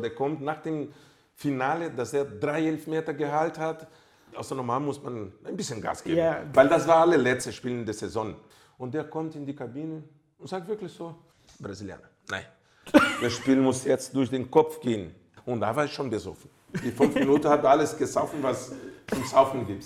Der 0.00 0.14
kommt 0.14 0.40
nach 0.42 0.62
dem 0.62 0.92
Finale, 1.34 1.90
dass 1.90 2.12
er 2.12 2.24
drei 2.24 2.64
Elfmeter 2.66 3.12
gehalten 3.12 3.60
hat. 3.60 3.88
Also 4.32 4.54
normal 4.54 4.78
muss 4.78 5.02
man 5.02 5.32
ein 5.44 5.56
bisschen 5.56 5.80
Gas 5.80 6.04
geben, 6.04 6.18
Ja. 6.18 6.40
weil 6.52 6.68
das 6.68 6.86
war 6.86 6.98
alle 6.98 7.16
letzte 7.16 7.52
Spiel 7.52 7.72
in 7.72 7.84
der 7.84 7.94
Saison. 7.94 8.36
Und 8.76 8.94
der 8.94 9.02
kommt 9.02 9.34
in 9.34 9.44
die 9.44 9.56
Kabine 9.56 10.04
und 10.38 10.46
sagt 10.48 10.68
wirklich 10.68 10.92
so, 10.92 11.16
Brasilianer, 11.58 12.08
nein, 12.30 12.44
das 13.20 13.32
Spiel 13.32 13.56
muss 13.56 13.84
jetzt 13.86 14.14
durch 14.14 14.30
den 14.30 14.48
Kopf 14.48 14.78
gehen. 14.80 15.12
Und 15.44 15.58
da 15.62 15.74
war 15.74 15.84
ich 15.84 15.92
schon 15.92 16.08
besoffen. 16.08 16.48
Die 16.80 16.92
fünf 16.92 17.12
Minuten 17.16 17.48
hat 17.48 17.64
alles 17.64 17.98
gesaufen, 17.98 18.40
was 18.40 18.72
zum 19.08 19.24
Saufen 19.24 19.66
gibt. 19.66 19.84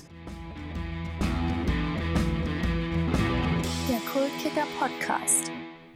Der 3.89 4.01
Kultkicker 4.13 4.67
Podcast. 4.79 5.51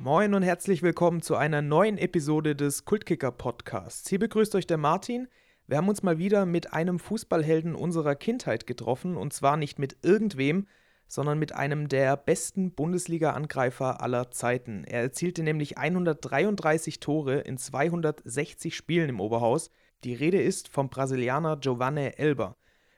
Moin 0.06 0.34
und 0.34 0.44
herzlich 0.44 0.84
willkommen 0.84 1.20
zu 1.20 1.34
einer 1.34 1.62
neuen 1.62 1.98
Episode 1.98 2.54
des 2.54 2.84
Kultkicker 2.84 3.32
Podcasts. 3.32 4.08
Hier 4.08 4.20
begrüßt 4.20 4.54
euch 4.54 4.68
der 4.68 4.76
Martin. 4.76 5.26
Wir 5.66 5.78
haben 5.78 5.88
uns 5.88 6.04
mal 6.04 6.16
wieder 6.16 6.46
mit 6.46 6.72
einem 6.72 7.00
Fußballhelden 7.00 7.74
unserer 7.74 8.14
Kindheit 8.14 8.68
getroffen 8.68 9.16
und 9.16 9.32
zwar 9.32 9.56
nicht 9.56 9.80
mit 9.80 9.96
irgendwem, 10.02 10.68
sondern 11.08 11.40
mit 11.40 11.56
einem 11.56 11.88
der 11.88 12.16
besten 12.16 12.70
Bundesliga-Angreifer 12.70 14.00
aller 14.00 14.30
Zeiten. 14.30 14.84
Er 14.84 15.00
erzielte 15.00 15.42
nämlich 15.42 15.76
133 15.76 17.00
Tore 17.00 17.40
in 17.40 17.58
260 17.58 18.76
Spielen 18.76 19.08
im 19.08 19.18
Oberhaus. 19.18 19.72
Die 20.04 20.14
Rede 20.14 20.40
ist 20.40 20.68
vom 20.68 20.88
Brasilianer 20.88 21.56
Giovanni 21.56 22.12
Elber. 22.16 22.54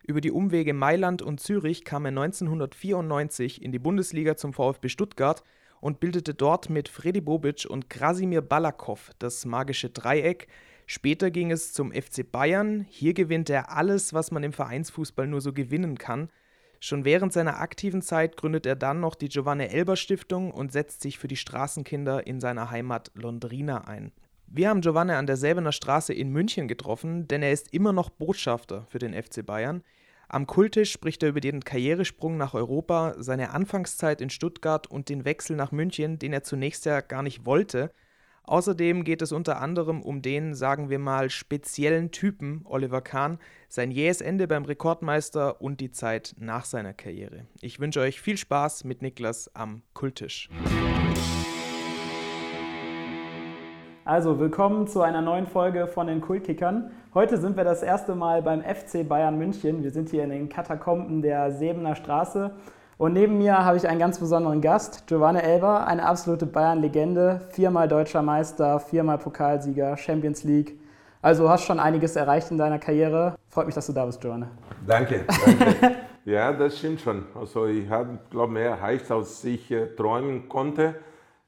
Über 0.07 0.21
die 0.21 0.31
Umwege 0.31 0.75
Mailand 0.75 1.23
und 1.23 1.41
Zürich 1.41 1.87
kam 1.87 2.05
er 2.05 2.11
1994 2.11 3.63
in 3.63 3.73
die 3.73 3.79
Bundesliga 3.79 4.37
zum 4.37 4.53
VfB 4.53 4.91
Stuttgart 4.91 5.43
und 5.81 6.01
bildete 6.01 6.35
dort 6.35 6.71
mit 6.71 6.89
Freddy 6.89 7.21
Bobic 7.21 7.67
und 7.69 7.91
Krasimir 7.91 8.43
Balakow 8.43 9.11
das 9.19 9.45
magische 9.45 9.91
Dreieck. 9.91 10.49
Später 10.87 11.31
ging 11.31 11.51
es 11.51 11.73
zum 11.73 11.93
FC 11.93 12.31
Bayern. 12.31 12.87
Hier 12.89 13.15
gewinnt 13.15 13.51
er 13.51 13.77
alles, 13.77 14.15
was 14.15 14.31
man 14.31 14.43
im 14.43 14.53
Vereinsfußball 14.53 15.27
nur 15.27 15.41
so 15.41 15.53
gewinnen 15.53 15.99
kann. 15.99 16.31
Schon 16.81 17.05
während 17.05 17.33
seiner 17.33 17.61
aktiven 17.61 18.03
Zeit 18.03 18.37
gründet 18.37 18.65
er 18.65 18.77
dann 18.77 19.01
noch 19.01 19.15
die 19.15 19.29
Giovanni 19.29 19.65
Elber 19.65 19.97
Stiftung 19.97 20.53
und 20.53 20.73
setzt 20.73 21.03
sich 21.03 21.19
für 21.19 21.29
die 21.29 21.37
Straßenkinder 21.37 22.27
in 22.27 22.41
seiner 22.41 22.71
Heimat 22.71 23.11
Londrina 23.15 23.87
ein. 23.87 24.13
Wir 24.47 24.71
haben 24.71 24.81
Giovanni 24.81 25.13
an 25.13 25.27
der 25.27 25.37
Säbener 25.37 25.73
Straße 25.73 26.15
in 26.15 26.31
München 26.31 26.69
getroffen, 26.69 27.29
denn 27.29 27.43
er 27.43 27.53
ist 27.53 27.75
immer 27.75 27.93
noch 27.93 28.09
Botschafter 28.09 28.87
für 28.89 28.99
den 28.99 29.13
FC 29.13 29.45
Bayern. 29.45 29.83
Am 30.31 30.47
Kultisch 30.47 30.93
spricht 30.93 31.23
er 31.23 31.31
über 31.31 31.41
den 31.41 31.65
Karrieresprung 31.65 32.37
nach 32.37 32.53
Europa, 32.53 33.15
seine 33.17 33.51
Anfangszeit 33.55 34.21
in 34.21 34.29
Stuttgart 34.29 34.87
und 34.87 35.09
den 35.09 35.25
Wechsel 35.25 35.57
nach 35.57 35.73
München, 35.73 36.19
den 36.19 36.35
er 36.35 36.43
zunächst 36.43 36.85
ja 36.85 37.01
gar 37.01 37.23
nicht 37.23 37.47
wollte. 37.47 37.91
Außerdem 38.43 39.05
geht 39.05 39.23
es 39.23 39.33
unter 39.33 39.59
anderem 39.59 40.03
um 40.03 40.21
den, 40.21 40.53
sagen 40.53 40.91
wir 40.91 40.99
mal, 40.99 41.31
speziellen 41.31 42.11
Typen 42.11 42.61
Oliver 42.65 43.01
Kahn, 43.01 43.39
sein 43.71 43.91
jähes 43.91 44.21
Ende 44.21 44.47
beim 44.47 44.67
Rekordmeister 44.67 45.63
und 45.63 45.81
die 45.81 45.93
Zeit 45.93 46.35
nach 46.39 46.67
seiner 46.67 46.93
Karriere. 46.93 47.47
Ich 47.63 47.81
wünsche 47.81 48.01
euch 48.01 48.21
viel 48.21 48.37
Spaß 48.37 48.85
mit 48.85 49.01
Niklas 49.01 49.51
am 49.55 49.81
Kultisch. 49.95 50.51
Also, 54.05 54.39
willkommen 54.39 54.87
zu 54.87 55.03
einer 55.03 55.21
neuen 55.21 55.47
Folge 55.47 55.87
von 55.87 56.07
den 56.07 56.23
Kultkickern. 56.23 56.91
Heute 57.19 57.37
sind 57.37 57.57
wir 57.57 57.65
das 57.65 57.83
erste 57.83 58.15
Mal 58.15 58.43
beim 58.43 58.63
FC 58.63 59.03
Bayern 59.03 59.37
München. 59.37 59.83
Wir 59.83 59.91
sind 59.91 60.09
hier 60.09 60.23
in 60.23 60.31
den 60.31 60.49
Katakomben 60.49 61.21
der 61.21 61.51
Sebener 61.51 61.97
Straße. 61.97 62.53
Und 62.97 63.13
neben 63.13 63.39
mir 63.39 63.65
habe 63.65 63.77
ich 63.77 63.89
einen 63.89 63.99
ganz 63.99 64.21
besonderen 64.21 64.61
Gast, 64.61 65.09
Giovanni 65.09 65.41
Elber, 65.41 65.89
eine 65.89 66.07
absolute 66.07 66.47
Bayern-Legende, 66.47 67.41
viermal 67.51 67.89
deutscher 67.89 68.23
Meister, 68.23 68.79
viermal 68.79 69.19
Pokalsieger, 69.19 69.97
Champions 69.97 70.45
League. 70.45 70.79
Also 71.21 71.51
hast 71.51 71.65
schon 71.65 71.81
einiges 71.81 72.15
erreicht 72.15 72.53
in 72.53 72.57
deiner 72.57 72.79
Karriere. 72.79 73.35
Freut 73.49 73.67
mich, 73.67 73.75
dass 73.75 73.89
du 73.89 73.93
da 73.93 74.07
bist, 74.07 74.21
Giovanni. 74.21 74.47
Danke, 74.87 75.25
danke. 75.27 75.97
ja, 76.25 76.53
das 76.53 76.79
stimmt 76.79 77.01
schon. 77.01 77.25
Also 77.35 77.67
ich 77.67 77.91
habe, 77.91 78.21
glaube 78.31 78.53
mehr 78.53 78.71
erreicht, 78.71 79.11
als 79.11 79.43
ich 79.43 79.69
äh, 79.73 79.87
träumen 79.97 80.49
konnte. 80.49 80.95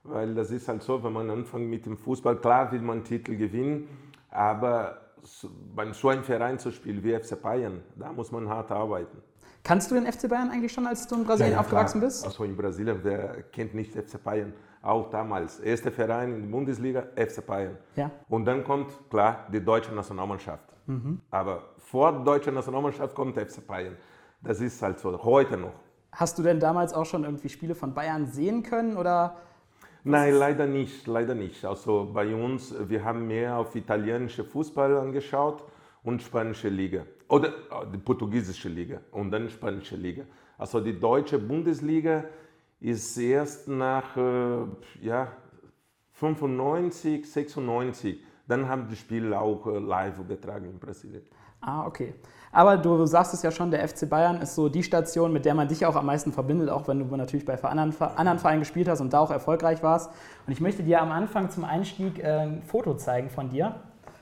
Weil 0.02 0.34
das 0.34 0.50
ist 0.50 0.66
halt 0.66 0.82
so, 0.82 1.04
wenn 1.04 1.12
man 1.12 1.30
anfängt 1.30 1.70
mit 1.70 1.86
dem 1.86 1.96
Fußball, 1.96 2.38
klar 2.38 2.72
will 2.72 2.80
man 2.80 3.04
Titel 3.04 3.36
gewinnen, 3.36 3.86
aber 4.32 4.96
beim 5.74 5.92
so 5.92 6.08
einem 6.08 6.24
Verein 6.24 6.58
zu 6.58 6.70
spielen 6.70 7.02
wie 7.02 7.14
FC 7.14 7.40
Bayern, 7.40 7.82
da 7.96 8.12
muss 8.12 8.30
man 8.32 8.48
hart 8.48 8.70
arbeiten. 8.70 9.22
Kannst 9.62 9.90
du 9.90 9.94
den 9.94 10.10
FC 10.10 10.28
Bayern 10.28 10.50
eigentlich 10.50 10.72
schon, 10.72 10.86
als 10.86 11.06
du 11.06 11.16
in 11.16 11.24
Brasilien 11.24 11.58
aufgewachsen 11.58 12.00
klar. 12.00 12.08
bist? 12.08 12.24
Also 12.24 12.44
in 12.44 12.56
Brasilien, 12.56 12.98
wer 13.02 13.42
kennt 13.42 13.74
nicht 13.74 13.92
FC 13.92 14.22
Bayern? 14.22 14.52
Auch 14.82 15.10
damals. 15.10 15.60
Erster 15.60 15.92
Verein 15.92 16.34
in 16.34 16.42
der 16.42 16.48
Bundesliga, 16.48 17.02
FC 17.14 17.44
Bayern. 17.44 17.76
Ja. 17.96 18.10
Und 18.28 18.46
dann 18.46 18.64
kommt, 18.64 18.92
klar, 19.10 19.46
die 19.52 19.62
deutsche 19.62 19.94
Nationalmannschaft. 19.94 20.64
Mhm. 20.86 21.20
Aber 21.30 21.74
vor 21.76 22.12
der 22.12 22.22
deutschen 22.22 22.54
Nationalmannschaft 22.54 23.14
kommt 23.14 23.36
FC 23.36 23.66
Bayern. 23.66 23.96
Das 24.40 24.60
ist 24.60 24.80
halt 24.80 24.98
so, 24.98 25.22
heute 25.22 25.58
noch. 25.58 25.74
Hast 26.12 26.38
du 26.38 26.42
denn 26.42 26.58
damals 26.58 26.94
auch 26.94 27.04
schon 27.04 27.24
irgendwie 27.24 27.50
Spiele 27.50 27.74
von 27.74 27.92
Bayern 27.92 28.26
sehen 28.26 28.62
können 28.62 28.96
oder 28.96 29.36
Nein, 30.04 30.34
leider 30.34 30.66
nicht, 30.66 31.06
leider 31.06 31.34
nicht. 31.34 31.64
Also 31.64 32.10
bei 32.12 32.34
uns, 32.34 32.74
wir 32.88 33.04
haben 33.04 33.26
mehr 33.26 33.58
auf 33.58 33.76
italienische 33.76 34.44
Fußball 34.44 34.96
angeschaut 34.96 35.62
und 36.02 36.22
spanische 36.22 36.70
Liga. 36.70 37.04
Oder 37.28 37.48
äh, 37.48 37.86
die 37.92 37.98
portugiesische 37.98 38.68
Liga 38.68 39.00
und 39.12 39.30
dann 39.30 39.50
spanische 39.50 39.96
Liga. 39.96 40.24
Also 40.56 40.80
die 40.80 40.98
deutsche 40.98 41.38
Bundesliga 41.38 42.24
ist 42.80 43.16
erst 43.18 43.68
nach 43.68 44.16
äh, 44.16 44.64
ja, 45.02 45.32
95, 46.12 47.30
96. 47.30 48.24
Dann 48.48 48.68
haben 48.68 48.88
die 48.88 48.96
Spiele 48.96 49.38
auch 49.38 49.66
äh, 49.66 49.78
live 49.78 50.18
übertragen 50.18 50.70
in 50.70 50.78
Brasilien. 50.78 51.22
Ah, 51.60 51.86
okay. 51.86 52.14
Aber 52.52 52.76
du 52.76 53.06
sagst 53.06 53.32
es 53.32 53.42
ja 53.42 53.52
schon, 53.52 53.70
der 53.70 53.86
FC 53.86 54.08
Bayern 54.08 54.42
ist 54.42 54.56
so 54.56 54.68
die 54.68 54.82
Station, 54.82 55.32
mit 55.32 55.44
der 55.44 55.54
man 55.54 55.68
dich 55.68 55.86
auch 55.86 55.94
am 55.94 56.06
meisten 56.06 56.32
verbindet, 56.32 56.68
auch 56.68 56.88
wenn 56.88 56.98
du 56.98 57.16
natürlich 57.16 57.44
bei 57.44 57.54
anderen, 57.62 57.94
anderen 58.16 58.38
Vereinen 58.40 58.60
gespielt 58.60 58.88
hast 58.88 59.00
und 59.00 59.12
da 59.12 59.20
auch 59.20 59.30
erfolgreich 59.30 59.82
warst. 59.84 60.10
Und 60.46 60.52
ich 60.52 60.60
möchte 60.60 60.82
dir 60.82 61.00
am 61.00 61.12
Anfang 61.12 61.50
zum 61.50 61.64
Einstieg 61.64 62.18
äh, 62.18 62.40
ein 62.40 62.62
Foto 62.62 62.94
zeigen 62.94 63.30
von 63.30 63.50
dir. 63.50 63.76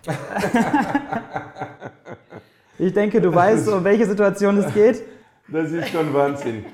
ich 2.79 2.93
denke, 2.93 3.21
du 3.21 3.35
weißt, 3.35 3.67
um 3.69 3.83
welche 3.83 4.05
Situation 4.05 4.59
es 4.59 4.75
geht. 4.75 5.03
Das 5.49 5.71
ist 5.71 5.89
schon 5.89 6.13
Wahnsinn. 6.13 6.67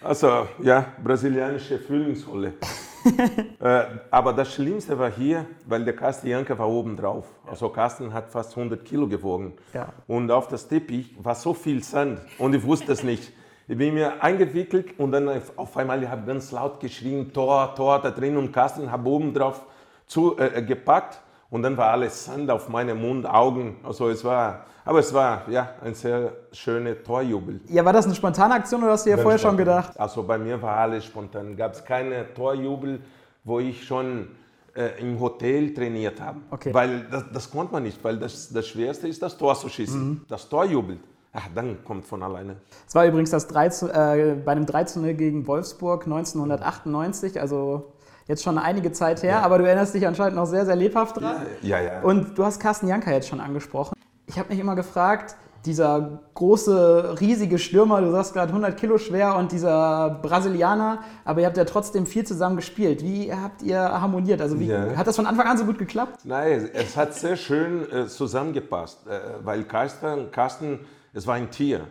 Also, 0.00 0.46
ja, 0.62 0.86
brasilianische 1.02 1.78
Frühlingsrolle. 1.80 2.54
äh, 3.60 3.84
aber 4.10 4.32
das 4.32 4.54
Schlimmste 4.54 4.98
war 4.98 5.10
hier, 5.10 5.46
weil 5.66 5.84
der 5.84 5.94
Carsten 5.94 6.28
Janke 6.28 6.58
war 6.58 6.68
oben 6.68 6.96
drauf. 6.96 7.26
Also 7.46 7.68
Carsten 7.68 8.12
hat 8.12 8.30
fast 8.30 8.56
100 8.56 8.84
Kilo 8.84 9.06
gewogen. 9.06 9.54
Ja. 9.72 9.92
Und 10.06 10.30
auf 10.30 10.48
das 10.48 10.68
Teppich 10.68 11.14
war 11.22 11.34
so 11.34 11.54
viel 11.54 11.82
Sand 11.82 12.20
und 12.38 12.54
ich 12.54 12.62
wusste 12.62 12.92
es 12.92 13.02
nicht. 13.02 13.32
Ich 13.68 13.78
bin 13.78 13.94
mir 13.94 14.22
eingewickelt 14.22 14.98
und 14.98 15.12
dann 15.12 15.30
auf 15.56 15.76
einmal 15.76 16.08
habe 16.08 16.22
ich 16.22 16.26
ganz 16.26 16.50
laut 16.50 16.80
geschrien, 16.80 17.32
Tor, 17.32 17.74
Tor 17.74 18.00
da 18.00 18.10
drin 18.10 18.36
und 18.36 18.52
Carsten 18.52 18.90
habe 18.90 19.08
oben 19.08 19.32
drauf 19.32 19.64
zu, 20.06 20.36
äh, 20.38 20.62
gepackt 20.62 21.20
und 21.52 21.62
dann 21.62 21.76
war 21.76 21.90
alles 21.90 22.24
Sand 22.24 22.50
auf 22.50 22.70
meinem 22.70 22.98
Mund, 23.02 23.26
Augen. 23.26 23.76
Also 23.84 24.08
es 24.08 24.24
war, 24.24 24.64
aber 24.86 25.00
es 25.00 25.12
war 25.12 25.42
ja 25.50 25.74
ein 25.84 25.94
sehr 25.94 26.32
schöner 26.50 27.00
Torjubel. 27.02 27.60
Ja, 27.68 27.84
war 27.84 27.92
das 27.92 28.06
eine 28.06 28.14
spontane 28.14 28.54
Aktion 28.54 28.82
oder 28.82 28.92
hast 28.92 29.04
du 29.04 29.10
dir 29.10 29.18
vorher 29.18 29.38
schon 29.38 29.58
gedacht? 29.58 30.00
Also 30.00 30.22
bei 30.22 30.38
mir 30.38 30.60
war 30.62 30.78
alles 30.78 31.04
spontan. 31.04 31.54
Gab 31.54 31.74
es 31.74 31.84
keine 31.84 32.32
Torjubel, 32.32 33.02
wo 33.44 33.60
ich 33.60 33.84
schon 33.84 34.28
äh, 34.74 34.98
im 34.98 35.20
Hotel 35.20 35.74
trainiert 35.74 36.22
habe. 36.22 36.40
Okay. 36.50 36.72
Weil 36.72 37.06
das, 37.10 37.24
das 37.30 37.50
konnte 37.50 37.74
man 37.74 37.82
nicht, 37.82 38.02
weil 38.02 38.18
das, 38.18 38.48
das 38.50 38.66
Schwerste 38.66 39.06
ist, 39.06 39.22
das 39.22 39.36
Tor 39.36 39.54
zu 39.54 39.68
schießen. 39.68 40.08
Mhm. 40.08 40.20
Das 40.28 40.48
Torjubel, 40.48 41.00
ach, 41.34 41.48
dann 41.54 41.84
kommt 41.84 42.06
von 42.06 42.22
alleine. 42.22 42.56
Es 42.88 42.94
war 42.94 43.04
übrigens 43.04 43.28
das 43.28 43.46
3 43.48 43.68
zu, 43.68 43.88
äh, 43.88 44.36
bei 44.42 44.52
einem 44.52 44.64
13 44.64 45.18
gegen 45.18 45.46
Wolfsburg 45.46 46.04
1998, 46.04 47.38
also 47.38 47.91
jetzt 48.26 48.42
schon 48.42 48.58
einige 48.58 48.92
Zeit 48.92 49.22
her, 49.22 49.42
aber 49.42 49.58
du 49.58 49.64
erinnerst 49.64 49.94
dich 49.94 50.06
anscheinend 50.06 50.36
noch 50.36 50.46
sehr, 50.46 50.64
sehr 50.66 50.76
lebhaft 50.76 51.20
dran. 51.20 51.36
Ja, 51.62 51.80
ja. 51.80 52.00
Und 52.02 52.36
du 52.38 52.44
hast 52.44 52.60
Carsten 52.60 52.88
Janka 52.88 53.10
jetzt 53.12 53.28
schon 53.28 53.40
angesprochen. 53.40 53.94
Ich 54.26 54.38
habe 54.38 54.48
mich 54.50 54.58
immer 54.58 54.74
gefragt, 54.74 55.36
dieser 55.64 56.20
große, 56.34 57.20
riesige 57.20 57.58
Stürmer, 57.58 58.00
du 58.00 58.10
sagst 58.10 58.32
gerade 58.34 58.48
100 58.48 58.76
Kilo 58.76 58.98
schwer 58.98 59.36
und 59.36 59.52
dieser 59.52 60.18
Brasilianer, 60.22 61.00
aber 61.24 61.40
ihr 61.40 61.46
habt 61.46 61.56
ja 61.56 61.64
trotzdem 61.64 62.04
viel 62.06 62.24
zusammen 62.26 62.56
gespielt. 62.56 63.02
Wie 63.02 63.32
habt 63.32 63.62
ihr 63.62 63.78
harmoniert? 63.78 64.40
Also 64.40 64.58
wie, 64.58 64.66
Ja. 64.66 64.96
hat 64.96 65.06
das 65.06 65.14
von 65.16 65.26
Anfang 65.26 65.46
an 65.46 65.56
so 65.58 65.64
gut 65.64 65.78
geklappt? 65.78 66.20
Nein, 66.24 66.68
es 66.72 66.96
hat 66.96 67.14
sehr 67.14 67.36
schön 67.36 67.90
äh, 67.92 68.06
zusammengepasst, 68.08 69.06
äh, 69.06 69.20
weil 69.44 69.62
Carsten, 69.64 70.30
Carsten, 70.32 70.80
es 71.12 71.26
war 71.26 71.34
ein 71.34 71.50
Tier. 71.50 71.82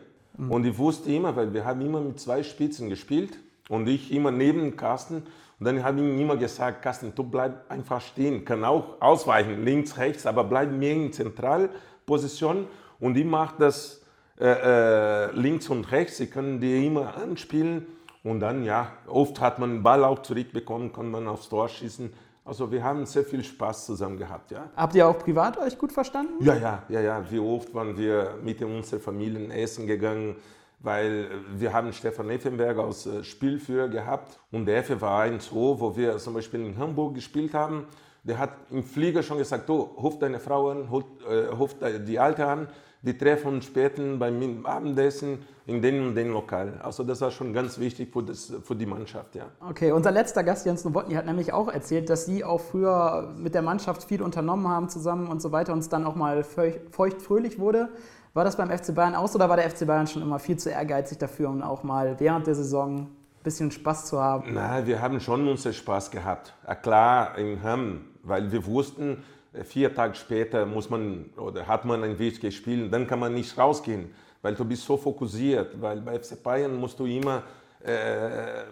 Und 0.49 0.65
ich 0.65 0.77
wusste 0.77 1.11
immer, 1.11 1.35
weil 1.35 1.53
wir 1.53 1.65
haben 1.65 1.81
immer 1.81 2.01
mit 2.01 2.19
zwei 2.19 2.41
Spitzen 2.41 2.89
gespielt 2.89 3.37
und 3.69 3.87
ich 3.87 4.11
immer 4.11 4.31
neben 4.31 4.75
Carsten. 4.75 5.23
Und 5.61 5.65
dann 5.65 5.83
habe 5.83 5.99
ich 5.99 6.03
ihm 6.03 6.19
immer 6.19 6.37
gesagt, 6.37 6.81
Carsten, 6.81 7.13
du 7.13 7.21
bleib 7.21 7.69
einfach 7.69 8.01
stehen, 8.01 8.43
kann 8.43 8.63
auch 8.63 8.99
ausweichen, 8.99 9.63
links, 9.63 9.95
rechts, 9.95 10.25
aber 10.25 10.43
bleib 10.43 10.71
mir 10.71 10.91
in 10.91 11.13
Zentralposition 11.13 12.65
und 12.99 13.15
ich 13.15 13.25
mache 13.25 13.57
das 13.59 14.01
äh, 14.39 14.47
äh, 14.47 15.31
links 15.33 15.69
und 15.69 15.91
rechts. 15.91 16.17
Sie 16.17 16.25
können 16.25 16.59
die 16.59 16.87
immer 16.87 17.15
anspielen 17.15 17.85
und 18.23 18.39
dann, 18.39 18.63
ja, 18.63 18.91
oft 19.05 19.39
hat 19.39 19.59
man 19.59 19.69
den 19.69 19.83
Ball 19.83 20.03
auch 20.03 20.23
zurückbekommen, 20.23 20.91
kann 20.91 21.11
man 21.11 21.27
aufs 21.27 21.47
Tor 21.47 21.69
schießen. 21.69 22.11
Also 22.43 22.71
wir 22.71 22.83
haben 22.83 23.05
sehr 23.05 23.23
viel 23.23 23.43
Spaß 23.43 23.85
zusammen 23.85 24.17
gehabt, 24.17 24.49
ja. 24.49 24.67
Habt 24.75 24.95
ihr 24.95 25.07
auch 25.07 25.19
privat 25.19 25.59
euch 25.59 25.77
gut 25.77 25.91
verstanden? 25.91 26.43
Ja, 26.43 26.55
ja, 26.55 26.83
ja, 26.89 27.01
ja. 27.01 27.23
Wie 27.29 27.37
oft 27.37 27.71
waren 27.75 27.95
wir 27.95 28.33
mit 28.43 28.61
in 28.61 28.77
unsere 28.77 28.99
Familien 28.99 29.51
essen 29.51 29.85
gegangen, 29.85 30.37
weil 30.83 31.29
wir 31.55 31.73
haben 31.73 31.93
Stefan 31.93 32.29
Effenberg 32.29 32.77
als 32.77 33.05
äh, 33.05 33.23
Spielführer 33.23 33.87
gehabt 33.87 34.39
und 34.51 34.65
der 34.65 34.77
Effe 34.77 34.99
war 34.99 35.21
ein 35.21 35.39
so, 35.39 35.79
wo 35.79 35.95
wir 35.95 36.17
zum 36.17 36.33
Beispiel 36.33 36.65
in 36.65 36.77
Hamburg 36.77 37.15
gespielt 37.15 37.53
haben. 37.53 37.85
Der 38.23 38.37
hat 38.37 38.51
im 38.69 38.83
Flieger 38.83 39.23
schon 39.23 39.37
gesagt, 39.37 39.67
du, 39.67 39.79
ruf 39.79 40.19
deine 40.19 40.39
Frau 40.39 40.69
an, 40.69 40.87
ruf, 40.87 41.75
äh, 41.81 41.99
die 41.99 42.19
Alte 42.19 42.45
an, 42.45 42.67
wir 43.03 43.17
treffen 43.17 43.55
uns 43.55 43.65
später 43.65 44.03
beim 44.17 44.63
Abendessen 44.63 45.39
in 45.65 45.81
den 45.81 46.07
und 46.07 46.15
den 46.15 46.31
Lokal. 46.31 46.79
Also 46.83 47.03
das 47.03 47.21
war 47.21 47.31
schon 47.31 47.51
ganz 47.51 47.79
wichtig 47.79 48.11
für, 48.13 48.21
das, 48.21 48.53
für 48.63 48.75
die 48.75 48.85
Mannschaft, 48.85 49.35
ja. 49.35 49.45
Okay, 49.67 49.91
unser 49.91 50.11
letzter 50.11 50.43
Gast, 50.43 50.65
Jens 50.65 50.85
Nowotny, 50.85 51.15
hat 51.15 51.25
nämlich 51.25 51.51
auch 51.51 51.67
erzählt, 51.67 52.09
dass 52.09 52.25
Sie 52.25 52.43
auch 52.43 52.59
früher 52.59 53.33
mit 53.37 53.55
der 53.55 53.63
Mannschaft 53.63 54.03
viel 54.03 54.21
unternommen 54.21 54.67
haben 54.67 54.89
zusammen 54.89 55.27
und 55.27 55.41
so 55.41 55.51
weiter 55.51 55.73
und 55.73 55.79
es 55.79 55.89
dann 55.89 56.05
auch 56.05 56.15
mal 56.15 56.43
feucht-fröhlich 56.43 57.57
wurde. 57.57 57.89
War 58.33 58.45
das 58.45 58.55
beim 58.55 58.69
FC 58.69 58.95
Bayern 58.95 59.13
auch 59.13 59.27
so 59.27 59.35
oder 59.35 59.49
war 59.49 59.57
der 59.57 59.69
FC 59.69 59.85
Bayern 59.85 60.07
schon 60.07 60.21
immer 60.21 60.39
viel 60.39 60.57
zu 60.57 60.69
ehrgeizig 60.69 61.17
dafür, 61.17 61.49
um 61.49 61.61
auch 61.61 61.83
mal 61.83 62.17
während 62.17 62.47
der 62.47 62.55
Saison 62.55 62.99
ein 62.99 63.07
bisschen 63.43 63.71
Spaß 63.71 64.05
zu 64.05 64.21
haben? 64.21 64.53
Nein, 64.53 64.87
wir 64.87 65.01
haben 65.01 65.19
schon 65.19 65.45
unseren 65.47 65.73
Spaß 65.73 66.09
gehabt. 66.11 66.53
Klar, 66.81 67.37
in 67.37 67.61
Hamm, 67.61 68.05
weil 68.23 68.49
wir 68.49 68.65
wussten, 68.65 69.21
vier 69.65 69.93
Tage 69.93 70.15
später 70.15 70.65
muss 70.65 70.89
man 70.89 71.25
oder 71.35 71.67
hat 71.67 71.83
man 71.83 72.03
ein 72.05 72.17
wichtiges 72.17 72.55
Spiel, 72.55 72.89
dann 72.89 73.05
kann 73.05 73.19
man 73.19 73.33
nicht 73.33 73.57
rausgehen, 73.57 74.11
weil 74.41 74.55
du 74.55 74.63
bist 74.63 74.85
so 74.85 74.95
fokussiert, 74.95 75.81
weil 75.81 75.99
bei 75.99 76.17
FC 76.17 76.41
Bayern 76.41 76.77
musst 76.77 76.97
du 76.99 77.05
immer 77.05 77.43
äh, 77.83 78.63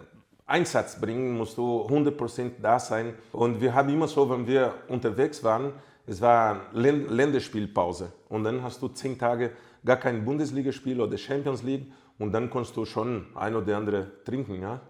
Einsatz 0.46 0.98
bringen, 0.98 1.36
musst 1.36 1.58
du 1.58 1.86
100% 1.86 2.52
da 2.62 2.78
sein. 2.78 3.12
Und 3.30 3.60
wir 3.60 3.74
haben 3.74 3.90
immer 3.90 4.08
so, 4.08 4.28
wenn 4.30 4.46
wir 4.46 4.72
unterwegs 4.88 5.44
waren, 5.44 5.74
es 6.10 6.20
war 6.20 6.62
Länderspielpause 6.72 8.12
und 8.28 8.42
dann 8.42 8.64
hast 8.64 8.82
du 8.82 8.88
zehn 8.88 9.16
Tage 9.16 9.52
gar 9.84 9.96
kein 9.96 10.24
Bundesligaspiel 10.24 11.00
oder 11.00 11.16
Champions 11.16 11.62
League 11.62 11.86
und 12.18 12.32
dann 12.32 12.50
kannst 12.50 12.76
du 12.76 12.84
schon 12.84 13.26
ein 13.36 13.54
oder 13.54 13.76
andere 13.76 14.10
trinken, 14.24 14.60
ja. 14.60 14.80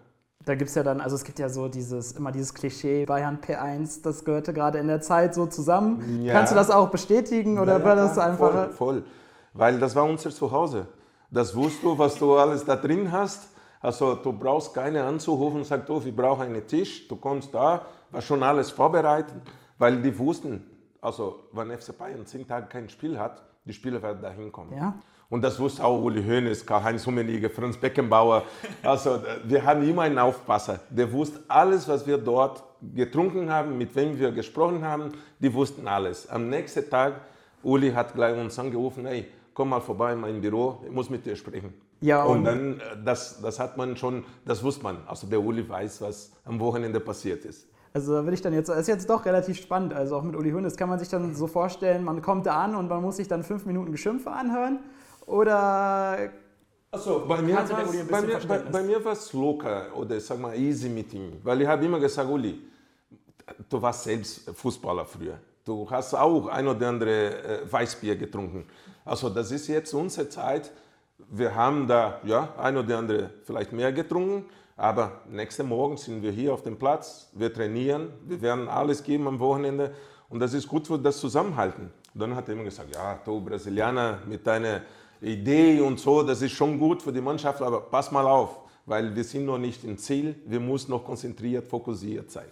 Da 0.43 0.55
gibt 0.55 0.69
es 0.69 0.75
ja 0.75 0.81
dann, 0.81 0.99
also 0.99 1.15
es 1.15 1.23
gibt 1.23 1.37
ja 1.37 1.47
so 1.47 1.67
dieses, 1.67 2.13
immer 2.13 2.31
dieses 2.31 2.51
Klischee, 2.51 3.05
Bayern 3.05 3.37
P1, 3.39 4.01
das 4.01 4.25
gehörte 4.25 4.51
gerade 4.51 4.79
in 4.79 4.87
der 4.87 4.99
Zeit 5.01 5.35
so 5.35 5.45
zusammen. 5.45 6.23
Ja. 6.23 6.33
Kannst 6.33 6.53
du 6.53 6.55
das 6.55 6.71
auch 6.71 6.89
bestätigen 6.89 7.59
oder 7.59 7.77
ja, 7.77 7.85
war 7.85 7.95
das 7.95 8.17
einfach? 8.17 8.51
Voll, 8.51 8.69
voll, 8.71 9.03
weil 9.53 9.77
das 9.77 9.95
war 9.95 10.05
unser 10.05 10.31
Zuhause. 10.31 10.87
Das 11.29 11.55
wusstest 11.55 11.83
du, 11.83 11.95
was 11.99 12.15
du 12.15 12.33
alles 12.35 12.65
da 12.65 12.75
drin 12.75 13.11
hast. 13.11 13.47
Also 13.79 14.15
du 14.15 14.33
brauchst 14.33 14.73
keine 14.73 15.03
anzurufen 15.03 15.57
und 15.57 15.65
sagst, 15.65 15.87
oh, 15.91 16.03
wir 16.03 16.15
brauchen 16.15 16.47
einen 16.47 16.65
Tisch, 16.65 17.07
du 17.07 17.15
kommst 17.15 17.53
da, 17.53 17.85
war 18.09 18.21
schon 18.21 18.41
alles 18.41 18.71
vorbereitet, 18.71 19.35
weil 19.77 20.01
die 20.01 20.17
wussten, 20.17 20.70
also 21.01 21.47
wenn 21.51 21.71
FC 21.71 21.97
Bayern 21.97 22.25
zehn 22.25 22.47
Tage 22.47 22.67
kein 22.67 22.87
Spiel 22.89 23.17
hat, 23.19 23.43
die 23.65 23.73
Spieler 23.73 24.01
werden 24.01 24.21
da 24.21 24.31
hinkommen. 24.31 24.75
Ja. 24.75 24.95
Und 25.29 25.41
das 25.43 25.59
wusste 25.59 25.83
auch 25.83 26.01
Uli 26.01 26.21
Hoeneß, 26.21 26.65
Karl-Heinz 26.65 27.07
Rummenigge, 27.07 27.49
Franz 27.49 27.77
Beckenbauer. 27.77 28.43
Also 28.83 29.23
wir 29.45 29.63
haben 29.63 29.87
immer 29.87 30.01
einen 30.01 30.19
Aufpasser. 30.19 30.81
Der 30.89 31.11
wusste 31.11 31.39
alles, 31.47 31.87
was 31.87 32.05
wir 32.05 32.17
dort 32.17 32.61
getrunken 32.93 33.49
haben, 33.49 33.77
mit 33.77 33.95
wem 33.95 34.19
wir 34.19 34.31
gesprochen 34.31 34.83
haben. 34.83 35.13
Die 35.39 35.53
wussten 35.53 35.87
alles. 35.87 36.29
Am 36.29 36.49
nächsten 36.49 36.89
Tag, 36.89 37.21
Uli 37.63 37.91
hat 37.91 38.13
gleich 38.13 38.37
uns 38.37 38.59
angerufen, 38.59 39.05
hey, 39.05 39.25
komm 39.53 39.69
mal 39.69 39.79
vorbei 39.79 40.13
in 40.13 40.19
mein 40.19 40.41
Büro, 40.41 40.81
ich 40.85 40.91
muss 40.91 41.09
mit 41.09 41.25
dir 41.25 41.35
sprechen. 41.37 41.73
Ja, 42.01 42.23
und, 42.23 42.39
und 42.39 42.43
dann, 42.43 42.79
äh, 42.79 42.83
das, 43.05 43.41
das 43.41 43.59
hat 43.59 43.77
man 43.77 43.95
schon, 43.95 44.25
das 44.43 44.61
wusste 44.63 44.83
man. 44.83 44.97
Also 45.07 45.27
der 45.27 45.39
Uli 45.39 45.67
weiß, 45.67 46.01
was 46.01 46.33
am 46.43 46.59
Wochenende 46.59 46.99
passiert 46.99 47.45
ist. 47.45 47.67
Also 47.93 48.13
da 48.13 48.25
will 48.25 48.33
ich 48.33 48.41
dann 48.41 48.53
jetzt, 48.53 48.69
das 48.69 48.79
ist 48.79 48.87
jetzt 48.87 49.09
doch 49.09 49.25
relativ 49.25 49.57
spannend. 49.57 49.93
Also 49.93 50.15
auch 50.15 50.23
mit 50.23 50.35
Uli 50.35 50.51
Hoeneß 50.51 50.77
kann 50.77 50.89
man 50.89 50.99
sich 50.99 51.09
dann 51.09 51.35
so 51.35 51.47
vorstellen, 51.47 52.03
man 52.03 52.21
kommt 52.21 52.45
da 52.45 52.63
an 52.63 52.75
und 52.75 52.87
man 52.87 53.01
muss 53.01 53.17
sich 53.17 53.27
dann 53.27 53.43
fünf 53.43 53.65
Minuten 53.65 53.91
Geschimpfe 53.91 54.31
anhören 54.31 54.79
oder 55.25 56.31
also 56.93 57.25
bei 57.25 57.41
mir, 57.41 57.55
bei, 58.09 58.21
mir, 58.21 58.39
bei, 58.45 58.57
bei 58.59 58.83
mir 58.83 59.03
war 59.03 59.13
es 59.13 59.31
locker 59.31 59.87
oder 59.95 60.19
sag 60.19 60.39
mal 60.39 60.53
easy 60.57 60.89
mit 60.89 61.13
ihm, 61.13 61.39
weil 61.41 61.61
ich 61.61 61.67
habe 61.67 61.85
immer 61.85 61.99
gesagt, 61.99 62.29
Uli, 62.29 62.59
du 63.69 63.81
warst 63.81 64.03
selbst 64.03 64.49
Fußballer 64.53 65.05
früher. 65.05 65.37
Du 65.63 65.89
hast 65.89 66.13
auch 66.13 66.47
ein 66.47 66.67
oder 66.67 66.89
andere 66.89 67.61
äh, 67.61 67.71
Weißbier 67.71 68.17
getrunken. 68.17 68.65
Also 69.05 69.29
das 69.29 69.51
ist 69.51 69.67
jetzt 69.67 69.93
unsere 69.93 70.27
Zeit. 70.27 70.71
Wir 71.29 71.55
haben 71.55 71.87
da 71.87 72.19
ja 72.25 72.53
ein 72.57 72.75
oder 72.75 72.97
andere 72.97 73.29
vielleicht 73.45 73.71
mehr 73.71 73.93
getrunken, 73.93 74.49
aber 74.81 75.21
nächsten 75.29 75.67
Morgen 75.67 75.95
sind 75.95 76.23
wir 76.23 76.31
hier 76.31 76.51
auf 76.55 76.63
dem 76.63 76.75
Platz, 76.75 77.29
wir 77.33 77.53
trainieren, 77.53 78.09
wir 78.25 78.41
werden 78.41 78.67
alles 78.67 79.03
geben 79.03 79.27
am 79.27 79.39
Wochenende. 79.39 79.93
Und 80.27 80.39
das 80.39 80.55
ist 80.55 80.67
gut 80.67 80.87
für 80.87 80.97
das 80.97 81.19
Zusammenhalten. 81.19 81.91
Und 82.15 82.19
dann 82.19 82.35
hat 82.35 82.47
er 82.49 82.55
immer 82.55 82.63
gesagt, 82.63 82.95
ja, 82.95 83.19
du 83.23 83.41
Brasilianer 83.41 84.17
mit 84.25 84.47
deiner 84.47 84.81
Idee 85.21 85.79
und 85.81 85.99
so, 85.99 86.23
das 86.23 86.41
ist 86.41 86.53
schon 86.53 86.79
gut 86.79 87.03
für 87.03 87.13
die 87.13 87.21
Mannschaft, 87.21 87.61
aber 87.61 87.81
pass 87.81 88.11
mal 88.11 88.25
auf, 88.25 88.57
weil 88.87 89.15
wir 89.15 89.23
sind 89.23 89.45
noch 89.45 89.59
nicht 89.59 89.83
im 89.83 89.99
Ziel, 89.99 90.33
wir 90.47 90.59
müssen 90.59 90.89
noch 90.89 91.05
konzentriert, 91.05 91.67
fokussiert 91.67 92.31
sein. 92.31 92.49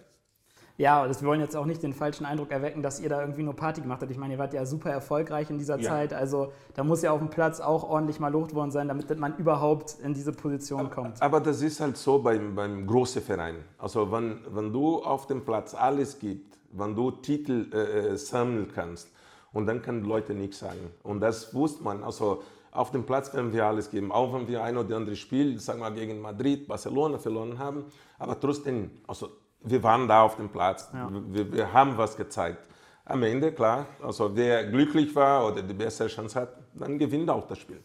Ja, 0.80 1.06
das, 1.06 1.22
wir 1.22 1.28
wollen 1.28 1.42
jetzt 1.42 1.58
auch 1.58 1.66
nicht 1.66 1.84
den 1.84 1.94
falschen 1.94 2.26
Eindruck 2.26 2.52
erwecken, 2.52 2.81
dass 2.81 3.02
ihr 3.02 3.10
da 3.10 3.20
irgendwie 3.20 3.44
nur 3.44 3.54
Party 3.54 3.81
gemacht 3.81 4.02
habt. 4.02 4.10
Ich 4.12 4.18
meine, 4.18 4.36
ihr 4.36 4.40
wart 4.40 4.54
ja 4.54 4.66
super 4.66 4.90
erfolgreich 4.90 5.50
in 5.50 5.58
dieser 5.58 5.78
ja. 5.78 5.90
Zeit. 5.90 6.14
Also 6.14 6.54
da 6.74 6.86
muss 6.86 7.02
ja 7.02 7.12
auf 7.12 7.20
dem 7.20 7.30
Platz 7.30 7.60
auch 7.60 7.84
ordentlich 7.84 8.22
mal 8.22 8.31
Luft 8.31 8.56
worden 8.56 8.72
sein, 8.72 8.88
damit 8.88 9.20
man 9.20 9.36
überhaupt 9.36 9.98
in 10.02 10.14
diese 10.14 10.31
Position 10.31 10.90
kommt. 10.90 11.22
Aber 11.22 11.42
das 11.42 11.62
ist 11.62 11.81
halt 11.81 11.98
so 11.98 12.20
beim, 12.20 12.56
beim 12.56 12.88
großen 12.88 13.22
Verein. 13.22 13.58
Also 13.78 14.10
wenn, 14.10 14.40
wenn 14.52 14.72
du 14.72 15.04
auf 15.04 15.28
dem 15.28 15.44
Platz 15.44 15.76
alles 15.76 16.18
gibst, 16.18 16.58
wenn 16.72 16.96
du 16.96 17.12
Titel 17.12 17.70
äh, 17.74 18.14
äh 18.14 18.18
sammeln 18.18 18.72
kannst, 18.74 19.10
und 19.52 19.66
dann 19.66 19.81
können 19.81 20.06
Leute 20.06 20.34
nichts 20.34 20.60
sagen. 20.60 20.92
Und 21.04 21.20
das 21.20 21.54
wusste 21.54 21.84
man. 21.84 22.04
Also 22.04 22.44
auf 22.72 22.92
dem 22.92 23.06
Platz 23.06 23.34
werden 23.34 23.52
wir 23.52 23.66
alles 23.66 23.90
geben, 23.90 24.12
auch 24.12 24.34
wenn 24.34 24.48
wir 24.48 24.64
ein 24.64 24.78
oder 24.78 24.96
andere 24.96 25.16
Spiel, 25.16 25.60
sagen 25.60 25.81
wir 25.81 25.92
gegen 25.92 26.22
Madrid, 26.22 26.68
Barcelona 26.68 27.18
verloren 27.18 27.58
haben. 27.58 27.86
Aber 28.18 28.40
trotzdem, 28.40 28.92
also 29.08 29.30
wir 29.62 29.84
waren 29.84 30.08
da 30.08 30.22
auf 30.22 30.36
dem 30.38 30.50
Platz, 30.50 30.90
ja. 30.94 31.10
wir, 31.12 31.52
wir, 31.52 31.74
haben 31.74 31.98
was 31.98 32.16
gezeigt. 32.16 32.68
Am 33.06 33.24
Ende, 33.24 33.52
klar, 33.52 33.86
also 34.02 34.36
wer 34.36 34.66
glücklich 34.66 35.16
war 35.16 35.48
oder 35.48 35.62
die 35.62 35.74
beste 35.74 36.08
Chance 36.08 36.40
hat, 36.40 36.50
dann 36.76 36.98
gewinnt 36.98 37.30
auch 37.30 37.48
das 37.48 37.58
Spiel. 37.58 37.82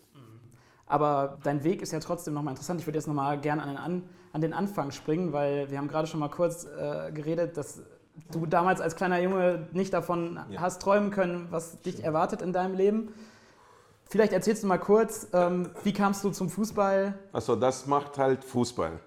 Aber 0.86 1.38
dein 1.42 1.64
Weg 1.64 1.80
ist 1.82 1.92
ja 1.92 2.00
trotzdem 2.00 2.34
nochmal 2.34 2.52
interessant. 2.52 2.80
Ich 2.80 2.86
würde 2.86 2.98
jetzt 2.98 3.06
nochmal 3.06 3.40
gerne 3.40 3.62
an, 3.62 3.76
an, 3.76 4.02
an 4.32 4.40
den 4.40 4.52
Anfang 4.52 4.90
springen, 4.90 5.32
weil 5.32 5.70
wir 5.70 5.78
haben 5.78 5.88
gerade 5.88 6.06
schon 6.06 6.20
mal 6.20 6.28
kurz 6.28 6.66
äh, 6.66 7.10
geredet, 7.10 7.56
dass 7.56 7.82
du 8.30 8.46
damals 8.46 8.80
als 8.80 8.94
kleiner 8.94 9.20
Junge 9.20 9.66
nicht 9.72 9.92
davon 9.92 10.38
ja. 10.50 10.60
hast 10.60 10.82
träumen 10.82 11.10
können, 11.10 11.48
was 11.50 11.80
dich 11.80 12.04
erwartet 12.04 12.42
in 12.42 12.52
deinem 12.52 12.74
Leben. 12.74 13.14
Vielleicht 14.06 14.32
erzählst 14.32 14.62
du 14.62 14.66
mal 14.66 14.78
kurz, 14.78 15.28
ähm, 15.32 15.70
wie 15.82 15.92
kamst 15.92 16.22
du 16.22 16.30
zum 16.30 16.50
Fußball? 16.50 17.14
Also 17.32 17.56
das 17.56 17.86
macht 17.86 18.18
halt 18.18 18.44
Fußball, 18.44 19.00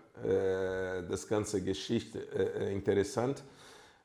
das 1.10 1.28
ganze 1.28 1.62
Geschichte 1.62 2.20
äh, 2.20 2.74
interessant, 2.74 3.44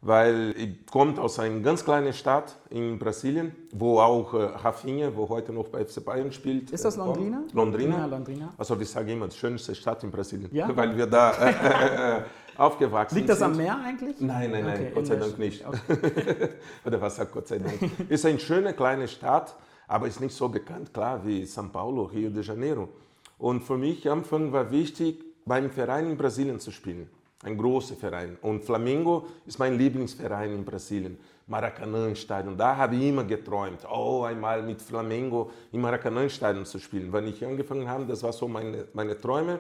weil 0.01 0.55
ich 0.57 0.87
komme 0.87 1.21
aus 1.21 1.39
einer 1.39 1.61
ganz 1.61 1.85
kleinen 1.85 2.13
Stadt 2.13 2.57
in 2.71 2.99
Brasilien, 2.99 3.55
wo 3.73 4.01
auch 4.01 4.35
äh, 4.35 4.43
Rafinha, 4.45 5.11
wo 5.15 5.29
heute 5.29 5.53
noch 5.53 5.69
bei 5.69 5.85
FC 5.85 6.05
Bayern 6.05 6.33
spielt. 6.33 6.71
Ist 6.71 6.85
das 6.85 6.97
Londrina? 6.97 7.45
Londrina. 7.53 7.99
Ja, 7.99 8.07
Londrina. 8.07 8.53
Also 8.59 8.79
ich 8.81 8.89
sage 8.89 9.13
immer, 9.13 9.29
die 9.29 9.37
schönste 9.37 9.75
Stadt 9.75 10.03
in 10.03 10.11
Brasilien, 10.11 10.51
ja? 10.53 10.75
weil 10.77 10.97
wir 10.97 11.07
da 11.07 11.31
äh, 11.33 11.51
äh, 11.51 12.19
äh, 12.19 12.23
aufgewachsen 12.57 13.17
Liegt 13.17 13.29
das 13.29 13.39
sind. 13.39 13.53
am 13.53 13.57
Meer 13.57 13.79
eigentlich? 13.85 14.21
Nein, 14.21 14.51
nein, 14.51 14.65
nein, 14.65 14.75
okay, 14.75 14.93
Gott 14.95 15.07
sei 15.07 15.17
Dank 15.17 15.39
nicht. 15.39 15.65
Okay. 15.67 16.49
Oder 16.85 17.01
was 17.01 17.17
sagt 17.17 17.33
Gott 17.33 17.47
sei 17.47 17.59
Dank? 17.59 17.79
Ist 18.09 18.27
eine 18.27 18.39
schöne 18.41 18.75
kleine 18.75 19.07
Stadt 19.07 19.55
aber 19.93 20.09
ist 20.09 20.21
nicht 20.21 20.35
so 20.35 20.49
bekannt, 20.49 20.95
klar, 20.95 21.21
wie 21.27 21.43
São 21.45 21.69
Paulo, 21.69 22.05
Rio 22.05 22.31
de 22.31 22.43
Janeiro. 22.43 22.89
Und 23.37 23.63
für 23.63 23.77
mich 23.77 24.09
am 24.09 24.21
Anfang 24.21 24.51
war 24.51 24.71
wichtig, 24.71 25.23
beim 25.45 25.71
Verein 25.71 26.11
in 26.11 26.17
Brasilien 26.17 26.61
zu 26.61 26.71
spielen. 26.71 27.09
Ein 27.45 27.59
großer 27.59 27.97
Verein. 27.97 28.39
Und 28.41 28.63
Flamengo 28.63 29.27
ist 29.47 29.59
mein 29.59 29.77
Lieblingsverein 29.77 30.53
in 30.53 30.65
Brasilien. 30.65 31.19
Maracanã-Stadion. 31.47 32.57
Da 32.57 32.77
habe 32.77 32.97
ich 32.97 33.03
immer 33.03 33.25
geträumt, 33.25 33.81
oh, 33.91 34.23
einmal 34.23 34.63
mit 34.63 34.81
Flamengo 34.81 35.51
im 35.73 35.81
Maracanã-Stadion 35.81 36.65
zu 36.65 36.79
spielen. 36.79 37.13
Wenn 37.13 37.27
ich 37.27 37.45
angefangen 37.45 37.89
habe, 37.89 38.07
das 38.07 38.23
war 38.23 38.33
so 38.33 38.47
meine, 38.47 38.87
meine 38.95 39.19
Träume. 39.19 39.59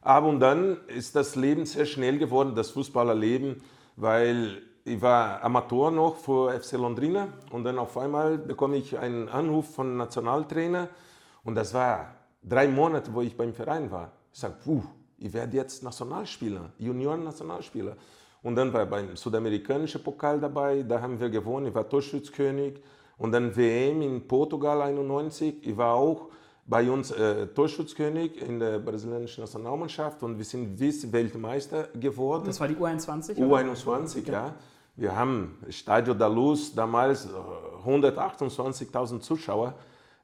Aber 0.00 0.28
und 0.28 0.40
dann 0.40 0.78
ist 0.86 1.14
das 1.14 1.36
Leben 1.36 1.66
sehr 1.66 1.84
schnell 1.84 2.18
geworden, 2.18 2.54
das 2.54 2.70
Fußballerleben, 2.70 3.62
weil 3.96 4.62
ich 4.84 5.00
war 5.02 5.42
Amateur 5.44 5.90
noch 5.90 6.16
für 6.16 6.58
FC 6.58 6.72
Londrina 6.72 7.28
und 7.50 7.64
dann 7.64 7.78
auf 7.78 7.98
einmal 7.98 8.38
bekomme 8.38 8.76
ich 8.76 8.98
einen 8.98 9.28
Anruf 9.28 9.74
von 9.74 9.98
Nationaltrainer 9.98 10.88
und 11.44 11.54
das 11.54 11.74
war 11.74 12.14
drei 12.42 12.66
Monate, 12.66 13.12
wo 13.12 13.20
ich 13.20 13.36
beim 13.36 13.52
Verein 13.52 13.90
war. 13.90 14.10
Ich 14.32 14.40
sage, 14.40 14.54
puh, 14.64 14.82
ich 15.20 15.32
werde 15.32 15.56
jetzt 15.56 15.82
Nationalspieler, 15.82 16.72
Junioren-Nationalspieler. 16.78 17.96
Und 18.42 18.56
dann 18.56 18.72
war 18.72 18.84
ich 18.84 18.88
beim 18.88 19.16
südamerikanischen 19.16 20.02
Pokal 20.02 20.40
dabei, 20.40 20.82
da 20.82 21.00
haben 21.00 21.20
wir 21.20 21.28
gewonnen, 21.28 21.66
ich 21.66 21.74
war 21.74 21.88
Torschützkönig. 21.88 22.80
Und 23.18 23.32
dann 23.32 23.54
WM 23.54 24.00
in 24.00 24.26
Portugal 24.26 24.80
91, 24.80 25.66
ich 25.66 25.76
war 25.76 25.94
auch 25.94 26.30
bei 26.66 26.90
uns 26.90 27.10
äh, 27.10 27.48
Torschützkönig 27.48 28.40
in 28.40 28.58
der 28.58 28.78
brasilianischen 28.78 29.42
Nationalmannschaft 29.42 30.22
und 30.22 30.38
wir 30.38 30.44
sind 30.44 30.78
Vize-Weltmeister 30.78 31.88
geworden. 31.94 32.44
Das 32.46 32.58
war 32.60 32.68
die 32.68 32.76
U21? 32.76 33.36
U21, 33.36 34.30
ja. 34.30 34.54
Wir 34.96 35.14
haben 35.14 35.58
Stadio 35.68 36.14
da 36.14 36.28
Luz, 36.28 36.74
damals 36.74 37.26
äh, 37.26 37.28
128.000 37.86 39.20
Zuschauer 39.20 39.74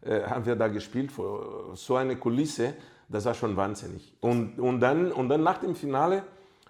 äh, 0.01 0.23
haben 0.23 0.47
wir 0.47 0.57
da 0.57 0.69
gespielt, 0.69 1.13
vor 1.13 1.75
so 1.75 1.97
eine 1.97 2.17
Kulisse, 2.17 2.75
das 3.09 3.25
war 3.25 3.35
schon 3.35 3.57
wahnsinnig. 3.57 4.15
Und, 4.21 4.59
und, 4.59 4.81
dann, 4.81 5.13
und 5.13 5.29
dann 5.29 5.43
nach 5.43 5.59
dem 5.59 5.75
Finale, 5.75 6.25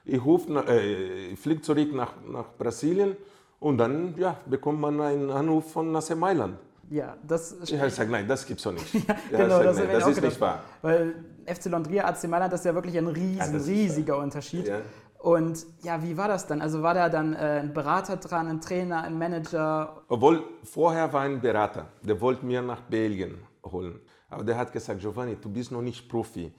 ich, 0.05 0.25
ruf, 0.25 0.49
äh, 0.49 1.35
fliege 1.37 1.63
zurück 1.63 1.93
nach, 1.93 2.13
nach 2.29 2.47
Brasilien 2.59 3.17
und 3.61 3.79
dann 3.79 4.15
ja, 4.19 4.37
bekommt 4.47 4.81
man 4.81 5.01
einen 5.01 5.31
Anruf 5.31 5.73
von 5.73 5.95
AC 5.97 6.17
Mailand. 6.17 6.59
Ja, 6.89 7.17
das 7.27 7.57
Ich 7.65 7.75
habe 7.75 7.87
gesagt, 7.89 8.11
nein, 8.11 8.29
das 8.29 8.47
gibt's 8.47 8.63
doch 8.63 8.73
nicht. 8.73 8.95
Ja, 9.31 9.39
genau, 9.39 9.63
das, 9.63 9.77
nein, 9.79 9.89
das 9.91 10.07
ist 10.07 10.15
gedacht. 10.15 10.25
nicht 10.25 10.41
wahr. 10.41 10.63
Weil 10.83 11.15
FC 11.47 11.67
Londria, 11.67 12.07
AC 12.07 12.29
Mailand, 12.29 12.53
das 12.53 12.61
ist 12.61 12.67
ja 12.67 12.75
wirklich 12.75 12.97
ein 12.97 13.09
riesen, 13.09 13.57
ist 13.57 13.67
riesiger 13.67 14.19
Unterschied. 14.19 14.69
Ja. 14.69 14.81
Und 15.19 15.67
ja, 15.83 16.01
wie 16.03 16.17
war 16.17 16.29
das 16.29 16.47
dann? 16.47 16.61
Also 16.61 16.83
war 16.83 16.95
da 16.95 17.09
dann 17.09 17.35
äh, 17.35 17.61
ein 17.63 17.73
Berater 17.75 18.17
dran, 18.17 18.47
ein 18.47 18.61
Trainer, 18.61 19.03
ein 19.03 19.19
Manager? 19.19 20.03
Obwohl 20.09 20.45
vorher 20.63 21.13
war 21.13 21.23
ein 21.23 21.41
Berater, 21.41 21.87
der 22.03 22.21
wollte 22.21 22.47
mir 22.47 22.63
nach 22.63 22.83
Belgien 22.83 23.39
holen. 23.65 23.99
Aber 24.29 24.45
der 24.45 24.57
hat 24.57 24.73
gesagt, 24.73 25.01
Giovanni, 25.01 25.37
du 25.37 25.49
bist 25.49 25.71
noch 25.71 25.83
nicht 25.83 26.09
Profi. 26.09 26.53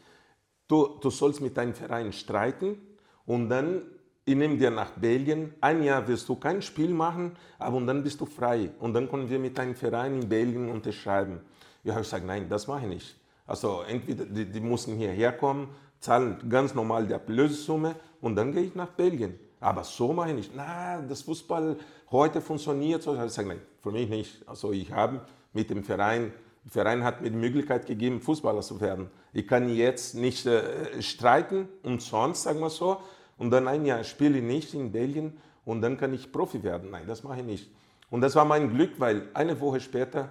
Du, 0.67 0.97
du 1.01 1.09
sollst 1.09 1.41
mit 1.41 1.55
deinem 1.55 1.73
Verein 1.73 2.11
streiten 2.11 2.77
und 3.25 3.49
dann, 3.49 3.81
ich 4.25 4.35
nehme 4.35 4.57
dir 4.57 4.71
nach 4.71 4.91
Belgien. 4.91 5.53
Ein 5.61 5.83
Jahr 5.83 6.07
wirst 6.07 6.27
du 6.27 6.35
kein 6.35 6.61
Spiel 6.61 6.93
machen, 6.93 7.37
aber 7.57 7.77
und 7.77 7.87
dann 7.87 8.03
bist 8.03 8.19
du 8.19 8.25
frei. 8.25 8.71
Und 8.79 8.93
dann 8.93 9.09
können 9.09 9.29
wir 9.29 9.39
mit 9.39 9.57
deinem 9.57 9.75
Verein 9.75 10.21
in 10.21 10.29
Belgien 10.29 10.69
unterschreiben. 10.69 11.39
Ich 11.83 11.91
habe 11.91 12.01
gesagt, 12.01 12.25
nein, 12.25 12.49
das 12.49 12.67
mache 12.67 12.81
ich 12.81 12.89
nicht. 12.89 13.15
Also 13.45 13.81
entweder 13.87 14.25
die, 14.25 14.45
die 14.45 14.59
müssen 14.59 14.97
hierher 14.97 15.31
kommen, 15.31 15.69
zahlen 15.99 16.37
ganz 16.49 16.73
normal 16.73 17.07
die 17.07 17.13
Ablösesumme 17.13 17.95
und 18.19 18.35
dann 18.35 18.51
gehe 18.51 18.63
ich 18.63 18.75
nach 18.75 18.89
Belgien. 18.89 19.39
Aber 19.59 19.83
so 19.83 20.13
mache 20.13 20.29
ich 20.29 20.35
nicht. 20.35 20.51
Na, 20.55 21.01
das 21.01 21.21
Fußball 21.21 21.77
heute 22.11 22.41
funktioniert 22.41 23.01
so. 23.01 23.13
Ich 23.15 23.21
gesagt, 23.21 23.47
nein, 23.47 23.61
für 23.81 23.91
mich 23.91 24.09
nicht. 24.09 24.47
Also 24.47 24.71
ich 24.71 24.91
habe 24.91 25.21
mit 25.53 25.69
dem 25.69 25.83
Verein, 25.83 26.33
Verein 26.69 27.03
hat 27.03 27.21
mir 27.21 27.29
die 27.29 27.37
Möglichkeit 27.37 27.85
gegeben, 27.85 28.21
Fußballer 28.21 28.61
zu 28.61 28.81
werden. 28.81 29.09
Ich 29.33 29.47
kann 29.47 29.69
jetzt 29.69 30.15
nicht 30.15 30.45
äh, 30.45 31.01
streiten 31.01 31.69
umsonst, 31.83 32.43
sagen 32.43 32.59
wir 32.59 32.69
so, 32.69 32.97
und 33.37 33.51
dann 33.51 33.67
ein 33.67 33.85
Jahr 33.85 34.03
spiele 34.03 34.39
ich 34.39 34.43
nicht 34.43 34.73
in 34.73 34.91
Belgien 34.91 35.37
und 35.65 35.81
dann 35.81 35.97
kann 35.97 36.13
ich 36.13 36.31
Profi 36.31 36.63
werden. 36.63 36.91
Nein, 36.91 37.05
das 37.07 37.23
mache 37.23 37.39
ich 37.39 37.45
nicht. 37.45 37.71
Und 38.09 38.21
das 38.21 38.35
war 38.35 38.45
mein 38.45 38.73
Glück, 38.73 38.99
weil 38.99 39.29
eine 39.33 39.59
Woche 39.59 39.79
später 39.79 40.29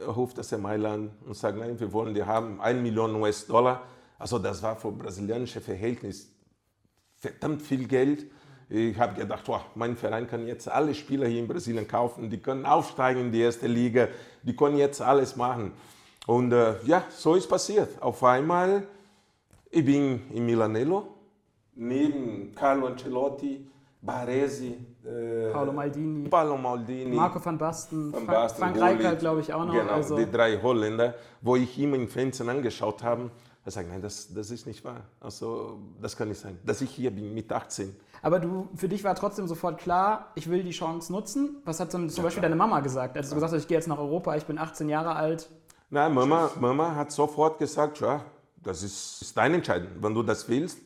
ruft 0.00 0.38
das 0.38 0.52
Mailand 0.52 1.10
und 1.26 1.34
sagt, 1.34 1.58
nein, 1.58 1.78
wir 1.80 1.92
wollen 1.92 2.14
die 2.14 2.22
haben, 2.22 2.60
1 2.60 2.80
Million 2.82 3.14
US-Dollar. 3.16 3.82
Also 4.18 4.38
das 4.38 4.62
war 4.62 4.76
für 4.76 4.92
brasilianische 4.92 5.60
Verhältnis 5.60 6.30
verdammt 7.16 7.62
viel 7.62 7.88
Geld. 7.88 8.26
Ich 8.70 8.98
habe 8.98 9.14
gedacht, 9.14 9.44
wow, 9.46 9.62
mein 9.74 9.96
Verein 9.96 10.28
kann 10.28 10.46
jetzt 10.46 10.68
alle 10.68 10.94
Spieler 10.94 11.26
hier 11.26 11.40
in 11.40 11.48
Brasilien 11.48 11.88
kaufen, 11.88 12.28
die 12.28 12.38
können 12.38 12.66
aufsteigen 12.66 13.22
in 13.22 13.32
die 13.32 13.40
erste 13.40 13.66
Liga, 13.66 14.08
die 14.42 14.54
können 14.54 14.76
jetzt 14.76 15.00
alles 15.00 15.36
machen. 15.36 15.72
Und 16.26 16.52
äh, 16.52 16.74
ja, 16.84 17.04
so 17.08 17.34
ist 17.34 17.48
passiert. 17.48 18.00
Auf 18.02 18.22
einmal, 18.22 18.86
ich 19.70 19.82
bin 19.82 20.20
in 20.34 20.44
Milanello, 20.44 21.08
neben 21.74 22.54
Carlo 22.54 22.88
Ancelotti, 22.88 23.66
Baresi, 24.02 24.76
äh, 25.04 25.50
Paolo 25.50 25.72
Maldini, 25.72 26.28
Paolo 26.28 26.56
Maldini, 26.58 27.16
Marco 27.16 27.42
van 27.42 27.56
Basten, 27.56 28.12
Van 28.12 28.24
Frank, 28.24 28.38
Basten, 28.38 28.58
Frank. 28.60 28.76
Rijkaard, 28.76 29.18
glaube 29.18 29.40
ich, 29.40 29.52
auch 29.52 29.64
noch. 29.64 29.72
Genau, 29.72 29.92
also, 29.92 30.16
die 30.16 30.30
drei 30.30 30.60
Holländer, 30.60 31.14
wo 31.40 31.56
ich 31.56 31.78
immer 31.78 31.96
im 31.96 32.08
Fernsehen 32.08 32.50
angeschaut 32.50 33.02
habe. 33.02 33.30
Er 33.68 33.72
sagt, 33.72 33.90
nein, 33.90 34.00
das, 34.00 34.32
das 34.32 34.50
ist 34.50 34.66
nicht 34.66 34.82
wahr. 34.82 35.02
Also, 35.20 35.78
das 36.00 36.16
kann 36.16 36.28
nicht 36.28 36.40
sein, 36.40 36.58
dass 36.64 36.80
ich 36.80 36.88
hier 36.88 37.10
bin 37.10 37.34
mit 37.34 37.52
18. 37.52 37.94
aber 38.22 38.40
du, 38.40 38.66
für 38.74 38.88
dich 38.88 39.04
war 39.04 39.14
trotzdem 39.14 39.46
sofort 39.46 39.78
klar, 39.78 40.32
ich 40.36 40.48
will 40.48 40.62
die 40.62 40.70
Chance 40.70 41.12
nutzen. 41.12 41.60
Was 41.66 41.78
hat 41.78 41.92
zum, 41.92 42.08
zum 42.08 42.24
Beispiel 42.24 42.40
deine 42.40 42.56
Mama 42.56 42.80
gesagt, 42.80 43.18
als 43.18 43.28
du 43.28 43.34
gesagt 43.34 43.52
hast, 43.52 43.60
ich 43.60 43.68
gehe 43.68 43.76
jetzt 43.76 43.86
nach 43.86 43.98
Europa, 43.98 44.34
ich 44.36 44.46
bin 44.46 44.56
18 44.56 44.88
Jahre 44.88 45.16
alt? 45.16 45.50
Nein, 45.90 46.14
Mama, 46.14 46.50
Mama 46.58 46.94
hat 46.94 47.12
sofort 47.12 47.58
gesagt, 47.58 48.00
ja, 48.00 48.24
das 48.56 48.82
ist, 48.82 49.20
ist 49.20 49.36
deine 49.36 49.56
Entscheidung, 49.56 49.90
wenn 50.00 50.14
du 50.14 50.22
das 50.22 50.48
willst. 50.48 50.78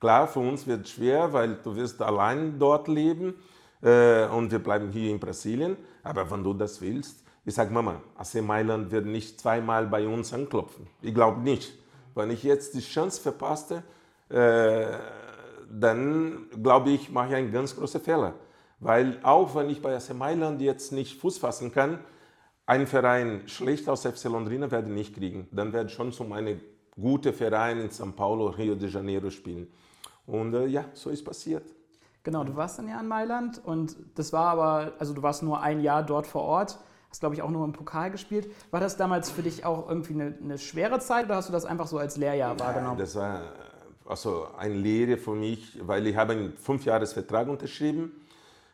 Klar, 0.00 0.26
für 0.26 0.40
uns 0.40 0.66
wird 0.66 0.86
es 0.86 0.92
schwer, 0.92 1.34
weil 1.34 1.56
du 1.56 1.76
wirst 1.76 2.00
allein 2.00 2.58
dort 2.58 2.88
leben 2.88 3.34
äh, 3.82 4.24
und 4.28 4.50
wir 4.50 4.60
bleiben 4.60 4.90
hier 4.90 5.10
in 5.10 5.20
Brasilien. 5.20 5.76
Aber 6.02 6.30
wenn 6.30 6.42
du 6.42 6.54
das 6.54 6.80
willst, 6.80 7.22
ich 7.44 7.54
sage, 7.54 7.70
Mama, 7.70 8.00
AC 8.16 8.42
Mailand 8.42 8.90
wird 8.90 9.04
nicht 9.04 9.38
zweimal 9.38 9.86
bei 9.88 10.08
uns 10.08 10.32
anklopfen. 10.32 10.86
Ich 11.02 11.14
glaube 11.14 11.38
nicht. 11.42 11.79
Wenn 12.14 12.30
ich 12.30 12.42
jetzt 12.42 12.74
die 12.74 12.80
Chance 12.80 13.20
verpasste, 13.20 13.82
äh, 14.28 14.86
dann 15.70 16.46
glaube 16.62 16.90
ich, 16.90 17.10
mache 17.10 17.28
ich 17.28 17.34
einen 17.34 17.52
ganz 17.52 17.76
großen 17.76 18.00
Fehler. 18.00 18.34
Weil 18.80 19.18
auch 19.22 19.54
wenn 19.54 19.68
ich 19.70 19.82
bei 19.82 19.94
AC 19.94 20.14
Mailand 20.14 20.60
jetzt 20.60 20.92
nicht 20.92 21.20
Fuß 21.20 21.38
fassen 21.38 21.72
kann, 21.72 21.98
ein 22.66 22.86
Verein 22.86 23.42
schlecht 23.46 23.88
aus 23.88 24.02
FC 24.06 24.24
Londrina 24.24 24.70
werde 24.70 24.88
ich 24.88 24.94
nicht 24.94 25.14
kriegen. 25.14 25.48
Dann 25.52 25.72
werde 25.72 25.88
ich 25.88 25.94
schon 25.94 26.12
zu 26.12 26.30
einem 26.32 26.60
guten 26.98 27.32
Verein 27.32 27.80
in 27.80 27.90
São 27.90 28.12
Paulo, 28.12 28.46
Rio 28.46 28.74
de 28.74 28.88
Janeiro 28.88 29.30
spielen. 29.30 29.68
Und 30.26 30.54
äh, 30.54 30.66
ja, 30.66 30.84
so 30.94 31.10
ist 31.10 31.24
passiert. 31.24 31.64
Genau, 32.22 32.44
du 32.44 32.54
warst 32.54 32.78
dann 32.78 32.88
ja 32.88 33.00
in 33.00 33.08
Mailand 33.08 33.60
und 33.64 33.96
das 34.14 34.32
war 34.32 34.50
aber, 34.50 34.92
also 34.98 35.14
du 35.14 35.22
warst 35.22 35.42
nur 35.42 35.60
ein 35.60 35.80
Jahr 35.80 36.02
dort 36.02 36.26
vor 36.26 36.42
Ort, 36.42 36.78
hast 37.10 37.20
glaube 37.20 37.34
ich 37.34 37.42
auch 37.42 37.50
nur 37.50 37.64
im 37.64 37.72
Pokal 37.72 38.10
gespielt. 38.10 38.50
War 38.70 38.80
das 38.80 38.96
damals 38.96 39.30
für 39.30 39.42
dich 39.42 39.64
auch 39.64 39.88
irgendwie 39.88 40.14
eine, 40.14 40.34
eine 40.42 40.58
schwere 40.58 41.00
Zeit 41.00 41.26
oder 41.26 41.36
hast 41.36 41.48
du 41.48 41.52
das 41.52 41.64
einfach 41.64 41.86
so 41.86 41.98
als 41.98 42.16
Lehrjahr 42.16 42.58
wahrgenommen? 42.58 42.98
Das 42.98 43.16
war 43.16 43.42
also 44.06 44.46
eine 44.56 44.74
Lehre 44.74 45.16
für 45.16 45.34
mich, 45.34 45.78
weil 45.82 46.06
ich 46.06 46.16
habe 46.16 46.32
einen 46.32 46.52
Fünfjahresvertrag 46.56 47.48
unterschrieben 47.48 48.12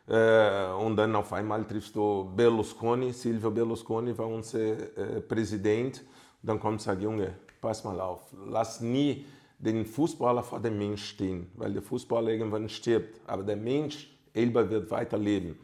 äh, 0.07 0.71
und 0.71 0.95
dann 0.95 1.15
auf 1.15 1.33
einmal 1.33 1.63
triffst 1.65 1.95
du 1.95 2.31
Berlusconi, 2.35 3.11
Silvio 3.11 3.51
Berlusconi 3.51 4.17
war 4.17 4.27
unser 4.27 4.59
äh, 4.59 5.21
Präsident. 5.21 5.99
Und 6.41 6.49
dann 6.49 6.59
kommt 6.59 6.73
und 6.73 6.81
sagt, 6.81 7.01
Junge, 7.01 7.33
pass 7.59 7.83
mal 7.83 7.99
auf, 7.99 8.21
lass 8.47 8.79
nie 8.79 9.25
den 9.59 9.85
Fußballer 9.85 10.43
vor 10.43 10.59
dem 10.59 10.77
Mensch 10.77 11.03
stehen, 11.03 11.51
weil 11.55 11.73
der 11.73 11.81
Fußballer 11.81 12.29
irgendwann 12.29 12.69
stirbt, 12.69 13.19
aber 13.25 13.43
der 13.43 13.55
Mensch 13.55 14.15
selber 14.33 14.69
wird 14.69 14.91
weiterleben. 14.91 15.57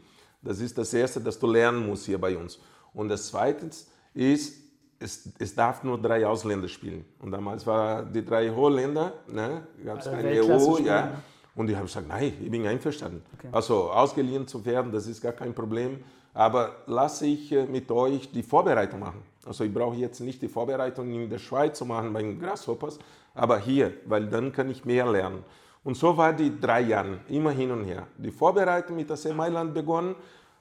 Das 0.44 0.60
ist 0.60 0.76
das 0.76 0.92
Erste, 0.92 1.20
das 1.20 1.38
du 1.38 1.46
lernen 1.46 1.86
musst 1.86 2.06
hier 2.06 2.20
bei 2.20 2.36
uns. 2.36 2.58
Und 2.92 3.08
das 3.08 3.28
Zweite 3.28 3.70
ist, 4.12 4.54
es, 5.00 5.28
es 5.38 5.54
darf 5.54 5.82
nur 5.82 6.00
drei 6.00 6.26
Ausländer 6.26 6.68
spielen. 6.68 7.04
Und 7.20 7.30
damals 7.30 7.66
waren 7.66 8.12
die 8.12 8.24
drei 8.24 8.50
Holländer, 8.50 9.12
ne, 9.26 9.66
gab 9.84 9.98
es 9.98 10.06
Also 10.06 10.22
keine 10.22 10.42
EU, 10.42 10.78
ja. 10.78 11.06
ne? 11.06 11.12
Und 11.56 11.70
ich 11.70 11.76
habe 11.76 11.86
gesagt, 11.86 12.08
nein, 12.08 12.32
ich 12.42 12.50
bin 12.50 12.66
einverstanden. 12.66 13.22
Also 13.52 13.90
ausgeliehen 13.90 14.46
zu 14.46 14.64
werden, 14.64 14.90
das 14.90 15.06
ist 15.06 15.20
gar 15.20 15.32
kein 15.32 15.54
Problem. 15.54 15.98
Aber 16.32 16.76
lasse 16.86 17.26
ich 17.26 17.52
äh, 17.52 17.64
mit 17.64 17.90
euch 17.92 18.32
die 18.32 18.42
Vorbereitung 18.42 19.00
machen. 19.00 19.22
Also 19.46 19.62
ich 19.62 19.72
brauche 19.72 19.94
jetzt 19.96 20.20
nicht 20.20 20.42
die 20.42 20.48
Vorbereitung 20.48 21.12
in 21.12 21.30
der 21.30 21.38
Schweiz 21.38 21.78
zu 21.78 21.84
machen 21.84 22.12
bei 22.12 22.22
den 22.22 22.40
Grasshoppers, 22.40 22.98
aber 23.34 23.58
hier, 23.58 23.92
weil 24.06 24.26
dann 24.26 24.50
kann 24.52 24.68
ich 24.68 24.84
mehr 24.84 25.06
lernen. 25.06 25.44
Und 25.84 25.96
so 25.96 26.16
war 26.16 26.32
die 26.32 26.58
drei 26.58 26.80
Jahre, 26.80 27.20
immer 27.28 27.50
hin 27.50 27.70
und 27.70 27.84
her. 27.84 28.06
Die 28.16 28.30
Vorbereitung 28.30 28.96
mit 28.96 29.10
AC 29.10 29.34
Mailand 29.34 29.74
begonnen, 29.74 30.14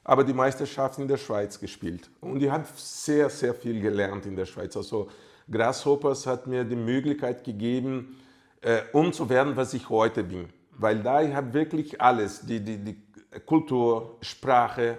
aber 0.03 0.23
die 0.23 0.33
Meisterschaft 0.33 0.99
in 0.99 1.07
der 1.07 1.17
Schweiz 1.17 1.57
gespielt. 1.57 2.09
Und 2.19 2.43
ich 2.43 2.49
habe 2.49 2.65
sehr, 2.75 3.29
sehr 3.29 3.53
viel 3.53 3.81
gelernt 3.81 4.25
in 4.25 4.35
der 4.35 4.45
Schweiz. 4.45 4.75
Also 4.75 5.07
Grasshoppers 5.49 6.27
hat 6.27 6.45
mir 6.45 6.65
die 6.65 6.75
Möglichkeit 6.75 7.43
gegeben, 7.43 8.17
äh, 8.61 8.81
um 8.91 9.13
zu 9.13 9.29
werden, 9.29 9.55
was 9.55 9.73
ich 9.73 9.89
heute 9.89 10.23
bin. 10.23 10.49
Weil 10.77 11.01
da 11.01 11.21
ich 11.21 11.33
habe 11.33 11.53
wirklich 11.53 12.01
alles, 12.01 12.41
die, 12.41 12.59
die, 12.59 12.77
die 12.77 12.97
Kultur, 13.45 14.17
Sprache, 14.21 14.97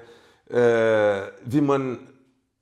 äh, 0.49 1.23
wie 1.45 1.61
man 1.61 1.99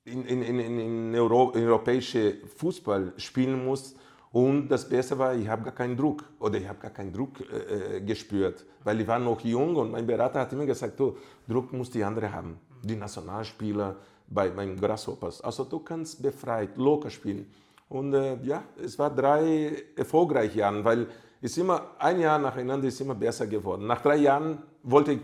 in, 0.05 0.25
in, 0.25 0.43
in, 0.43 0.81
in 0.81 1.15
Euro, 1.15 1.53
europäische 1.55 2.39
Fußball 2.57 3.13
spielen 3.19 3.65
muss. 3.65 3.95
Und 4.33 4.69
das 4.69 4.89
Beste 4.89 5.19
war, 5.19 5.35
ich 5.35 5.47
habe 5.47 5.63
gar 5.63 5.75
keinen 5.75 5.95
Druck 5.97 6.25
oder 6.41 6.57
ich 6.59 6.67
habe 6.67 6.79
gar 6.79 6.91
keinen 6.91 7.13
Druck 7.13 7.41
äh, 7.41 7.97
äh, 7.97 8.01
gespürt, 8.01 8.65
weil 8.83 8.99
ich 9.01 9.07
war 9.07 9.19
noch 9.19 9.41
jung 9.43 9.77
und 9.77 9.91
mein 9.91 10.07
Berater 10.07 10.41
hat 10.41 10.53
immer 10.55 10.65
gesagt, 10.65 10.99
du, 10.99 11.17
Druck 11.47 11.71
muss 11.73 11.91
die 11.91 12.03
andere 12.03 12.33
haben, 12.33 12.59
die 12.83 12.97
Nationalspieler 12.97 13.97
bei 14.27 14.51
meinen 14.51 14.81
Grasshoppers. 14.81 15.43
Also 15.43 15.65
du 15.65 15.81
kannst 15.81 16.23
befreit, 16.23 16.77
locker 16.79 17.11
spielen. 17.11 17.47
Und 17.91 18.15
äh, 18.15 18.39
ja, 18.43 18.63
es 18.83 18.99
war 18.99 19.15
drei 19.15 19.83
erfolgreiche 19.97 20.61
Jahre, 20.61 20.83
weil 20.83 21.07
es 21.43 21.59
immer 21.59 21.91
ein 21.99 22.19
Jahr 22.19 22.39
nacheinander 22.39 22.89
ist 22.89 22.99
immer 23.03 23.15
besser 23.15 23.47
geworden. 23.47 23.87
Nach 23.87 24.01
drei 24.01 24.17
Jahren 24.17 24.63
wollte 24.83 25.13
ich 25.13 25.21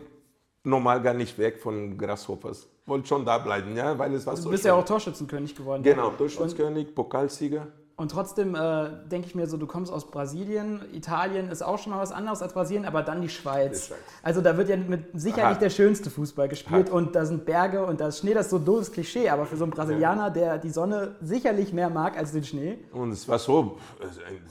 normal 0.64 1.00
gar 1.00 1.14
nicht 1.14 1.38
weg 1.38 1.58
von 1.58 1.96
Grasshoppers. 1.96 2.68
Wollte 2.84 3.08
schon 3.08 3.24
da 3.24 3.38
bleiben, 3.38 3.74
ja, 3.74 3.98
weil 3.98 4.12
es 4.12 4.26
war 4.26 4.34
Du 4.34 4.42
so 4.42 4.50
bist 4.50 4.64
schön. 4.64 4.68
ja 4.68 4.74
auch 4.74 4.84
Torschützenkönig 4.84 5.54
geworden. 5.54 5.82
Genau, 5.82 6.10
Torschützenkönig, 6.10 6.94
Pokalsieger. 6.94 7.68
Und 7.98 8.12
trotzdem 8.12 8.54
äh, 8.54 8.90
denke 9.10 9.26
ich 9.26 9.34
mir 9.34 9.48
so, 9.48 9.56
du 9.56 9.66
kommst 9.66 9.92
aus 9.92 10.08
Brasilien, 10.08 10.82
Italien 10.92 11.50
ist 11.50 11.62
auch 11.62 11.80
schon 11.80 11.92
mal 11.92 11.98
was 11.98 12.12
anderes 12.12 12.40
als 12.42 12.52
Brasilien, 12.52 12.84
aber 12.84 13.02
dann 13.02 13.20
die 13.20 13.28
Schweiz. 13.28 13.92
Also 14.22 14.40
da 14.40 14.56
wird 14.56 14.68
ja 14.68 14.76
mit 14.76 15.06
sicherlich 15.14 15.44
Hart. 15.44 15.62
der 15.62 15.70
schönste 15.70 16.08
Fußball 16.08 16.48
gespielt 16.48 16.86
Hart. 16.86 16.90
und 16.90 17.16
da 17.16 17.26
sind 17.26 17.44
Berge 17.44 17.84
und 17.84 18.00
da 18.00 18.06
ist 18.06 18.20
Schnee, 18.20 18.34
das 18.34 18.46
ist 18.46 18.50
so 18.50 18.58
ein 18.58 18.64
doofes 18.64 18.92
Klischee, 18.92 19.28
aber 19.28 19.46
für 19.46 19.56
so 19.56 19.64
einen 19.64 19.72
Brasilianer, 19.72 20.30
der 20.30 20.58
die 20.58 20.70
Sonne 20.70 21.16
sicherlich 21.20 21.72
mehr 21.72 21.90
mag 21.90 22.16
als 22.16 22.30
den 22.30 22.44
Schnee. 22.44 22.78
Und 22.92 23.10
es 23.10 23.26
war 23.26 23.40
so, 23.40 23.78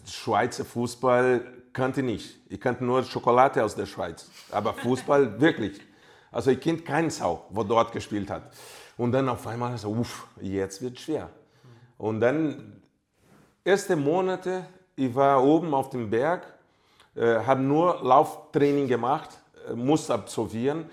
Schweizer 0.06 0.66
Fußball 0.66 1.40
kannte 1.72 2.02
ich 2.02 2.06
nicht. 2.06 2.40
Ich 2.50 2.60
kannte 2.60 2.84
nur 2.84 3.02
Schokolade 3.04 3.64
aus 3.64 3.76
der 3.76 3.86
Schweiz. 3.86 4.30
Aber 4.52 4.74
Fußball 4.74 5.40
wirklich. 5.40 5.80
Also 6.34 6.52
ich 6.52 6.60
kenne 6.60 6.80
keinen 6.80 7.12
Sau, 7.12 7.46
wo 7.52 7.64
dort 7.64 7.94
gespielt 7.94 8.30
hat. 8.30 8.52
Und 8.98 9.14
dann 9.14 9.30
auf 9.30 9.48
einmal 9.48 9.78
so, 9.78 9.92
uff, 9.92 10.28
jetzt 10.42 10.82
wird 10.82 11.00
schwer. 11.00 11.30
Und 11.98 12.20
dann, 12.20 12.82
erste 13.68 13.98
Monate, 13.98 14.66
ich 14.96 15.14
war 15.14 15.44
oben 15.44 15.74
auf 15.74 15.90
dem 15.90 16.10
Berg, 16.10 16.42
äh, 17.16 17.36
habe 17.46 17.62
nur 17.62 18.00
Lauftraining 18.02 18.88
gemacht, 18.88 19.30
äh, 19.70 19.74
muss 19.74 20.10
absolvieren. 20.10 20.86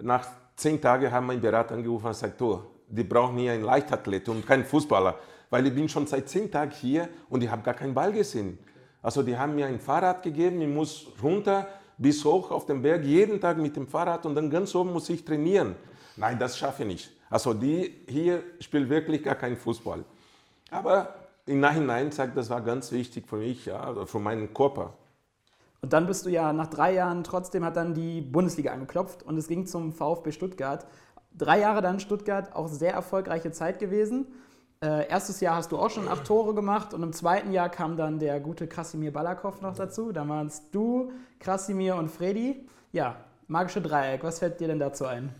Nach 0.00 0.26
zehn 0.54 0.80
Tagen 0.80 1.10
haben 1.10 1.26
mein 1.26 1.40
Berater 1.40 1.74
angerufen 1.74 2.06
und 2.06 2.12
gesagt, 2.12 2.40
du, 2.40 2.62
die 2.86 3.02
brauchen 3.02 3.36
hier 3.36 3.52
einen 3.52 3.64
Leichtathlet 3.64 4.28
und 4.28 4.46
keinen 4.46 4.64
Fußballer, 4.64 5.16
weil 5.50 5.66
ich 5.66 5.74
bin 5.74 5.88
schon 5.88 6.06
seit 6.06 6.28
zehn 6.28 6.48
Tagen 6.48 6.70
hier 6.70 7.08
und 7.28 7.42
ich 7.42 7.50
habe 7.50 7.62
gar 7.62 7.74
keinen 7.74 7.94
Ball 7.94 8.12
gesehen. 8.12 8.58
Also 9.02 9.24
die 9.24 9.36
haben 9.36 9.56
mir 9.56 9.66
ein 9.66 9.80
Fahrrad 9.80 10.22
gegeben, 10.22 10.60
ich 10.62 10.68
muss 10.68 11.08
runter 11.20 11.66
bis 11.98 12.24
hoch 12.24 12.52
auf 12.52 12.64
den 12.64 12.80
Berg, 12.80 13.04
jeden 13.04 13.40
Tag 13.40 13.58
mit 13.58 13.74
dem 13.74 13.88
Fahrrad 13.88 14.24
und 14.24 14.36
dann 14.36 14.48
ganz 14.48 14.72
oben 14.76 14.92
muss 14.92 15.08
ich 15.10 15.24
trainieren. 15.24 15.74
Nein, 16.16 16.38
das 16.38 16.56
schaffe 16.56 16.82
ich 16.82 16.88
nicht. 16.88 17.10
Also 17.28 17.54
die 17.54 18.04
hier 18.06 18.44
spielen 18.60 18.88
wirklich 18.88 19.22
gar 19.24 19.34
keinen 19.34 19.56
Fußball. 19.56 20.04
Aber 20.70 21.19
im 21.50 21.60
Nachhinein 21.60 22.12
sagt, 22.12 22.36
das 22.36 22.48
war 22.48 22.60
ganz 22.60 22.92
wichtig 22.92 23.26
für 23.26 23.36
mich, 23.36 23.66
ja, 23.66 23.80
also 23.80 24.06
für 24.06 24.20
meinen 24.20 24.54
Körper. 24.54 24.94
Und 25.82 25.92
dann 25.92 26.06
bist 26.06 26.26
du 26.26 26.30
ja 26.30 26.52
nach 26.52 26.68
drei 26.68 26.94
Jahren, 26.94 27.24
trotzdem 27.24 27.64
hat 27.64 27.76
dann 27.76 27.94
die 27.94 28.20
Bundesliga 28.20 28.72
angeklopft 28.72 29.22
und 29.22 29.36
es 29.36 29.48
ging 29.48 29.66
zum 29.66 29.92
VfB 29.92 30.30
Stuttgart. 30.30 30.86
Drei 31.36 31.58
Jahre 31.60 31.82
dann 31.82 31.98
Stuttgart, 31.98 32.54
auch 32.54 32.68
sehr 32.68 32.92
erfolgreiche 32.92 33.50
Zeit 33.50 33.78
gewesen. 33.78 34.26
Äh, 34.82 35.08
erstes 35.08 35.40
Jahr 35.40 35.56
hast 35.56 35.72
du 35.72 35.78
auch 35.78 35.90
schon 35.90 36.06
acht 36.06 36.24
Tore 36.24 36.54
gemacht 36.54 36.94
und 36.94 37.02
im 37.02 37.12
zweiten 37.12 37.52
Jahr 37.52 37.68
kam 37.68 37.96
dann 37.96 38.18
der 38.18 38.38
gute 38.40 38.66
Krasimir 38.66 39.12
Balakow 39.12 39.60
noch 39.60 39.74
dazu. 39.74 40.12
Da 40.12 40.28
waren 40.28 40.46
es 40.46 40.70
du, 40.70 41.12
Krasimir 41.38 41.96
und 41.96 42.10
Freddy. 42.10 42.68
Ja, 42.92 43.16
magische 43.48 43.80
Dreieck, 43.80 44.22
was 44.22 44.38
fällt 44.38 44.60
dir 44.60 44.68
denn 44.68 44.78
dazu 44.78 45.06
ein? 45.06 45.34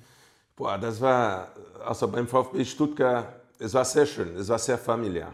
Boah, 0.57 0.77
das 0.77 1.01
war, 1.01 1.49
also 1.87 2.09
beim 2.09 2.27
VfB 2.27 2.65
Stuttgart, 2.65 3.27
es 3.59 3.73
war 3.75 3.85
sehr 3.85 4.07
schön, 4.07 4.37
es 4.37 4.49
war 4.49 4.59
sehr 4.59 4.79
familiär. 4.79 5.33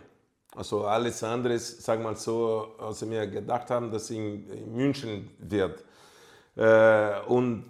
Also 0.55 0.85
alles 0.85 1.23
andere, 1.23 1.59
sag 1.59 2.03
mal 2.03 2.17
so, 2.17 2.75
als 2.79 3.01
wir 3.03 3.09
mir 3.09 3.27
gedacht 3.27 3.71
haben, 3.71 3.91
dass 3.91 4.11
in, 4.11 4.49
in 4.51 4.75
München 4.75 5.31
wird. 5.39 5.85
Äh, 6.57 7.21
und 7.27 7.65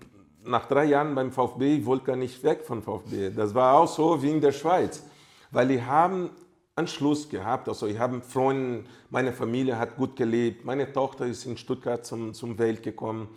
nach 0.44 0.66
drei 0.66 0.84
Jahren 0.84 1.14
beim 1.14 1.32
VfB, 1.32 1.78
ich 1.78 1.86
wollte 1.86 2.04
gar 2.04 2.16
nicht 2.16 2.42
weg 2.44 2.64
von 2.64 2.82
VfB. 2.82 3.30
Das 3.30 3.54
war 3.54 3.74
auch 3.74 3.88
so 3.88 4.22
wie 4.22 4.30
in 4.30 4.40
der 4.40 4.52
Schweiz, 4.52 5.02
weil 5.50 5.68
die 5.68 5.82
haben 5.82 6.30
Anschluss 6.76 7.28
gehabt. 7.28 7.68
Also 7.68 7.86
ich 7.86 7.98
habe 7.98 8.20
Freunde, 8.20 8.84
meine 9.10 9.32
Familie 9.32 9.78
hat 9.78 9.96
gut 9.96 10.14
gelebt, 10.14 10.64
meine 10.64 10.92
Tochter 10.92 11.26
ist 11.26 11.46
in 11.46 11.56
Stuttgart 11.56 12.04
zum, 12.04 12.34
zum 12.34 12.58
Welt 12.58 12.82
gekommen. 12.82 13.28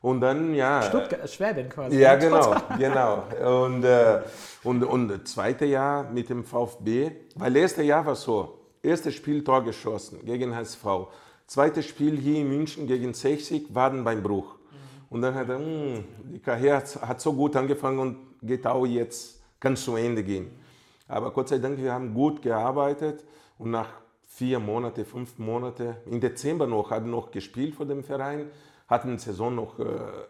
Und 0.00 0.20
dann, 0.20 0.54
ja. 0.54 0.82
Stuttgart, 0.82 1.28
Schwäbin 1.28 1.68
quasi. 1.68 1.98
Ja, 1.98 2.14
genau, 2.14 2.54
genau. 2.78 3.24
Und, 3.64 3.82
äh, 3.82 4.20
und, 4.62 4.84
und 4.84 5.08
das 5.08 5.24
zweite 5.24 5.64
Jahr 5.64 6.04
mit 6.04 6.28
dem 6.28 6.44
VfB, 6.44 7.10
weil 7.34 7.52
das 7.52 7.62
erste 7.62 7.82
Jahr 7.82 8.06
war 8.06 8.14
so, 8.14 8.55
erstes 8.86 9.14
Spiel 9.14 9.42
Tor 9.44 9.64
geschossen 9.64 10.24
gegen 10.24 10.54
HSV, 10.54 10.84
zweites 11.46 11.86
Spiel 11.86 12.16
hier 12.16 12.40
in 12.40 12.48
München 12.48 12.86
gegen 12.86 13.12
60, 13.12 13.74
Waden 13.74 14.04
beim 14.04 14.22
Bruch. 14.22 14.56
Und 15.10 15.22
dann 15.22 15.34
hat 15.34 15.48
er, 15.48 15.58
hm, 15.58 16.04
die 16.32 16.38
Karriere 16.38 16.82
hat 17.02 17.20
so 17.20 17.32
gut 17.32 17.56
angefangen 17.56 17.98
und 17.98 18.16
geht 18.42 18.66
auch 18.66 18.86
jetzt, 18.86 19.40
kann 19.60 19.76
zu 19.76 19.96
Ende 19.96 20.22
gehen. 20.22 20.50
Aber 21.08 21.30
Gott 21.30 21.48
sei 21.48 21.58
Dank, 21.58 21.78
wir 21.78 21.92
haben 21.92 22.14
gut 22.14 22.42
gearbeitet 22.42 23.24
und 23.58 23.70
nach 23.70 23.88
vier 24.24 24.58
Monaten, 24.58 25.04
fünf 25.04 25.38
Monaten, 25.38 25.96
im 26.06 26.20
Dezember 26.20 26.66
noch, 26.66 26.90
habe 26.90 27.08
noch 27.08 27.30
gespielt 27.30 27.74
für 27.76 27.86
den 27.86 28.02
Verein, 28.02 28.50
hatten 28.88 29.08
in 29.08 29.16
der 29.16 29.24
Saison 29.24 29.54
noch 29.54 29.78
äh, 29.78 29.84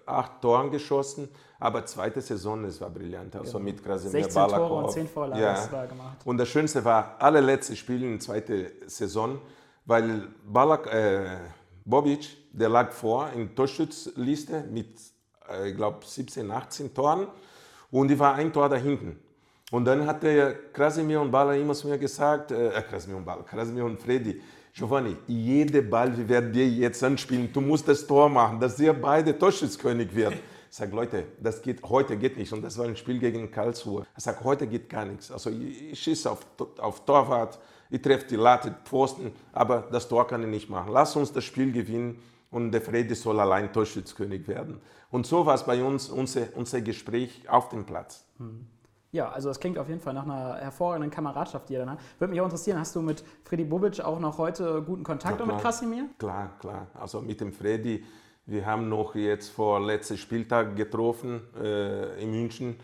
acht 0.04 0.40
Toren 0.42 0.70
geschossen, 0.70 1.28
aber 1.58 1.86
zweite 1.86 2.20
Saison, 2.20 2.64
es 2.64 2.80
war 2.80 2.90
brillant, 2.90 3.34
also 3.36 3.58
Genau. 3.58 3.64
mit 3.70 3.82
Krasimir 3.82 4.10
16 4.24 4.34
Balakow. 4.42 4.68
Tore 4.68 4.84
und 4.84 4.90
10 4.92 5.08
Vorlagen 5.08 5.42
Ja. 5.42 5.72
war 5.72 5.86
gemacht. 5.86 6.16
Und 6.24 6.38
das 6.38 6.48
Schönste 6.48 6.84
war, 6.84 7.16
allerletzte 7.18 7.74
Spiel 7.76 8.02
in 8.02 8.10
der 8.12 8.20
zweiten 8.20 8.66
Saison, 8.86 9.38
weil 9.84 10.28
Balak, 10.44 10.86
äh, 10.92 11.36
Bobic, 11.84 12.36
der 12.52 12.68
lag 12.68 12.90
vor 12.92 13.30
in 13.34 13.46
der 13.46 13.54
Torschützliste 13.54 14.64
mit, 14.70 14.98
äh, 15.48 15.70
ich 15.70 15.76
glaube, 15.76 16.04
17, 16.04 16.50
18 16.50 16.92
Toren 16.92 17.26
und 17.90 18.08
die 18.08 18.18
war 18.18 18.34
ein 18.34 18.52
Tor 18.52 18.68
da 18.68 18.76
hinten. 18.76 19.18
Und 19.72 19.84
dann 19.84 20.06
hat 20.06 20.22
der 20.22 20.54
Krasimir 20.72 21.20
und 21.20 21.30
Bala 21.30 21.54
immer 21.54 21.74
zu 21.74 21.88
mir 21.88 21.98
gesagt, 21.98 22.52
äh, 22.52 22.68
äh, 22.68 22.82
Krasimir 22.82 23.16
und 23.16 23.24
Bala, 23.24 23.42
Krasimir 23.42 23.84
und 23.84 24.00
Freddy, 24.00 24.40
Giovanni, 24.72 25.16
jede 25.26 25.80
Ball, 25.82 26.16
wir 26.16 26.28
werden 26.28 26.52
dir 26.52 26.68
jetzt 26.68 27.02
anspielen, 27.02 27.50
du 27.52 27.60
musst 27.62 27.88
das 27.88 28.06
Tor 28.06 28.28
machen, 28.28 28.60
dass 28.60 28.78
ihr 28.78 28.92
beide 28.92 29.36
Torschützkönig 29.36 30.14
wird. 30.14 30.34
Ich 30.76 30.78
sage, 30.78 30.94
Leute, 30.94 31.24
das 31.40 31.62
geht, 31.62 31.82
heute 31.84 32.18
geht 32.18 32.36
nicht. 32.36 32.52
Und 32.52 32.60
das 32.60 32.76
war 32.76 32.84
ein 32.84 32.96
Spiel 32.96 33.18
gegen 33.18 33.50
Karlsruhe. 33.50 34.04
Ich 34.14 34.22
sage, 34.22 34.44
heute 34.44 34.66
geht 34.66 34.90
gar 34.90 35.06
nichts. 35.06 35.30
Also 35.30 35.48
ich, 35.48 35.92
ich 35.92 35.98
schieße 35.98 36.30
auf, 36.30 36.44
auf 36.76 37.02
Torwart, 37.06 37.58
ich 37.88 38.02
treffe 38.02 38.26
die 38.26 38.36
Latte, 38.36 38.74
Pfosten, 38.84 39.32
aber 39.54 39.88
das 39.90 40.06
Tor 40.06 40.26
kann 40.26 40.42
ich 40.42 40.50
nicht 40.50 40.68
machen. 40.68 40.92
Lass 40.92 41.16
uns 41.16 41.32
das 41.32 41.44
Spiel 41.44 41.72
gewinnen 41.72 42.20
und 42.50 42.72
der 42.72 42.82
Freddy 42.82 43.14
soll 43.14 43.40
allein 43.40 43.72
Torschützkönig 43.72 44.46
werden. 44.48 44.82
Und 45.10 45.26
so 45.26 45.46
war 45.46 45.54
es 45.54 45.62
bei 45.62 45.82
uns, 45.82 46.10
unser, 46.10 46.48
unser 46.56 46.82
Gespräch 46.82 47.48
auf 47.48 47.70
dem 47.70 47.86
Platz. 47.86 48.26
Ja, 49.12 49.30
also 49.30 49.48
das 49.48 49.58
klingt 49.58 49.78
auf 49.78 49.88
jeden 49.88 50.02
Fall 50.02 50.12
nach 50.12 50.24
einer 50.24 50.56
hervorragenden 50.56 51.10
Kameradschaft, 51.10 51.70
die 51.70 51.72
ihr 51.72 51.78
dann 51.78 51.92
habt. 51.92 52.02
Würde 52.18 52.32
mich 52.32 52.40
auch 52.42 52.44
interessieren, 52.44 52.78
hast 52.78 52.94
du 52.94 53.00
mit 53.00 53.24
Freddy 53.44 53.64
Bobic 53.64 54.00
auch 54.00 54.20
noch 54.20 54.36
heute 54.36 54.82
guten 54.82 55.04
Kontakt 55.04 55.38
Ja, 55.38 55.46
und 55.46 55.52
mit. 55.54 55.62
Krasimir? 55.62 56.04
Klar, 56.18 56.50
klar. 56.60 56.88
Also 56.92 57.22
mit 57.22 57.40
dem 57.40 57.54
Freddy, 57.54 58.04
wir 58.46 58.64
haben 58.64 58.88
noch 58.88 59.14
jetzt 59.14 59.50
vor 59.50 59.80
letzten 59.80 60.16
Spieltag 60.16 60.76
getroffen 60.76 61.40
äh, 61.60 62.22
in 62.22 62.30
München 62.30 62.76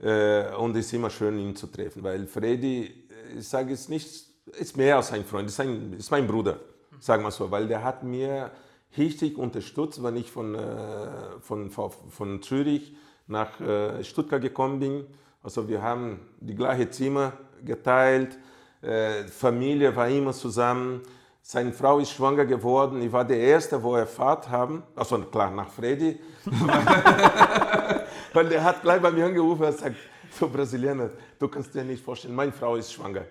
äh, 0.00 0.52
und 0.56 0.76
es 0.76 0.86
ist 0.86 0.92
immer 0.92 1.10
schön, 1.10 1.38
ihn 1.38 1.54
zu 1.54 1.68
treffen, 1.68 2.02
weil 2.02 2.26
Freddy, 2.26 2.84
äh, 2.84 3.38
ich 3.38 3.48
sage 3.48 3.72
es 3.72 3.88
nicht, 3.88 4.26
ist 4.58 4.76
mehr 4.76 4.96
als 4.96 5.12
ein 5.12 5.24
Freund, 5.24 5.48
ist, 5.48 5.60
ein, 5.60 5.94
ist 5.94 6.10
mein 6.10 6.26
Bruder, 6.26 6.58
sagen 6.98 7.22
wir 7.22 7.30
so, 7.30 7.50
weil 7.50 7.68
der 7.68 7.82
hat 7.84 8.02
mir 8.02 8.50
richtig 8.98 9.38
unterstützt, 9.38 10.02
wenn 10.02 10.16
ich 10.16 10.30
von, 10.30 10.54
äh, 10.54 11.40
von, 11.40 11.70
von, 11.70 12.42
Zürich 12.42 12.96
nach 13.26 13.60
äh, 13.60 14.02
Stuttgart 14.04 14.42
gekommen 14.42 14.80
bin. 14.80 15.06
Also 15.42 15.68
wir 15.68 15.80
haben 15.82 16.20
die 16.40 16.54
gleiche 16.54 16.90
Zimmer 16.90 17.32
geteilt, 17.64 18.36
äh, 18.82 19.24
Familie 19.28 19.94
war 19.94 20.08
immer 20.08 20.32
zusammen. 20.32 21.02
Seine 21.46 21.74
Frau 21.74 21.98
ist 21.98 22.10
schwanger 22.10 22.46
geworden. 22.46 23.02
Ich 23.02 23.12
war 23.12 23.22
der 23.22 23.36
Erste, 23.36 23.82
wo 23.82 23.94
er 23.96 24.06
Fahrt 24.06 24.48
haben. 24.48 24.82
Also 24.96 25.18
klar, 25.18 25.50
nach 25.50 25.68
Freddy. 25.68 26.18
Weil 28.32 28.48
der 28.48 28.64
hat 28.64 28.80
gleich 28.80 29.02
bei 29.02 29.10
mir 29.10 29.26
angerufen 29.26 29.64
und 29.64 29.72
gesagt, 29.72 29.94
du 30.40 30.48
Brasilianer, 30.48 31.10
du 31.38 31.48
kannst 31.48 31.74
dir 31.74 31.84
nicht 31.84 32.02
vorstellen, 32.02 32.34
meine 32.34 32.50
Frau 32.50 32.76
ist 32.76 32.94
schwanger. 32.94 33.26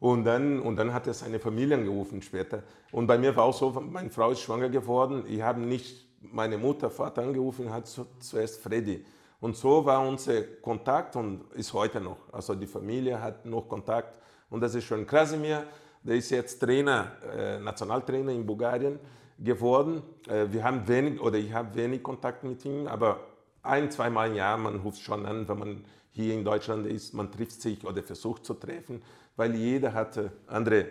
Und 0.00 0.24
dann, 0.24 0.58
und 0.58 0.74
dann 0.74 0.92
hat 0.92 1.06
er 1.06 1.14
seine 1.14 1.38
Familie 1.38 1.76
angerufen 1.76 2.20
später. 2.22 2.64
Und 2.90 3.06
bei 3.06 3.16
mir 3.16 3.36
war 3.36 3.44
auch 3.44 3.54
so, 3.54 3.70
meine 3.70 4.10
Frau 4.10 4.32
ist 4.32 4.40
schwanger 4.40 4.68
geworden. 4.68 5.22
Ich 5.28 5.40
habe 5.40 5.60
nicht 5.60 6.08
meine 6.20 6.58
Mutter, 6.58 6.90
Vater 6.90 7.22
angerufen, 7.22 7.72
hat 7.72 7.86
zu, 7.86 8.04
zuerst 8.18 8.60
Freddy. 8.60 9.06
Und 9.40 9.56
so 9.56 9.84
war 9.84 10.04
unser 10.04 10.42
Kontakt 10.42 11.14
und 11.14 11.52
ist 11.54 11.72
heute 11.72 12.00
noch. 12.00 12.18
Also 12.32 12.56
die 12.56 12.66
Familie 12.66 13.22
hat 13.22 13.46
noch 13.46 13.68
Kontakt. 13.68 14.18
Und 14.50 14.60
das 14.60 14.74
ist 14.74 14.86
schon 14.86 15.06
Krasimir, 15.06 15.62
der 16.02 16.16
ist 16.16 16.30
jetzt 16.30 16.60
Trainer, 16.60 17.12
äh, 17.36 17.58
Nationaltrainer 17.58 18.32
in 18.32 18.46
Bulgarien 18.46 18.98
geworden. 19.38 20.02
Äh, 20.26 20.46
wir 20.50 20.64
haben 20.64 20.86
wenig, 20.86 21.20
oder 21.20 21.38
ich 21.38 21.52
habe 21.52 21.74
wenig 21.74 22.02
Kontakt 22.02 22.44
mit 22.44 22.64
ihm, 22.64 22.86
aber 22.86 23.20
ein, 23.62 23.90
zweimal 23.90 24.28
im 24.28 24.34
Jahr, 24.34 24.56
man 24.56 24.76
ruft 24.80 25.00
schon 25.00 25.26
an, 25.26 25.48
wenn 25.48 25.58
man 25.58 25.84
hier 26.10 26.34
in 26.34 26.44
Deutschland 26.44 26.86
ist, 26.86 27.14
man 27.14 27.30
trifft 27.30 27.62
sich 27.62 27.84
oder 27.86 28.02
versucht 28.02 28.44
zu 28.44 28.54
treffen, 28.54 29.02
weil 29.36 29.54
jeder 29.54 29.92
hat 29.92 30.16
äh, 30.16 30.30
andere, 30.46 30.86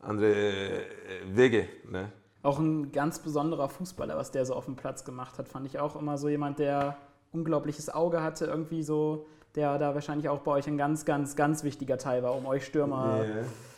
andere 0.00 0.32
äh, 0.32 0.82
Wege. 1.26 1.68
Ne? 1.90 2.10
Auch 2.42 2.58
ein 2.58 2.92
ganz 2.92 3.18
besonderer 3.18 3.68
Fußballer, 3.68 4.16
was 4.16 4.30
der 4.30 4.46
so 4.46 4.54
auf 4.54 4.66
dem 4.66 4.76
Platz 4.76 5.04
gemacht 5.04 5.38
hat, 5.38 5.48
fand 5.48 5.66
ich 5.66 5.78
auch 5.78 5.96
immer 5.96 6.18
so 6.18 6.28
jemand, 6.28 6.58
der 6.58 6.96
unglaubliches 7.32 7.92
Auge 7.92 8.22
hatte, 8.22 8.46
irgendwie 8.46 8.82
so, 8.82 9.26
der 9.54 9.78
da 9.78 9.94
wahrscheinlich 9.94 10.28
auch 10.28 10.40
bei 10.40 10.52
euch 10.52 10.66
ein 10.66 10.78
ganz, 10.78 11.04
ganz, 11.04 11.36
ganz 11.36 11.64
wichtiger 11.64 11.98
Teil 11.98 12.22
war, 12.22 12.34
um 12.34 12.46
euch 12.46 12.64
Stürmer. 12.64 13.24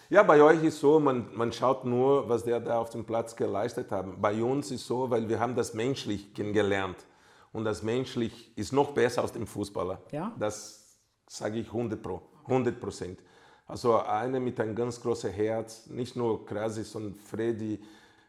Ja, 0.09 0.23
bei 0.23 0.41
euch 0.41 0.63
ist 0.63 0.79
so, 0.79 1.01
man, 1.01 1.27
man 1.35 1.53
schaut 1.53 1.85
nur, 1.85 2.29
was 2.29 2.45
der 2.45 2.61
da 2.61 2.79
auf 2.79 2.91
dem 2.91 3.05
Platz 3.05 3.35
geleistet 3.35 3.91
hat. 3.91 4.07
Bei 4.21 4.41
uns 4.41 4.71
ist 4.71 4.87
so, 4.87 5.11
weil 5.11 5.29
wir 5.29 5.41
haben 5.41 5.57
das 5.57 5.75
menschlich 5.75 6.33
kennengelernt. 6.33 6.97
Und 7.53 7.65
das 7.65 7.83
menschlich 7.83 8.57
ist 8.57 8.73
noch 8.73 8.93
besser 8.93 9.23
als 9.23 9.33
dem 9.33 9.47
Fußballer. 9.47 10.01
Ja? 10.13 10.33
Das 10.39 11.01
sage 11.27 11.59
ich 11.59 11.67
100 11.67 12.01
Pro, 12.01 12.23
100 12.45 12.79
Prozent. 12.79 13.19
Also 13.67 13.99
einer 13.99 14.39
mit 14.39 14.61
einem 14.61 14.77
ganz 14.77 15.01
großen 15.01 15.33
Herz, 15.33 15.89
nicht 15.89 16.15
nur 16.15 16.47
Krasi, 16.47 16.85
sondern 16.85 17.15
Freddy. 17.17 17.81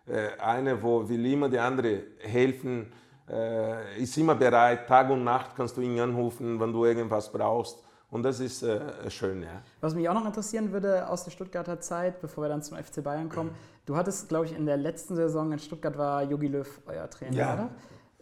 Äh, 0.07 0.39
einer, 0.39 0.81
wo 0.81 1.07
will 1.07 1.23
immer 1.27 1.47
der 1.47 1.63
andere 1.63 2.01
helfen, 2.19 2.91
äh, 3.29 4.01
ist 4.01 4.17
immer 4.17 4.33
bereit. 4.33 4.87
Tag 4.87 5.11
und 5.11 5.23
Nacht 5.23 5.55
kannst 5.55 5.77
du 5.77 5.81
ihn 5.81 5.99
anrufen, 5.99 6.59
wenn 6.59 6.73
du 6.73 6.85
irgendwas 6.85 7.31
brauchst. 7.31 7.83
Und 8.09 8.23
das 8.23 8.39
ist 8.39 8.63
äh, 8.63 9.09
schön, 9.09 9.43
ja. 9.43 9.61
Was 9.81 9.93
mich 9.93 10.07
auch 10.07 10.13
noch 10.13 10.25
interessieren 10.25 10.71
würde 10.71 11.09
aus 11.09 11.25
der 11.25 11.31
Stuttgarter 11.31 11.79
Zeit, 11.81 12.21
bevor 12.21 12.45
wir 12.45 12.49
dann 12.49 12.61
zum 12.63 12.77
FC 12.77 13.03
Bayern 13.03 13.27
kommen, 13.29 13.51
du 13.85 13.97
hattest, 13.97 14.29
glaube 14.29 14.45
ich, 14.45 14.53
in 14.55 14.65
der 14.65 14.77
letzten 14.77 15.15
Saison 15.15 15.51
in 15.51 15.59
Stuttgart 15.59 15.97
war 15.97 16.23
Jogi 16.23 16.47
Löw 16.47 16.81
euer 16.85 17.09
Trainer, 17.09 17.35
Ja. 17.35 17.53
oder? 17.53 17.69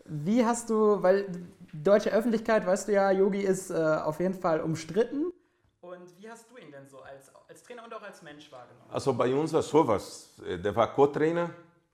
Wie 0.06 0.44
hast 0.46 0.70
du, 0.70 1.02
weil 1.04 1.28
deutsche 1.74 2.12
Öffentlichkeit, 2.12 2.66
weißt 2.66 2.88
du 2.88 2.94
ja, 2.94 3.12
Yogi 3.12 3.42
ist 3.42 3.70
äh, 3.72 3.76
auf 3.76 4.20
jeden 4.20 4.34
Fall 4.34 4.60
umstritten. 4.62 5.32
Und 5.82 6.20
wie 6.20 6.30
hast 6.30 6.50
du 6.50 6.58
ihn 6.58 6.72
denn 6.72 6.88
so 6.88 7.00
als, 7.02 7.32
als 7.48 7.62
Trainer 7.64 7.84
und 7.86 7.94
auch 7.94 8.02
als 8.02 8.22
Mensch 8.24 8.52
wahrgenommen? 8.52 8.90
Also 8.92 9.14
bei 9.14 9.34
uns 9.34 9.54
war 9.54 9.62
sowas. 9.62 10.30
Der 10.64 10.76
war 10.76 10.94
Co-Trainer 10.94 11.52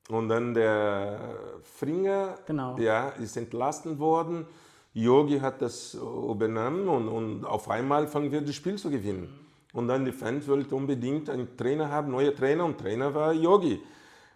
und 0.09 0.29
dann 0.29 0.53
der 0.53 1.19
Fringer 1.63 2.37
Genau. 2.45 2.77
ja, 2.77 3.09
ist 3.09 3.35
entlassen 3.37 3.99
worden. 3.99 4.45
Yogi 4.93 5.39
hat 5.39 5.61
das 5.61 5.93
übernommen 5.93 6.87
und, 6.87 7.07
und 7.07 7.45
auf 7.45 7.69
einmal 7.69 8.07
fangen 8.07 8.31
wir 8.31 8.41
das 8.41 8.55
Spiel 8.55 8.75
zu 8.77 8.89
gewinnen. 8.89 9.29
Und 9.73 9.87
dann 9.87 10.03
die 10.03 10.11
Fans 10.11 10.47
wollten 10.47 10.73
unbedingt 10.73 11.29
einen 11.29 11.55
Trainer 11.55 11.89
haben, 11.89 12.11
neue 12.11 12.35
Trainer 12.35 12.65
und 12.65 12.77
Trainer 12.77 13.13
war 13.13 13.31
Yogi. 13.31 13.81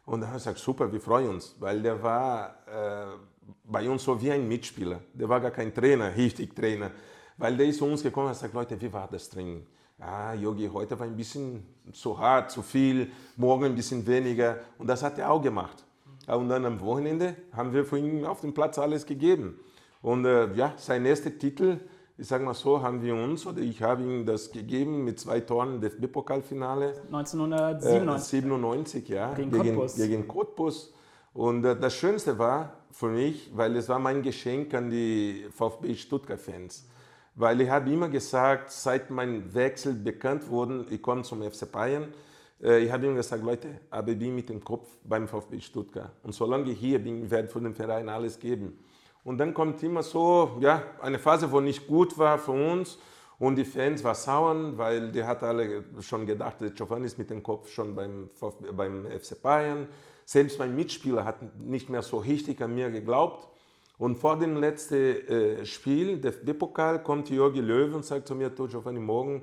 Und 0.06 0.22
dann 0.22 0.30
habe 0.30 0.38
ich 0.38 0.44
gesagt, 0.44 0.60
super, 0.60 0.92
wir 0.92 1.02
freuen 1.02 1.30
uns, 1.30 1.56
weil 1.60 1.82
der 1.82 2.02
war 2.02 2.56
äh, 2.68 3.18
bei 3.66 3.90
uns 3.90 4.04
so 4.04 4.22
wie 4.22 4.32
ein 4.32 4.48
Mitspieler. 4.48 5.02
Der 5.14 5.28
war 5.28 5.42
gar 5.42 5.52
kein 5.52 5.74
Trainer, 5.74 6.16
richtig 6.16 6.56
Trainer. 6.56 6.92
Weil 7.38 7.58
der 7.58 7.66
ist 7.66 7.80
zu 7.80 7.86
uns 7.86 8.02
gekommen 8.02 8.28
und 8.28 8.30
hat 8.30 8.38
gesagt, 8.38 8.54
Leute, 8.54 8.80
wie 8.80 8.94
war 8.94 9.10
das 9.12 9.30
Training? 9.30 9.66
Ah, 10.00 10.34
Yogi, 10.34 10.70
heute 10.72 10.98
war 10.98 11.06
ein 11.06 11.18
bisschen 11.18 11.66
zu 11.92 12.18
hart, 12.18 12.52
zu 12.52 12.62
viel, 12.62 13.12
morgen 13.36 13.66
ein 13.66 13.76
bisschen 13.76 14.06
weniger. 14.06 14.60
Und 14.78 14.88
das 14.88 15.04
hat 15.04 15.18
er 15.18 15.32
auch 15.32 15.42
gemacht. 15.42 15.84
Und 16.28 16.48
dann 16.50 16.66
am 16.66 16.80
Wochenende 16.80 17.36
haben 17.52 17.74
wir 17.74 17.84
für 17.84 17.98
ihn 17.98 18.26
auf 18.26 18.42
dem 18.42 18.54
Platz 18.54 18.78
alles 18.80 19.06
gegeben. 19.06 19.60
Und 20.06 20.24
äh, 20.26 20.54
ja, 20.54 20.76
sein 20.78 21.04
erster 21.04 21.36
Titel, 21.36 21.80
ich 22.16 22.28
sage 22.28 22.46
mal 22.46 22.54
so, 22.54 22.80
haben 22.80 23.02
wir 23.02 23.16
uns, 23.16 23.48
oder 23.48 23.58
ich 23.62 23.82
habe 23.82 24.04
ihm 24.04 24.24
das 24.24 24.52
gegeben 24.52 25.04
mit 25.04 25.20
zwei 25.20 25.40
Toren 25.40 25.74
im 25.74 25.82
DFB-Pokalfinale. 25.82 26.94
1997. 27.08 28.30
97, 28.30 29.10
ja. 29.10 29.34
Gegen 29.34 29.50
gegen, 29.50 29.76
Cottbus. 29.76 29.96
gegen 29.96 30.28
Cottbus. 30.28 30.94
Und 31.34 31.66
äh, 31.66 31.76
das 31.76 31.96
Schönste 31.96 32.38
war 32.38 32.74
für 32.92 33.08
mich, 33.08 33.50
weil 33.56 33.76
es 33.78 33.90
war 33.90 33.98
mein 33.98 34.22
Geschenk 34.22 34.76
an 34.76 34.92
die 34.92 35.48
VfB 35.50 35.96
Stuttgart-Fans. 35.96 36.88
Weil 37.34 37.62
ich 37.62 37.70
habe 37.72 37.92
immer 37.92 38.08
gesagt, 38.08 38.70
seit 38.70 39.10
mein 39.10 39.56
Wechsel 39.56 39.96
bekannt 39.96 40.48
wurde, 40.52 40.86
ich 40.92 41.02
komme 41.02 41.24
zum 41.24 41.42
FC 41.42 41.72
Bayern, 41.72 42.14
äh, 42.62 42.78
ich 42.78 42.92
habe 42.92 43.08
immer 43.08 43.16
gesagt, 43.16 43.44
Leute, 43.44 43.80
aber 43.90 44.12
ich 44.12 44.20
bin 44.20 44.36
mit 44.36 44.50
dem 44.50 44.64
Kopf 44.64 44.88
beim 45.04 45.28
VfB 45.28 45.60
Stuttgart. 45.62 46.12
Und 46.22 46.36
solange 46.36 46.70
ich 46.70 46.78
hier 46.78 47.00
bin, 47.00 47.32
werde 47.32 47.48
ich 47.48 47.52
für 47.52 47.60
den 47.60 47.74
Verein 47.74 48.08
alles 48.08 48.40
geben. 48.40 48.78
Und 49.26 49.40
dann 49.40 49.56
kommt 49.56 49.82
immer 49.82 50.04
so, 50.04 50.58
ja, 50.62 50.84
eine 51.02 51.18
Phase, 51.18 51.52
wo 51.52 51.60
nicht 51.60 51.88
gut 51.88 52.16
war 52.18 52.38
für 52.38 52.52
uns. 52.52 53.00
Und 53.40 53.56
die 53.56 53.66
Fans 53.66 54.04
waren 54.04 54.16
sauer, 54.16 54.78
weil 54.78 55.12
die 55.12 55.24
hat 55.24 55.42
alle 55.42 55.84
schon 56.00 56.28
gedacht, 56.28 56.58
Giovanni 56.76 57.08
ist 57.08 57.18
mit 57.18 57.32
dem 57.32 57.42
Kopf 57.42 57.70
schon 57.70 57.96
beim, 57.96 58.30
beim 58.72 59.06
FC 59.08 59.42
Bayern. 59.42 59.88
Selbst 60.26 60.60
mein 60.60 60.76
Mitspieler 60.76 61.26
hat 61.26 61.42
nicht 61.60 61.90
mehr 61.90 62.04
so 62.04 62.18
richtig 62.18 62.62
an 62.62 62.76
mir 62.76 62.92
geglaubt. 62.92 63.50
Und 63.98 64.18
vor 64.18 64.38
dem 64.38 64.58
letzten 64.58 64.96
äh, 64.96 65.66
Spiel, 65.66 66.20
der 66.20 66.32
DFB-Pokal, 66.32 67.02
kommt 67.02 67.30
Jörgi 67.30 67.62
Löw 67.62 67.96
und 67.96 68.06
sagt 68.06 68.28
zu 68.28 68.36
mir, 68.36 68.52
du 68.52 68.68
Giovanni, 68.68 69.00
morgen, 69.00 69.42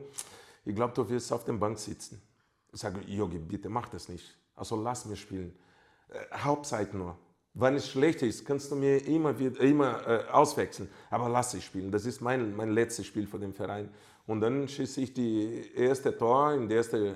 ich 0.64 0.76
glaube, 0.76 0.94
du 0.94 1.08
wirst 1.08 1.32
auf 1.32 1.44
der 1.44 1.54
Bank 1.54 1.78
sitzen. 1.78 2.22
Ich 2.72 2.80
sage, 2.80 3.00
Jörgi, 3.06 3.38
bitte 3.38 3.68
mach 3.68 3.88
das 3.88 4.08
nicht. 4.08 4.38
Also 4.54 4.76
lass 4.76 5.06
mir 5.06 5.16
spielen. 5.16 5.58
Äh, 6.08 6.38
Hauptzeit 6.38 6.94
nur. 6.94 7.16
Wenn 7.54 7.74
es 7.74 7.88
schlecht 7.88 8.22
ist, 8.22 8.46
kannst 8.46 8.70
du 8.70 8.76
mir 8.76 9.06
immer, 9.06 9.38
wieder, 9.38 9.60
immer 9.60 10.06
äh, 10.06 10.24
auswechseln. 10.30 10.88
Aber 11.10 11.28
lass 11.28 11.52
ich 11.52 11.64
spielen. 11.64 11.90
Das 11.90 12.06
ist 12.06 12.22
mein, 12.22 12.56
mein 12.56 12.70
letztes 12.70 13.06
Spiel 13.06 13.26
für 13.26 13.38
den 13.38 13.52
Verein. 13.52 13.90
Und 14.26 14.40
dann 14.40 14.66
schieße 14.68 15.02
ich 15.02 15.12
die 15.12 15.70
erste 15.74 16.16
Tor 16.16 16.54
in 16.54 16.68
der 16.68 16.78
ersten 16.78 17.14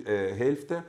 äh, 0.00 0.34
Hälfte. 0.34 0.84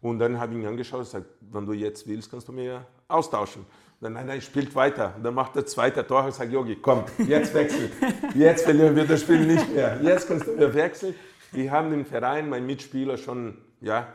Und 0.00 0.18
dann 0.18 0.40
habe 0.40 0.54
ich 0.54 0.60
ihn 0.60 0.66
angeschaut 0.66 1.00
und 1.00 1.04
gesagt, 1.04 1.26
wenn 1.40 1.66
du 1.66 1.72
jetzt 1.74 2.06
willst, 2.08 2.30
kannst 2.30 2.48
du 2.48 2.52
mir 2.52 2.86
austauschen. 3.06 3.66
Dann, 4.00 4.14
nein, 4.14 4.26
nein, 4.26 4.40
spielt 4.40 4.74
weiter. 4.74 5.14
Und 5.16 5.22
dann 5.22 5.34
macht 5.34 5.54
er 5.54 5.66
zweite 5.66 6.04
Tor 6.04 6.24
und 6.24 6.34
sagt, 6.34 6.50
Jogi, 6.50 6.76
komm, 6.76 7.04
jetzt 7.18 7.54
wechsel. 7.54 7.90
Jetzt 8.34 8.64
verlieren 8.64 8.96
wir 8.96 9.04
das 9.04 9.20
Spiel 9.20 9.46
nicht 9.46 9.72
mehr. 9.72 10.00
Jetzt 10.02 10.26
kannst 10.26 10.46
du 10.46 10.52
mir 10.52 10.72
wechseln. 10.74 11.14
Die 11.52 11.70
haben 11.70 11.90
dem 11.90 12.04
Verein, 12.04 12.48
mein 12.48 12.66
Mitspieler, 12.66 13.16
schon 13.16 13.58
ja, 13.80 14.08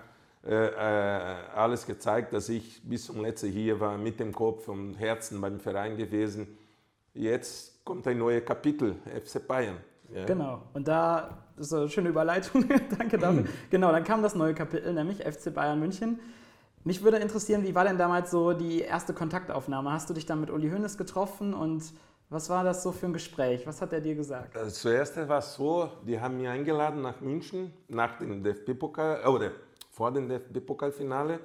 alles 0.44 1.86
gezeigt, 1.86 2.32
dass 2.34 2.48
ich 2.50 2.82
bis 2.84 3.06
zum 3.06 3.22
letzten 3.22 3.50
hier 3.50 3.80
war, 3.80 3.98
mit 3.98 4.20
dem 4.20 4.34
Kopf 4.34 4.68
und 4.68 4.96
Herzen 4.96 5.42
beim 5.42 5.60
Verein 5.60 5.98
gewesen. 5.98 6.58
Jetzt 7.14 7.84
kommt 7.84 8.08
ein 8.08 8.18
neues 8.18 8.46
Kapitel, 8.46 8.96
FC 9.06 9.46
Bayern. 9.46 9.78
Ja. 10.14 10.26
Genau. 10.26 10.62
Und 10.74 10.88
da 10.88 11.38
ist 11.58 11.74
eine 11.74 11.90
schöne 11.90 12.10
Überleitung. 12.10 12.66
Danke 12.98 13.18
dafür. 13.18 13.46
Genau, 13.70 13.92
dann 13.92 14.04
kam 14.04 14.22
das 14.22 14.36
neue 14.36 14.54
Kapitel, 14.54 14.94
nämlich 14.94 15.20
FC 15.24 15.54
Bayern 15.54 15.80
München. 15.80 16.20
Mich 16.84 17.04
würde 17.04 17.18
interessieren, 17.18 17.64
wie 17.64 17.76
war 17.76 17.84
denn 17.84 17.98
damals 17.98 18.32
so 18.32 18.54
die 18.54 18.82
erste 18.82 19.14
Kontaktaufnahme? 19.14 19.92
Hast 19.92 20.10
du 20.10 20.14
dich 20.14 20.26
dann 20.26 20.40
mit 20.40 20.50
Uli 20.50 20.70
Hoeneß 20.70 20.98
getroffen 20.98 21.54
und 21.54 21.84
was 22.30 22.50
war 22.50 22.64
das 22.64 22.84
so 22.84 22.92
für 22.92 23.08
ein 23.08 23.14
Gespräch? 23.14 23.66
Was 23.66 23.82
hat 23.82 23.94
er 23.94 24.02
dir 24.02 24.16
gesagt? 24.16 24.56
Äh, 24.56 24.68
Zuerst 24.70 25.18
war 25.28 25.40
es 25.40 25.56
so, 25.56 25.90
die 26.06 26.20
haben 26.20 26.38
mich 26.38 26.48
eingeladen 26.48 27.02
nach 27.02 27.20
München, 27.20 27.74
nach 27.88 28.18
dem 28.18 28.44
DFB-Pokal, 28.44 29.26
oder 29.26 29.52
vor 29.98 30.12
dem 30.12 30.30
DFB-Pokalfinale. 30.30 31.40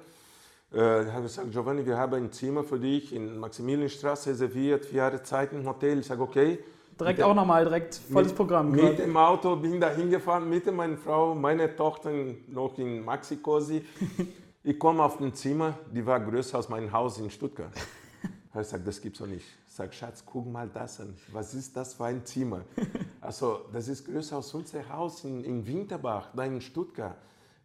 Äh, 0.71 1.03
ich 1.05 1.11
habe 1.11 1.23
gesagt, 1.23 1.51
Giovanni, 1.51 1.83
wir 1.85 1.97
haben 1.97 2.13
ein 2.13 2.31
Zimmer 2.31 2.63
für 2.63 2.79
dich 2.79 3.11
in 3.11 3.39
Maximilianstraße 3.39 4.29
reserviert, 4.29 4.85
vier 4.85 4.97
Jahre 4.99 5.23
Zeit 5.23 5.53
im 5.53 5.65
Hotel. 5.67 5.97
Ich 5.99 6.05
sage, 6.05 6.21
okay. 6.21 6.59
Direkt 6.99 7.17
Mit- 7.17 7.25
auch 7.25 7.33
nochmal, 7.33 7.63
direkt 7.63 7.95
volles 7.95 8.27
mit, 8.29 8.37
Programm. 8.37 8.69
Mit 8.69 8.79
gerade. 8.81 8.95
dem 8.97 9.17
Auto 9.17 9.55
bin 9.55 9.81
da 9.81 9.89
hingefahren, 9.89 10.47
mit 10.47 10.71
meiner 10.71 10.97
Frau, 10.97 11.33
meine 11.33 11.75
Tochter 11.75 12.11
noch 12.47 12.77
in 12.77 13.03
Maxi-Cosi. 13.03 13.83
Ich 14.65 14.79
komme 14.79 15.03
auf 15.03 15.19
ein 15.19 15.33
Zimmer, 15.33 15.77
die 15.93 16.05
war 16.05 16.21
größer 16.21 16.55
als 16.55 16.69
mein 16.69 16.89
Haus 16.89 17.17
in 17.17 17.29
Stuttgart. 17.29 17.73
Ich 18.55 18.59
gesagt, 18.59 18.87
das 18.87 19.01
gibt's 19.01 19.19
doch 19.19 19.25
nicht. 19.27 19.45
Ich 19.67 19.73
sage, 19.73 19.91
Schatz, 19.91 20.23
guck 20.25 20.45
mal 20.49 20.69
das 20.73 21.01
an. 21.01 21.15
Was 21.33 21.53
ist 21.55 21.75
das 21.75 21.95
für 21.95 22.05
ein 22.05 22.23
Zimmer? 22.25 22.61
Also, 23.19 23.61
das 23.73 23.87
ist 23.89 24.05
größer 24.05 24.35
als 24.37 24.53
unser 24.53 24.87
Haus 24.89 25.23
in, 25.25 25.43
in 25.43 25.65
Winterbach, 25.67 26.29
da 26.35 26.43
in 26.45 26.61
Stuttgart. 26.61 27.17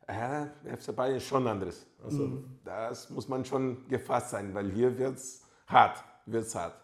Ja, 0.09 0.49
FC 0.65 0.97
Bayern 0.97 1.17
ist 1.17 1.27
schon 1.27 1.47
anderes. 1.47 1.87
Also, 2.03 2.43
das 2.65 3.11
muss 3.11 3.29
man 3.29 3.45
schon 3.45 3.87
gefasst 3.89 4.31
sein, 4.31 4.55
weil 4.55 4.71
hier 4.71 4.97
wird's 4.99 5.43
hart, 5.67 6.03
wird's 6.25 6.55
hart. 6.55 6.75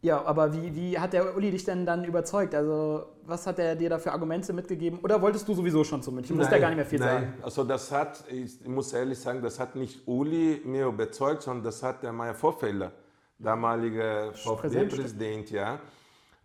Ja, 0.00 0.24
aber 0.24 0.52
wie, 0.52 0.74
wie 0.76 0.98
hat 0.98 1.12
der 1.12 1.36
Uli 1.36 1.50
dich 1.50 1.64
denn 1.64 1.84
dann 1.84 2.04
überzeugt? 2.04 2.54
Also, 2.54 3.06
was 3.24 3.46
hat 3.46 3.58
er 3.58 3.74
dir 3.74 3.90
da 3.90 3.98
für 3.98 4.12
Argumente 4.12 4.52
mitgegeben? 4.52 5.00
Oder 5.02 5.20
wolltest 5.20 5.48
du 5.48 5.54
sowieso 5.54 5.82
schon 5.82 6.02
zu 6.02 6.12
München? 6.12 6.36
Du 6.36 6.40
musst 6.40 6.52
ja 6.52 6.58
gar 6.58 6.68
nicht 6.68 6.76
mehr 6.76 6.86
viel 6.86 7.00
nein. 7.00 7.22
sagen. 7.22 7.34
Also 7.42 7.64
das 7.64 7.90
hat, 7.90 8.24
ich 8.30 8.64
muss 8.66 8.92
ehrlich 8.92 9.18
sagen, 9.18 9.42
das 9.42 9.58
hat 9.58 9.74
nicht 9.74 10.06
Uli 10.06 10.62
mir 10.64 10.86
überzeugt, 10.86 11.42
sondern 11.42 11.64
das 11.64 11.82
hat 11.82 12.02
der 12.04 12.12
Meier 12.12 12.34
Vorfelder, 12.34 12.92
damaliger 13.38 14.32
VfB-Präsident, 14.34 15.50
ja, 15.50 15.80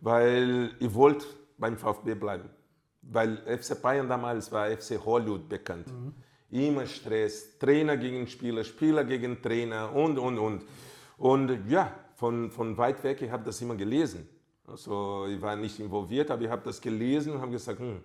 weil 0.00 0.72
ich 0.80 0.92
wollte 0.92 1.24
beim 1.56 1.76
VfB 1.76 2.14
bleiben. 2.14 2.50
Weil 3.10 3.36
FC 3.58 3.80
Bayern 3.80 4.08
damals 4.08 4.50
war 4.50 4.70
FC 4.70 4.98
Hollywood 5.04 5.48
bekannt. 5.48 5.86
Immer 6.50 6.86
Stress, 6.86 7.58
Trainer 7.58 7.96
gegen 7.96 8.26
Spieler, 8.26 8.64
Spieler 8.64 9.04
gegen 9.04 9.40
Trainer 9.42 9.94
und, 9.94 10.18
und, 10.18 10.38
und. 10.38 10.62
Und 11.18 11.68
ja, 11.68 11.92
von, 12.14 12.50
von 12.50 12.76
weit 12.76 13.02
weg, 13.04 13.22
ich 13.22 13.30
habe 13.30 13.44
das 13.44 13.60
immer 13.60 13.74
gelesen. 13.74 14.28
Also 14.66 15.26
ich 15.28 15.40
war 15.42 15.56
nicht 15.56 15.78
involviert, 15.78 16.30
aber 16.30 16.42
ich 16.42 16.50
habe 16.50 16.62
das 16.64 16.80
gelesen 16.80 17.34
und 17.34 17.40
habe 17.40 17.52
gesagt, 17.52 17.80
hm, 17.80 18.00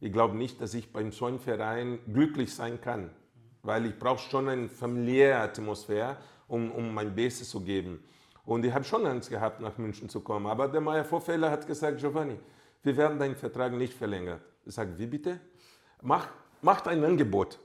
ich 0.00 0.12
glaube 0.12 0.36
nicht, 0.36 0.60
dass 0.60 0.74
ich 0.74 0.92
beim 0.92 1.12
so 1.12 1.26
einem 1.26 1.38
Verein 1.38 1.98
glücklich 2.12 2.54
sein 2.54 2.80
kann, 2.80 3.10
weil 3.62 3.86
ich 3.86 3.98
brauche 3.98 4.18
schon 4.18 4.48
eine 4.48 4.68
familiäre 4.68 5.38
Atmosphäre, 5.38 6.16
um, 6.48 6.70
um 6.72 6.92
mein 6.92 7.14
Bestes 7.14 7.50
zu 7.50 7.60
geben. 7.60 8.02
Und 8.44 8.64
ich 8.64 8.72
habe 8.72 8.84
schon 8.84 9.06
Angst 9.06 9.30
gehabt, 9.30 9.60
nach 9.60 9.76
München 9.78 10.08
zu 10.08 10.20
kommen. 10.20 10.46
Aber 10.46 10.68
der 10.68 10.80
Meier 10.80 11.04
Vorfeller 11.04 11.50
hat 11.50 11.66
gesagt, 11.66 11.98
Giovanni, 11.98 12.38
wir 12.86 12.96
werden 12.96 13.18
deinen 13.18 13.34
Vertrag 13.34 13.72
nicht 13.72 13.92
verlängert. 13.92 14.40
Ich 14.64 14.74
sage, 14.74 14.96
wie 14.96 15.06
bitte? 15.06 15.40
Mach, 16.02 16.28
macht 16.62 16.86
ein 16.86 17.04
Angebot. 17.04 17.58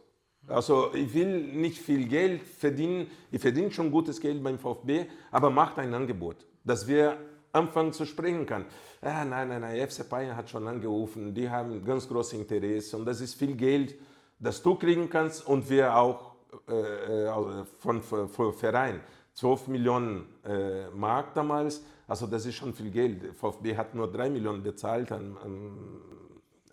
Also 0.48 0.92
ich 0.96 1.14
will 1.14 1.44
nicht 1.54 1.78
viel 1.78 2.08
Geld 2.08 2.42
verdienen, 2.42 3.06
ich 3.30 3.40
verdiene 3.40 3.72
schon 3.72 3.92
gutes 3.92 4.20
Geld 4.20 4.44
beim 4.44 4.58
VfB, 4.58 5.06
aber 5.30 5.52
macht 5.52 5.78
ein 5.78 5.94
Angebot, 5.94 6.38
dass 6.64 6.88
wir 6.88 7.18
anfangen 7.52 7.94
zu 7.94 8.06
sprechen 8.06 8.48
kann. 8.48 8.66
Ah, 9.02 9.24
nein, 9.24 9.50
nein, 9.50 9.62
nein, 9.62 9.88
FC 9.88 10.10
Bayern 10.10 10.36
hat 10.36 10.50
schon 10.50 10.68
angerufen, 10.68 11.36
die 11.36 11.48
haben 11.48 11.86
ganz 11.86 12.08
großes 12.08 12.40
Interesse 12.40 12.98
und 12.98 13.06
das 13.06 13.22
ist 13.22 13.36
viel 13.36 13.56
Geld, 13.56 13.94
das 14.40 14.64
du 14.64 14.74
kriegen 14.74 15.08
kannst 15.08 15.46
und 15.46 15.70
wir 15.70 15.96
auch 15.96 16.34
äh, 16.68 17.28
äh, 17.28 17.66
von, 17.78 18.02
von, 18.02 18.28
von 18.28 18.54
Verein. 18.54 19.02
12 19.36 19.68
Millionen 19.68 20.26
äh, 20.44 20.90
Mark 20.90 21.36
damals, 21.36 21.84
also 22.12 22.28
das 22.28 22.46
ist 22.46 22.56
schon 22.56 22.74
viel 22.74 22.92
Geld. 22.92 23.34
VfB 23.38 23.78
hat 23.78 23.96
nur 23.96 24.12
3 24.12 24.30
Millionen 24.30 24.62
bezahlt 24.62 25.14
an, 25.14 25.38
an, 25.42 25.72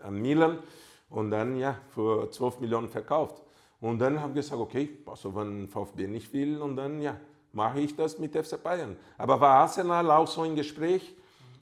an 0.02 0.20
Milan 0.20 0.58
und 1.10 1.30
dann 1.30 1.56
ja 1.56 1.78
für 1.94 2.28
12 2.28 2.58
Millionen 2.58 2.88
verkauft. 2.88 3.40
Und 3.80 4.00
dann 4.00 4.20
habe 4.20 4.30
ich 4.30 4.44
gesagt, 4.44 4.60
okay, 4.60 4.98
also 5.06 5.32
wenn 5.36 5.68
VfB 5.68 6.08
nicht 6.08 6.32
will 6.32 6.60
und 6.60 6.74
dann 6.74 7.00
ja, 7.00 7.16
mache 7.52 7.78
ich 7.78 7.94
das 7.94 8.18
mit 8.18 8.34
FC 8.34 8.60
Bayern. 8.60 8.96
Aber 9.16 9.40
war 9.40 9.60
Arsenal 9.60 10.10
auch 10.10 10.26
so 10.26 10.42
ein 10.42 10.56
Gespräch 10.56 11.14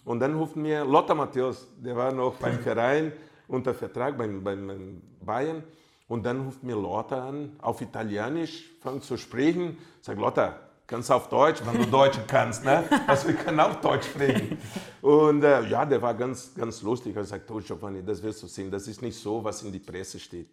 und 0.07 0.21
dann 0.21 0.39
ruft 0.39 0.57
mir 0.57 0.83
Lothar 0.83 1.15
Matthäus, 1.15 1.69
der 1.77 1.95
war 1.97 2.13
noch 2.13 2.37
beim 2.37 2.59
Verein 2.61 3.13
unter 3.47 3.75
Vertrag 3.75 4.17
beim, 4.17 4.43
beim 4.43 5.03
Bayern 5.21 5.63
und 6.09 6.25
dann 6.25 6.47
ruft 6.47 6.63
mir 6.63 6.77
Lothar 6.77 7.25
an, 7.25 7.57
auf 7.61 7.83
Italienisch, 7.83 8.71
fängt 8.81 9.05
zu 9.05 9.19
sprechen, 9.19 9.77
sagt 10.01 10.19
Lothar, 10.19 10.66
kannst 10.87 11.11
auf 11.11 11.29
Deutsch, 11.29 11.61
wenn 11.65 11.79
du 11.83 11.87
Deutsch 11.87 12.19
kannst, 12.27 12.65
ne? 12.65 12.85
Also 13.07 13.29
wir 13.29 13.35
können 13.35 13.61
auch 13.61 13.75
Deutsch 13.81 14.07
sprechen. 14.07 14.59
Und 15.03 15.43
äh, 15.43 15.67
ja, 15.69 15.85
der 15.85 16.01
war 16.01 16.15
ganz, 16.15 16.55
ganz 16.55 16.83
lustig. 16.83 17.17
Er 17.17 17.25
sagt, 17.25 17.51
oh 17.51 17.59
Giovanni, 17.59 18.03
das 18.05 18.23
wirst 18.23 18.43
du 18.43 18.47
sehen, 18.47 18.71
das 18.71 18.87
ist 18.87 19.03
nicht 19.03 19.19
so, 19.19 19.43
was 19.43 19.63
in 19.63 19.73
die 19.73 19.79
Presse 19.79 20.19
steht. 20.19 20.49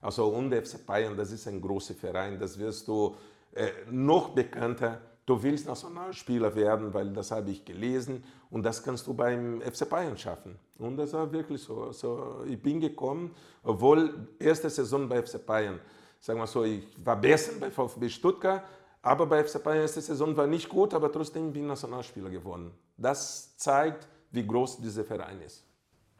Also 0.00 0.26
und 0.28 0.50
der 0.50 0.64
FC 0.64 0.84
Bayern, 0.84 1.16
das 1.16 1.32
ist 1.32 1.48
ein 1.48 1.60
großer 1.60 1.94
Verein, 1.94 2.38
das 2.38 2.58
wirst 2.58 2.86
du 2.86 3.16
äh, 3.54 3.70
noch 3.90 4.30
bekannter. 4.30 5.00
Du 5.26 5.42
willst 5.42 5.66
Nationalspieler 5.66 6.54
werden, 6.54 6.92
weil 6.92 7.10
das 7.12 7.30
habe 7.30 7.50
ich 7.50 7.64
gelesen 7.64 8.22
und 8.50 8.62
das 8.62 8.82
kannst 8.82 9.06
du 9.06 9.14
beim 9.14 9.62
FC 9.62 9.88
Bayern 9.88 10.18
schaffen. 10.18 10.58
Und 10.78 10.98
das 10.98 11.14
war 11.14 11.32
wirklich 11.32 11.62
so. 11.62 11.84
Also 11.84 12.44
ich 12.46 12.60
bin 12.60 12.80
gekommen, 12.80 13.34
obwohl 13.62 14.28
erste 14.38 14.68
Saison 14.68 15.08
bei 15.08 15.22
FC 15.22 15.44
Bayern, 15.44 15.80
sagen 16.20 16.38
wir 16.38 16.46
so, 16.46 16.64
ich 16.64 16.82
war 17.02 17.16
besser 17.16 17.52
bei 17.58 17.70
VfB 17.70 18.08
Stuttgart, 18.10 18.62
aber 19.04 19.26
bei 19.26 19.44
FC 19.44 19.62
Bayern 19.62 19.82
erste 19.82 20.00
Saison 20.00 20.36
war 20.36 20.46
nicht 20.46 20.68
gut, 20.68 20.94
aber 20.94 21.12
trotzdem 21.12 21.52
bin 21.52 21.62
ich 21.62 21.68
Nationalspieler 21.68 22.30
geworden. 22.30 22.72
Das 22.96 23.56
zeigt, 23.56 24.08
wie 24.32 24.46
groß 24.46 24.78
dieser 24.78 25.04
Verein 25.04 25.40
ist. 25.42 25.64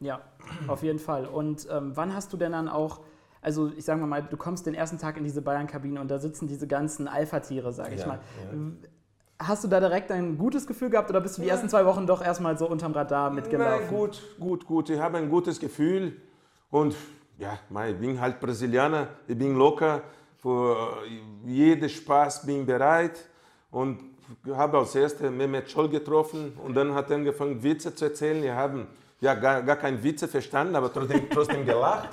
Ja, 0.01 0.21
auf 0.69 0.83
jeden 0.83 0.99
Fall. 0.99 1.27
Und 1.27 1.67
ähm, 1.71 1.93
wann 1.95 2.15
hast 2.15 2.33
du 2.33 2.37
denn 2.37 2.53
dann 2.53 2.69
auch 2.69 3.01
also 3.45 3.71
ich 3.77 3.85
sage 3.85 4.01
mal, 4.07 4.23
du 4.23 4.39
kommst 4.39 4.65
den 4.67 4.73
ersten 4.73 4.99
Tag 4.99 5.19
in 5.19 5.25
diese 5.25 5.43
Bayern-Kabine 5.43 6.01
und 6.01 6.11
da 6.11 6.19
sitzen 6.19 6.49
diese 6.49 6.67
ganzen 6.67 7.07
Alpha-Tiere, 7.07 7.75
sage 7.75 7.95
ich 7.95 8.01
ja, 8.01 8.07
mal. 8.07 8.21
Ja. 8.51 9.47
Hast 9.47 9.65
du 9.65 9.69
da 9.69 9.81
direkt 9.81 10.11
ein 10.11 10.39
gutes 10.39 10.67
Gefühl 10.67 10.89
gehabt 10.89 11.11
oder 11.11 11.21
bist 11.21 11.37
du 11.37 11.43
die 11.43 11.49
ersten 11.49 11.69
zwei 11.69 11.85
Wochen 11.85 12.07
doch 12.07 12.25
erstmal 12.25 12.57
so 12.57 12.67
unterm 12.67 12.93
Radar 12.93 13.31
mitgelaufen? 13.31 13.87
Nein, 13.87 13.95
gut, 13.95 14.23
gut, 14.41 14.65
gut. 14.65 14.89
Ich 14.89 14.99
habe 14.99 15.19
ein 15.19 15.29
gutes 15.29 15.61
Gefühl 15.61 16.17
und 16.71 16.97
ja, 17.37 17.59
ich 17.87 17.97
bin 17.99 18.19
halt 18.19 18.41
Brasilianer, 18.41 19.09
ich 19.29 19.37
bin 19.37 19.57
locker, 19.57 20.03
für 20.45 20.99
jeden 21.47 21.89
Spaß 21.89 22.45
bin 22.45 22.67
bereit 22.67 23.19
und 23.71 23.99
habe 24.53 24.77
als 24.77 24.95
erstes 24.95 25.31
Mehmet 25.31 25.71
Scholl 25.71 25.89
getroffen 25.89 26.53
und 26.63 26.75
dann 26.75 26.93
hat 26.93 27.09
er 27.09 27.17
angefangen 27.17 27.63
Witze 27.63 27.95
zu 27.95 28.05
erzählen. 28.05 28.43
Wir 28.43 28.55
haben 28.55 28.87
ja 29.23 29.35
gar, 29.35 29.63
gar 29.63 29.77
keinen 29.77 30.03
Witze 30.03 30.29
verstanden, 30.29 30.77
aber 30.77 30.93
trotzdem, 30.93 31.31
trotzdem 31.31 31.65
gelacht 31.65 32.11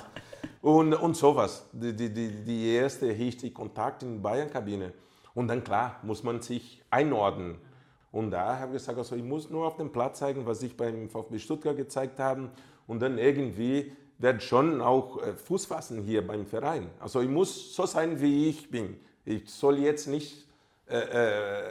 und, 0.62 0.94
und 0.94 1.14
sowas. 1.14 1.68
Die, 1.72 1.94
die, 1.94 2.08
die 2.08 2.74
erste 2.74 3.08
richtige 3.08 3.52
Kontakt 3.52 4.02
in 4.02 4.22
Bayern-Kabine. 4.22 4.94
Und 5.34 5.48
dann 5.48 5.62
klar, 5.62 6.00
muss 6.02 6.22
man 6.22 6.40
sich 6.40 6.82
einordnen. 6.88 7.58
Und 8.12 8.30
da 8.30 8.58
habe 8.58 8.72
ich 8.72 8.78
gesagt, 8.78 8.96
also 8.96 9.14
ich 9.14 9.24
muss 9.24 9.50
nur 9.50 9.66
auf 9.66 9.76
dem 9.76 9.92
Platz 9.92 10.20
zeigen, 10.20 10.46
was 10.46 10.62
ich 10.62 10.74
beim 10.74 11.10
VfB 11.10 11.38
Stuttgart 11.38 11.76
gezeigt 11.76 12.18
habe. 12.18 12.48
Und 12.86 13.02
dann 13.02 13.18
irgendwie 13.18 13.92
werde 14.22 14.40
schon 14.40 14.80
auch 14.80 15.20
äh, 15.22 15.34
Fuß 15.34 15.66
fassen 15.66 16.02
hier 16.02 16.26
beim 16.26 16.46
Verein. 16.46 16.88
Also 17.00 17.20
ich 17.20 17.28
muss 17.28 17.74
so 17.74 17.86
sein, 17.86 18.20
wie 18.20 18.48
ich 18.48 18.70
bin. 18.70 18.98
Ich 19.24 19.50
soll 19.50 19.78
jetzt 19.78 20.06
nicht 20.06 20.46
äh, 20.88 20.96
äh, 20.96 21.62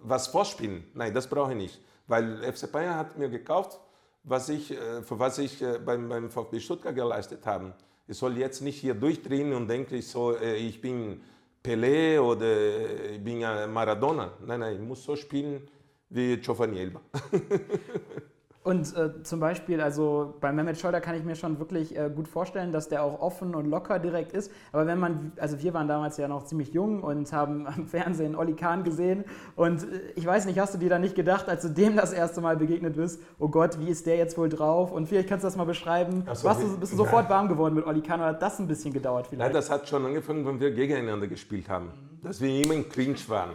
was 0.00 0.28
vorspielen. 0.28 0.84
Nein, 0.94 1.14
das 1.14 1.28
brauche 1.28 1.52
ich 1.52 1.58
nicht. 1.58 1.80
Weil 2.06 2.42
FC 2.52 2.70
Bayern 2.70 2.96
hat 2.96 3.16
mir 3.16 3.28
gekauft, 3.28 3.78
was 4.24 4.48
ich, 4.48 4.72
äh, 4.72 5.02
für 5.02 5.18
was 5.18 5.38
ich 5.38 5.64
beim, 5.84 6.08
beim 6.08 6.28
VfB 6.28 6.60
Stuttgart 6.60 6.94
geleistet 6.94 7.46
habe. 7.46 7.72
Ich 8.08 8.16
soll 8.16 8.36
jetzt 8.38 8.60
nicht 8.60 8.80
hier 8.80 8.94
durchdrehen 8.94 9.52
und 9.52 9.68
denke 9.68 9.96
ich 9.96 10.08
so, 10.08 10.36
äh, 10.36 10.56
ich 10.56 10.80
bin 10.80 11.20
Pelé 11.62 12.18
oder 12.18 13.10
ich 13.12 13.22
bin 13.22 13.40
Maradona. 13.40 14.32
Nein, 14.44 14.60
nein, 14.60 14.74
ich 14.74 14.80
muss 14.80 15.04
so 15.04 15.14
spielen 15.14 15.68
wie 16.08 16.36
Giovanni 16.38 16.80
Elba. 16.80 17.00
Und 18.62 18.94
äh, 18.94 19.22
zum 19.22 19.40
Beispiel, 19.40 19.80
also 19.80 20.34
bei 20.38 20.52
Mehmet 20.52 20.78
Scholder 20.78 21.00
kann 21.00 21.14
ich 21.14 21.24
mir 21.24 21.34
schon 21.34 21.58
wirklich 21.58 21.96
äh, 21.96 22.10
gut 22.14 22.28
vorstellen, 22.28 22.72
dass 22.72 22.90
der 22.90 23.02
auch 23.02 23.18
offen 23.18 23.54
und 23.54 23.70
locker 23.70 23.98
direkt 23.98 24.32
ist. 24.34 24.52
Aber 24.70 24.86
wenn 24.86 24.98
man, 24.98 25.32
also 25.38 25.62
wir 25.62 25.72
waren 25.72 25.88
damals 25.88 26.18
ja 26.18 26.28
noch 26.28 26.44
ziemlich 26.44 26.74
jung 26.74 27.02
und 27.02 27.32
haben 27.32 27.66
am 27.66 27.86
Fernsehen 27.86 28.36
Olli 28.36 28.52
Kahn 28.52 28.84
gesehen. 28.84 29.24
Und 29.56 29.84
äh, 29.84 30.00
ich 30.14 30.26
weiß 30.26 30.44
nicht, 30.44 30.58
hast 30.58 30.74
du 30.74 30.78
dir 30.78 30.90
da 30.90 30.98
nicht 30.98 31.14
gedacht, 31.14 31.48
als 31.48 31.62
du 31.62 31.70
dem 31.70 31.96
das 31.96 32.12
erste 32.12 32.42
Mal 32.42 32.58
begegnet 32.58 32.96
bist, 32.96 33.22
oh 33.38 33.48
Gott, 33.48 33.78
wie 33.80 33.88
ist 33.88 34.04
der 34.06 34.18
jetzt 34.18 34.36
wohl 34.36 34.50
drauf? 34.50 34.92
Und 34.92 35.08
vielleicht 35.08 35.30
kannst 35.30 35.44
du 35.44 35.46
das 35.46 35.56
mal 35.56 35.64
beschreiben. 35.64 36.24
So, 36.34 36.44
Warst 36.44 36.62
du, 36.62 36.78
bist 36.78 36.92
du 36.92 36.98
sofort 36.98 37.30
warm 37.30 37.48
geworden 37.48 37.74
mit 37.74 37.86
Olli 37.86 38.02
Kahn 38.02 38.20
oder 38.20 38.30
hat 38.30 38.42
das 38.42 38.58
ein 38.58 38.66
bisschen 38.66 38.92
gedauert 38.92 39.26
vielleicht? 39.28 39.40
Nein, 39.40 39.54
das 39.54 39.70
hat 39.70 39.88
schon 39.88 40.04
angefangen, 40.04 40.44
wenn 40.46 40.60
wir 40.60 40.70
gegeneinander 40.70 41.28
gespielt 41.28 41.70
haben. 41.70 41.92
Dass 42.22 42.42
wir 42.42 42.62
immer 42.62 42.74
in 42.74 42.86
Clinch 42.90 43.26
waren. 43.30 43.52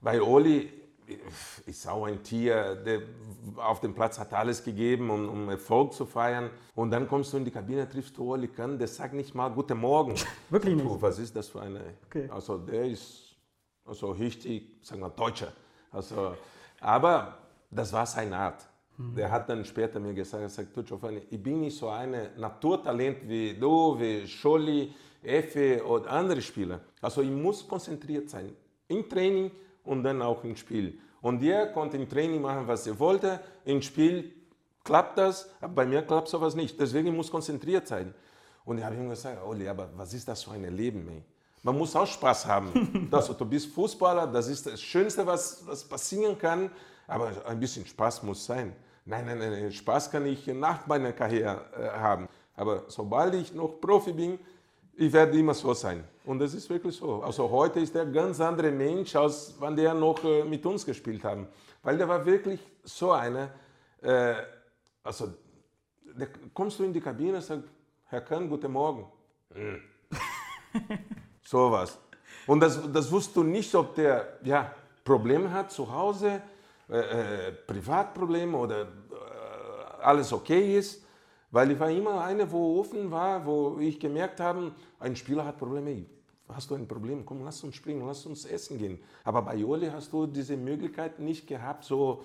Weil 0.00 0.20
Olli 0.20 0.81
ist 1.66 1.86
auch 1.88 2.06
ein 2.06 2.22
Tier, 2.22 2.76
der 2.76 3.02
auf 3.56 3.80
dem 3.80 3.94
Platz 3.94 4.18
hat 4.18 4.32
alles 4.32 4.62
gegeben, 4.62 5.10
um, 5.10 5.28
um, 5.28 5.48
Erfolg 5.48 5.92
zu 5.92 6.06
feiern. 6.06 6.50
Und 6.74 6.90
dann 6.90 7.08
kommst 7.08 7.32
du 7.32 7.36
in 7.38 7.44
die 7.44 7.50
Kabine, 7.50 7.88
triffst 7.88 8.16
du 8.16 8.32
Oli 8.32 8.48
Kahn, 8.48 8.78
der 8.78 8.88
sagt 8.88 9.14
nicht 9.14 9.34
mal 9.34 9.50
Guten 9.50 9.78
Morgen. 9.78 10.14
Wirklich 10.50 10.74
nicht? 10.74 10.86
Was 11.02 11.18
ist 11.18 11.34
das 11.34 11.48
für 11.48 11.60
eine? 11.60 11.80
Okay. 12.06 12.28
Also 12.30 12.58
der 12.58 12.86
ist 12.86 13.32
also 13.84 14.12
richtig, 14.12 14.78
sagen 14.82 15.00
wir, 15.00 15.10
Deutscher. 15.10 15.52
Also, 15.90 16.36
aber 16.80 17.38
das 17.70 17.92
war 17.92 18.06
seine 18.06 18.36
Art. 18.36 18.66
Mhm. 18.96 19.14
Der 19.14 19.30
hat 19.30 19.48
dann 19.48 19.64
später 19.64 19.98
mir 19.98 20.14
gesagt, 20.14 20.42
er 20.42 20.48
sagt, 20.48 20.76
du 20.76 20.82
Giovanni, 20.82 21.22
ich 21.30 21.42
bin 21.42 21.60
nicht 21.60 21.76
so 21.76 21.88
ein 21.88 22.14
Naturtalent 22.36 23.28
wie 23.28 23.54
du, 23.54 23.98
wie 23.98 24.26
Scholli, 24.26 24.94
Effe 25.22 25.84
oder 25.84 26.10
andere 26.10 26.42
Spieler. 26.42 26.80
Also 27.00 27.22
ich 27.22 27.30
muss 27.30 27.66
konzentriert 27.66 28.28
sein 28.28 28.52
im 28.88 29.08
Training 29.08 29.50
und 29.84 30.02
dann 30.02 30.22
auch 30.22 30.44
im 30.44 30.56
Spiel. 30.56 30.98
Und 31.20 31.42
er 31.42 31.68
konnte 31.68 31.96
im 31.96 32.08
Training 32.08 32.40
machen, 32.40 32.66
was 32.66 32.86
er 32.86 32.98
wollte. 32.98 33.40
Im 33.64 33.80
Spiel 33.80 34.32
klappt 34.84 35.18
das, 35.18 35.48
aber 35.60 35.74
bei 35.74 35.86
mir 35.86 36.02
klappt 36.02 36.28
sowas 36.28 36.54
nicht. 36.54 36.78
Deswegen 36.80 37.14
muss 37.14 37.30
konzentriert 37.30 37.86
sein. 37.86 38.14
Und 38.64 38.78
ich 38.78 38.84
habe 38.84 38.96
ihm 38.96 39.08
gesagt, 39.08 39.44
Oli, 39.44 39.68
aber 39.68 39.88
was 39.96 40.12
ist 40.14 40.26
das 40.28 40.42
für 40.42 40.52
ein 40.52 40.76
Leben? 40.76 41.08
Ey? 41.08 41.22
Man 41.62 41.78
muss 41.78 41.94
auch 41.94 42.06
Spaß 42.06 42.46
haben. 42.46 43.08
also, 43.12 43.34
du 43.34 43.44
bist 43.44 43.72
Fußballer, 43.72 44.26
das 44.26 44.48
ist 44.48 44.66
das 44.66 44.80
Schönste, 44.80 45.24
was, 45.26 45.64
was 45.66 45.84
passieren 45.84 46.36
kann. 46.36 46.70
Aber 47.06 47.30
ein 47.46 47.58
bisschen 47.58 47.86
Spaß 47.86 48.22
muss 48.24 48.44
sein. 48.44 48.74
Nein, 49.04 49.26
nein, 49.26 49.38
nein, 49.38 49.72
Spaß 49.72 50.10
kann 50.10 50.26
ich 50.26 50.46
nach 50.46 50.86
meiner 50.86 51.12
Karriere 51.12 51.64
äh, 51.76 51.88
haben. 51.98 52.28
Aber 52.54 52.84
sobald 52.88 53.34
ich 53.34 53.52
noch 53.52 53.80
Profi 53.80 54.12
bin, 54.12 54.38
ich 54.94 55.12
werde 55.12 55.36
immer 55.38 55.54
so 55.54 55.74
sein. 55.74 56.04
Und 56.24 56.38
das 56.38 56.54
ist 56.54 56.70
wirklich 56.70 56.96
so. 56.96 57.22
Also 57.22 57.50
heute 57.50 57.80
ist 57.80 57.94
er 57.96 58.06
ganz 58.06 58.40
anderer 58.40 58.70
Mensch, 58.70 59.16
als 59.16 59.54
wenn 59.60 59.74
der 59.74 59.92
noch 59.94 60.22
äh, 60.22 60.44
mit 60.44 60.64
uns 60.64 60.86
gespielt 60.86 61.24
haben. 61.24 61.48
Weil 61.82 61.98
der 61.98 62.08
war 62.08 62.24
wirklich 62.24 62.60
so 62.84 63.10
einer, 63.10 63.50
äh, 64.00 64.34
also 65.02 65.32
da 66.16 66.26
kommst 66.54 66.78
du 66.78 66.84
in 66.84 66.92
die 66.92 67.00
Kabine 67.00 67.36
und 67.36 67.42
sagst, 67.42 67.68
Herr 68.06 68.20
Kahn, 68.20 68.48
guten 68.48 68.70
Morgen. 68.70 69.06
Hm. 69.52 69.80
so 71.42 71.72
was. 71.72 71.98
Und 72.46 72.60
das, 72.60 72.80
das 72.92 73.10
wusst 73.10 73.34
du 73.34 73.42
nicht, 73.42 73.74
ob 73.74 73.94
der 73.94 74.38
ja, 74.44 74.72
Probleme 75.04 75.50
hat 75.50 75.72
zu 75.72 75.90
Hause, 75.90 76.40
äh, 76.88 76.98
äh 76.98 77.52
Privatprobleme 77.52 78.56
oder 78.56 78.82
äh, 78.82 78.86
alles 80.02 80.32
okay 80.32 80.78
ist. 80.78 81.01
Weil 81.52 81.70
ich 81.70 81.78
war 81.78 81.90
immer 81.90 82.24
eine, 82.24 82.50
wo 82.50 82.80
offen 82.80 83.10
war, 83.10 83.44
wo 83.44 83.78
ich 83.78 84.00
gemerkt 84.00 84.40
habe, 84.40 84.72
ein 84.98 85.14
Spieler 85.14 85.44
hat 85.44 85.58
Probleme. 85.58 86.06
Hast 86.48 86.70
du 86.70 86.74
ein 86.74 86.88
Problem? 86.88 87.24
Komm, 87.24 87.44
lass 87.44 87.62
uns 87.62 87.76
springen, 87.76 88.06
lass 88.06 88.24
uns 88.26 88.46
essen 88.46 88.78
gehen. 88.78 88.98
Aber 89.22 89.42
bei 89.42 89.56
Joli 89.56 89.88
hast 89.88 90.12
du 90.12 90.26
diese 90.26 90.56
Möglichkeit 90.56 91.18
nicht 91.18 91.46
gehabt, 91.46 91.84
so 91.84 92.24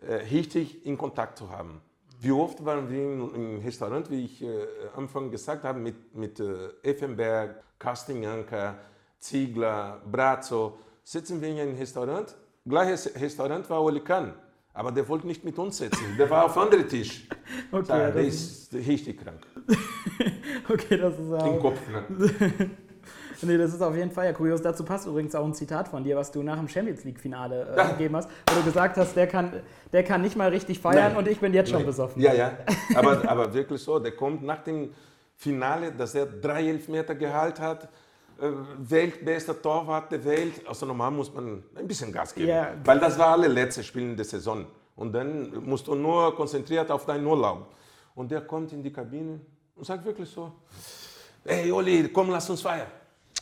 äh, 0.00 0.14
richtig 0.14 0.84
in 0.84 0.98
Kontakt 0.98 1.38
zu 1.38 1.50
haben. 1.50 1.80
Wie 2.20 2.32
oft 2.32 2.64
waren 2.64 2.90
wir 2.90 3.02
im 3.34 3.60
Restaurant, 3.60 4.10
wie 4.10 4.24
ich 4.24 4.42
äh, 4.42 4.66
am 4.94 5.04
Anfang 5.04 5.30
gesagt 5.30 5.62
habe, 5.62 5.78
mit, 5.78 6.14
mit 6.14 6.40
äh, 6.40 6.70
Effenberg, 6.82 7.62
Castignanca, 7.78 8.76
Ziegler, 9.18 10.00
Brazzo, 10.10 10.78
sitzen 11.04 11.40
wir 11.40 11.48
in 11.48 11.60
einem 11.60 11.76
Restaurant. 11.76 12.34
Gleiches 12.66 13.14
Restaurant 13.20 13.68
war 13.70 13.82
Oli 13.82 14.00
Kahn. 14.00 14.34
Aber 14.76 14.90
der 14.90 15.08
wollte 15.08 15.28
nicht 15.28 15.44
mit 15.44 15.56
uns 15.56 15.78
sitzen. 15.78 16.16
Der 16.18 16.28
war 16.28 16.46
auf 16.46 16.58
andere 16.58 16.86
Tisch. 16.86 17.28
Okay, 17.70 17.84
da, 17.88 18.10
der 18.10 18.24
ist 18.24 18.72
richtig 18.72 19.22
krank. 19.22 19.40
okay, 20.68 20.96
das 20.96 21.18
ist 21.18 21.32
auch. 21.32 21.54
Im 21.54 21.60
Kopf, 21.60 21.78
ne? 21.88 22.04
nee, 23.42 23.58
das 23.58 23.74
ist 23.74 23.82
auf 23.82 23.94
jeden 23.94 24.10
Fall 24.10 24.26
ja 24.26 24.32
kurios. 24.32 24.62
Dazu 24.62 24.84
passt 24.84 25.06
übrigens 25.06 25.34
auch 25.34 25.44
ein 25.44 25.54
Zitat 25.54 25.88
von 25.88 26.02
dir, 26.02 26.16
was 26.16 26.30
du 26.32 26.42
nach 26.42 26.56
dem 26.56 26.68
Champions 26.68 27.04
League-Finale 27.04 27.74
äh, 27.76 27.90
gegeben 27.92 28.16
hast, 28.16 28.28
wo 28.48 28.56
du 28.56 28.64
gesagt 28.64 28.96
hast, 28.96 29.14
der 29.14 29.26
kann, 29.26 29.52
der 29.92 30.04
kann 30.04 30.22
nicht 30.22 30.36
mal 30.36 30.48
richtig 30.48 30.80
feiern 30.80 31.12
Nein. 31.12 31.16
und 31.16 31.28
ich 31.28 31.38
bin 31.38 31.52
jetzt 31.52 31.70
schon 31.70 31.80
Nein. 31.80 31.86
besoffen. 31.86 32.22
Ja, 32.22 32.32
ja. 32.32 32.52
Aber, 32.94 33.28
aber 33.28 33.52
wirklich 33.52 33.82
so, 33.82 33.98
der 33.98 34.12
kommt 34.12 34.42
nach 34.42 34.62
dem 34.64 34.90
Finale, 35.36 35.92
dass 35.92 36.14
er 36.14 36.26
drei 36.26 36.68
Elfmeter 36.68 37.14
gehalten 37.14 37.62
hat 37.62 37.88
weltbester 38.38 39.60
Torwart 39.60 40.10
der 40.12 40.24
Welt. 40.24 40.66
Also 40.66 40.86
normal 40.86 41.10
muss 41.10 41.32
man 41.32 41.62
ein 41.74 41.86
bisschen 41.86 42.12
Gas 42.12 42.34
geben, 42.34 42.48
yeah. 42.48 42.74
weil 42.84 42.98
das 42.98 43.18
war 43.18 43.28
alle 43.28 43.48
letzte 43.48 43.82
Spiel 43.82 44.02
in 44.02 44.16
der 44.16 44.24
Saison. 44.24 44.66
Und 44.96 45.12
dann 45.12 45.64
musst 45.64 45.86
du 45.86 45.94
nur 45.94 46.34
konzentriert 46.36 46.90
auf 46.90 47.06
deinen 47.06 47.26
Urlaub. 47.26 47.74
Und 48.14 48.30
der 48.30 48.42
kommt 48.42 48.72
in 48.72 48.82
die 48.82 48.92
Kabine 48.92 49.40
und 49.74 49.84
sagt 49.84 50.04
wirklich 50.04 50.28
so, 50.28 50.52
hey 51.44 51.70
Oli, 51.72 52.08
komm, 52.12 52.30
lass 52.30 52.48
uns 52.48 52.62
feiern. 52.62 52.88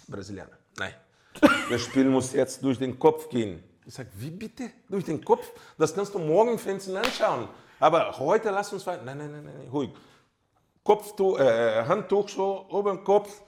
Brasilianer, 0.08 0.58
nein. 0.78 0.94
Das 1.70 1.80
Spiel 1.80 2.04
muss 2.04 2.32
jetzt 2.32 2.62
durch 2.62 2.78
den 2.78 2.98
Kopf 2.98 3.28
gehen. 3.28 3.62
Ich 3.84 3.94
sage, 3.94 4.10
wie 4.16 4.30
bitte? 4.30 4.70
Durch 4.88 5.04
den 5.04 5.24
Kopf? 5.24 5.50
Das 5.76 5.94
kannst 5.94 6.14
du 6.14 6.18
morgen 6.18 6.52
im 6.52 6.58
Fernsehen 6.58 6.96
anschauen. 6.96 7.48
Aber 7.80 8.16
heute 8.18 8.50
lass 8.50 8.72
uns 8.72 8.82
feiern. 8.82 9.04
Nein, 9.04 9.18
nein, 9.18 9.32
nein, 9.32 9.44
nein, 9.44 9.68
ruhig. 9.72 9.90
Kopftuch, 10.84 11.38
äh, 11.38 11.84
Handtuch 11.86 12.28
so 12.28 12.66
oben 12.68 13.02
Kopf 13.04 13.42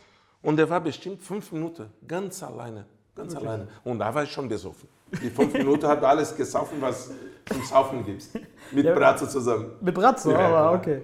und 0.44 0.59
er 0.61 0.70
war 0.70 0.80
bestimmt 0.80 1.20
fünf 1.22 1.50
Minuten 1.52 1.87
ganz 2.07 2.42
alleine. 2.42 2.85
Ganz 3.16 3.35
alleine. 3.37 3.66
Und 3.85 3.98
da 3.98 4.14
war 4.14 4.22
ich 4.24 4.30
schon 4.33 4.48
besoffen. 4.48 4.88
Die 5.22 5.30
fünf 5.30 5.52
Minuten 5.54 5.87
hat 5.87 6.02
alles 6.02 6.35
gesoffen, 6.37 6.78
was 6.80 7.11
zum 7.48 7.62
Saufen 7.62 8.04
gibt. 8.04 8.24
Mit 8.72 8.85
Ja. 8.85 8.94
Bratzo 8.94 9.26
zusammen. 9.26 9.72
Mit 9.80 9.94
Bratzo, 9.94 10.30
Ja, 10.33 10.38
aber 10.38 10.57
genau. 10.70 10.74
okay. 10.74 11.02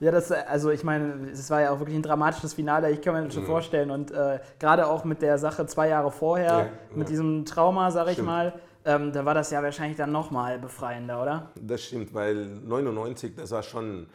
Ja, 0.00 0.10
das, 0.10 0.32
also 0.32 0.70
ich 0.70 0.82
meine, 0.82 1.28
es 1.30 1.50
war 1.50 1.60
ja 1.60 1.70
auch 1.72 1.78
wirklich 1.78 1.96
ein 1.96 2.02
dramatisches 2.02 2.54
Finale, 2.54 2.90
ich 2.90 3.02
kann 3.02 3.12
mir 3.12 3.20
das 3.24 3.28
Mhm. 3.34 3.40
schon 3.40 3.46
vorstellen. 3.46 3.90
Und 3.90 4.10
äh, 4.10 4.38
gerade 4.58 4.86
auch 4.86 5.04
mit 5.04 5.20
der 5.20 5.36
Sache 5.36 5.66
zwei 5.66 5.88
Jahre 5.88 6.10
vorher, 6.10 6.46
Ja, 6.58 6.66
mit 6.94 7.08
ja. 7.08 7.10
diesem 7.10 7.44
Trauma, 7.44 7.90
sag 7.90 8.06
ich 8.06 8.14
Stimmt. 8.14 8.28
mal, 8.28 8.54
ähm, 8.86 9.12
da 9.12 9.26
war 9.26 9.34
das 9.34 9.50
ja 9.50 9.62
wahrscheinlich 9.62 9.98
dann 9.98 10.10
nochmal 10.10 10.58
befreiender, 10.58 11.20
oder? 11.20 11.50
Das 11.60 11.82
stimmt, 11.82 12.14
weil 12.14 12.46
99, 12.46 13.34
das 13.36 13.50
war 13.50 13.62
schon, 13.62 14.06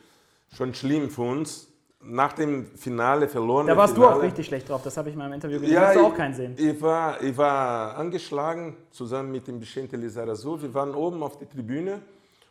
schon 0.51 0.73
schlimm 0.73 1.11
für 1.11 1.21
uns. 1.21 1.67
Nach 2.07 2.33
dem 2.33 2.65
Finale 2.75 3.27
verloren. 3.27 3.67
Da 3.67 3.75
warst 3.75 3.97
du 3.97 4.01
Finale. 4.01 4.17
auch 4.17 4.21
richtig 4.21 4.45
schlecht 4.45 4.69
drauf, 4.69 4.81
das 4.83 4.95
habe 4.95 5.09
ich 5.09 5.15
mal 5.15 5.25
im 5.27 5.33
Interview 5.33 5.59
gesehen. 5.59 5.73
Ja, 5.73 5.93
du 5.93 5.99
ich, 5.99 6.05
auch 6.05 6.15
keinen 6.15 6.33
sehen. 6.33 6.55
Ich 6.57 6.81
war, 6.81 7.21
ich 7.21 7.35
war 7.35 7.97
angeschlagen, 7.97 8.77
zusammen 8.91 9.31
mit 9.31 9.47
dem 9.47 9.59
Vicente 9.59 9.97
Lizarazu. 9.97 10.61
Wir 10.61 10.73
waren 10.73 10.93
oben 10.93 11.23
auf 11.23 11.37
der 11.37 11.49
Tribüne 11.49 12.01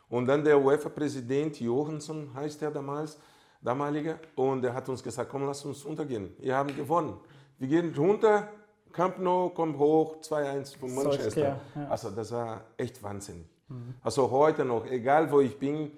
und 0.09 0.27
dann 0.27 0.43
der 0.43 0.61
UEFA-Präsident 0.61 1.59
Johansson, 1.59 2.29
heißt 2.33 2.61
er 2.63 2.71
damals, 2.71 3.17
damaliger, 3.61 4.19
und 4.35 4.63
er 4.63 4.73
hat 4.73 4.89
uns 4.89 5.01
gesagt, 5.01 5.29
komm, 5.31 5.45
lass 5.45 5.63
uns 5.65 5.85
untergehen. 5.85 6.35
Wir 6.39 6.55
haben 6.55 6.75
gewonnen. 6.75 7.17
Wir 7.57 7.67
gehen 7.67 7.93
runter, 7.97 8.49
Camp 8.91 9.19
Nou 9.19 9.49
kommt 9.49 9.77
hoch, 9.77 10.17
2-1 10.21 10.77
von 10.77 10.93
Manchester. 10.93 11.21
Solskjaer, 11.21 11.59
ja. 11.75 11.81
Mhm. 11.81 11.91
Also 11.91 12.09
das 12.09 12.31
war 12.31 12.61
echt 12.77 13.01
Wahnsinn. 13.01 13.45
Also 14.03 14.29
heute 14.29 14.63
noch, 14.63 14.85
egal 14.85 15.31
wo 15.31 15.41
ich 15.41 15.57
bin, 15.57 15.91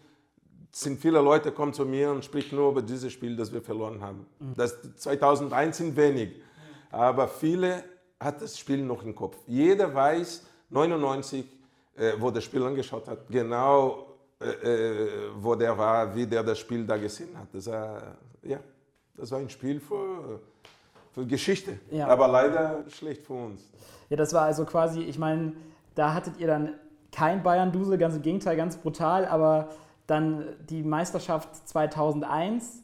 sind 0.72 1.00
viele 1.00 1.22
Leute 1.22 1.52
kommen 1.52 1.74
zu 1.74 1.86
mir 1.86 2.12
und 2.12 2.24
sprechen 2.24 2.56
nur 2.56 2.72
über 2.72 2.82
dieses 2.82 3.12
Spiel, 3.14 3.36
das 3.36 3.52
wir 3.52 3.62
verloren 3.62 4.02
haben. 4.02 4.26
Mhm. 4.40 4.54
Das 4.56 4.78
2001 4.98 5.78
sind 5.78 5.96
wenig, 5.96 6.42
aber 6.92 7.28
viele 7.28 7.84
hat 8.20 8.42
das 8.42 8.58
Spiel 8.58 8.84
noch 8.84 9.04
im 9.04 9.16
Kopf. 9.16 9.38
Jeder 9.48 9.94
weiß, 9.94 10.46
99, 10.70 11.46
äh, 11.96 12.14
wo 12.20 12.32
das 12.32 12.44
Spiel 12.44 12.64
angeschaut 12.64 13.08
hat, 13.08 13.28
genau 13.30 14.08
äh, 14.40 14.50
äh, 14.50 15.10
wo 15.40 15.56
der 15.56 15.76
war, 15.76 16.14
wie 16.16 16.28
der 16.28 16.44
das 16.44 16.60
Spiel 16.60 16.86
da 16.86 16.96
gesehen 16.98 17.36
hat. 17.38 17.48
Das 17.54 17.66
war, 17.66 18.18
ja, 18.44 18.60
das 19.16 19.32
war 19.32 19.40
ein 19.40 19.50
Spiel 19.50 19.80
für, 19.80 20.40
für 21.12 21.26
Geschichte, 21.26 21.80
Ja. 21.90 22.08
aber 22.08 22.28
leider 22.28 22.84
schlecht 22.90 23.26
für 23.26 23.34
uns. 23.34 23.68
Ja, 24.10 24.16
das 24.18 24.34
war 24.34 24.44
also 24.44 24.64
quasi, 24.66 25.02
ich 25.02 25.18
meine, 25.18 25.54
da 25.96 26.14
hattet 26.14 26.38
ihr 26.38 26.46
dann 26.46 26.74
kein 27.12 27.42
Bayern-Dusel, 27.42 27.98
ganz 27.98 28.16
im 28.16 28.22
Gegenteil, 28.22 28.56
ganz 28.56 28.78
brutal, 28.78 29.26
aber 29.26 29.70
dann 30.08 30.46
die 30.70 30.84
Meisterschaft 30.84 31.68
2001, 31.68 32.84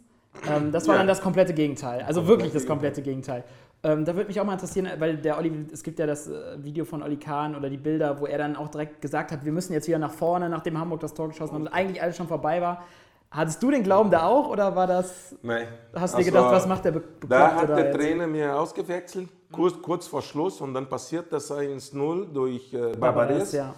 ähm, 0.49 0.71
das 0.71 0.88
war 0.88 0.95
Ja. 0.95 0.99
dann 0.99 1.07
das 1.07 1.21
komplette 1.21 1.53
Gegenteil. 1.53 2.01
Also 2.01 2.21
Komplett 2.21 2.39
wirklich 2.39 2.53
das 2.53 2.65
komplette 2.67 3.01
Gegenteil. 3.01 3.43
Ähm, 3.86 4.05
da 4.05 4.15
würde 4.15 4.27
mich 4.27 4.39
auch 4.39 4.45
mal 4.45 4.53
interessieren, 4.53 4.88
weil 4.99 5.17
der 5.17 5.38
Olli, 5.38 5.65
es 5.71 5.83
gibt 5.83 5.99
ja 5.99 6.07
das 6.07 6.27
äh, 6.27 6.55
Video 6.63 6.86
von 6.86 7.03
Olli 7.03 7.17
Kahn 7.17 7.53
oder 7.55 7.69
die 7.69 7.77
Bilder, 7.77 8.19
wo 8.21 8.25
er 8.25 8.38
dann 8.38 8.55
auch 8.55 8.69
direkt 8.69 9.01
gesagt 9.01 9.31
hat, 9.31 9.43
wir 9.43 9.51
müssen 9.51 9.73
jetzt 9.73 9.88
wieder 9.88 9.99
nach 9.99 10.12
vorne, 10.13 10.47
nachdem 10.49 10.79
Hamburg 10.79 11.01
das 11.01 11.13
Tor 11.13 11.27
geschossen 11.27 11.53
hat 11.55 11.62
und 11.62 11.67
eigentlich 11.67 12.01
alles 12.01 12.15
schon 12.15 12.27
vorbei 12.27 12.62
war. 12.62 12.83
Hattest 13.29 13.62
du 13.63 13.71
den 13.71 13.83
Glauben 13.83 14.09
da 14.12 14.25
auch 14.27 14.47
oder 14.47 14.75
war 14.75 14.88
das, 14.88 15.36
Nein. 15.41 15.67
hast 15.95 16.13
du 16.13 16.19
dir 16.19 16.25
gedacht, 16.25 16.51
was 16.51 16.67
macht 16.67 16.86
der 16.86 16.91
Be 16.91 17.03
Da 17.27 17.55
hat 17.55 17.69
der 17.69 17.86
jetzt? 17.88 17.95
Trainer 17.97 18.27
mir 18.27 18.55
ausgewechselt, 18.57 19.27
kurz, 19.51 19.81
kurz 19.81 20.07
vor 20.07 20.21
Schluss, 20.21 20.62
und 20.62 20.73
dann 20.73 20.88
passiert 20.88 21.33
das 21.33 21.51
1-0 21.51 22.31
durch 22.31 22.73
äh, 22.73 22.95
Barbares. 22.95 23.51
ja. 23.53 23.73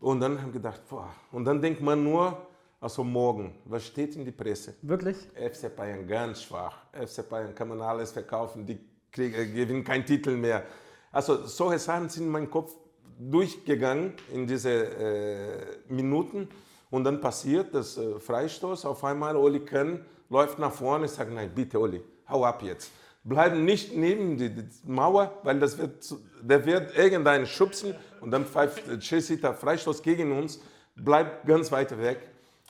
Und 0.00 0.20
dann 0.20 0.36
haben 0.38 0.46
wir 0.48 0.52
gedacht, 0.54 0.80
boah. 0.90 1.08
Und 1.32 1.44
dann 1.44 1.62
denkt 1.62 1.80
man 1.80 2.02
nur, 2.04 2.36
also 2.80 3.02
morgen, 3.02 3.56
was 3.64 3.86
steht 3.86 4.14
in 4.14 4.24
die 4.24 4.30
Presse? 4.30 4.74
Wirklich? 4.82 5.16
FC 5.34 5.74
Bayern 5.74 6.06
ganz 6.06 6.42
schwach. 6.42 6.76
FC 6.92 7.28
Bayern 7.28 7.54
kann 7.54 7.68
man 7.68 7.80
alles 7.80 8.12
verkaufen, 8.12 8.64
die 8.64 8.78
kriegen, 9.10 9.34
äh, 9.34 9.46
gewinnen 9.46 9.82
keinen 9.82 10.06
Titel 10.06 10.36
mehr. 10.36 10.62
Also 11.10 11.46
solche 11.46 11.78
Sachen 11.78 12.08
sind 12.08 12.24
in 12.24 12.30
meinem 12.30 12.50
Kopf 12.50 12.74
durchgegangen 13.18 14.14
in 14.32 14.46
diese 14.46 14.70
äh, 14.70 15.92
Minuten. 15.92 16.48
Und 16.90 17.04
dann 17.04 17.20
passiert 17.20 17.74
das 17.74 17.98
äh, 17.98 18.18
Freistoß. 18.18 18.84
Auf 18.84 19.02
einmal 19.04 19.36
Oli 19.36 19.60
Kahn 19.60 20.04
läuft 20.30 20.58
nach 20.58 20.72
vorne 20.72 21.04
und 21.04 21.10
sagt, 21.10 21.32
nein, 21.32 21.50
bitte 21.54 21.80
Oli, 21.80 22.02
hau 22.28 22.44
ab 22.44 22.62
jetzt. 22.62 22.92
Bleiben 23.24 23.64
nicht 23.64 23.94
neben 23.96 24.38
die, 24.38 24.50
die 24.50 24.68
Mauer, 24.84 25.38
weil 25.42 25.58
das 25.58 25.76
wird, 25.76 26.14
der 26.40 26.64
wird 26.64 26.96
irgendeinen 26.96 27.46
schubsen 27.46 27.94
und 28.20 28.30
dann 28.30 28.46
pfeift 28.46 28.86
äh, 28.88 28.98
Chelsea 28.98 29.36
der 29.36 29.54
Freistoß 29.54 30.02
gegen 30.02 30.30
uns, 30.30 30.60
bleibt 30.94 31.46
ganz 31.46 31.72
weit 31.72 31.98
weg. 31.98 32.20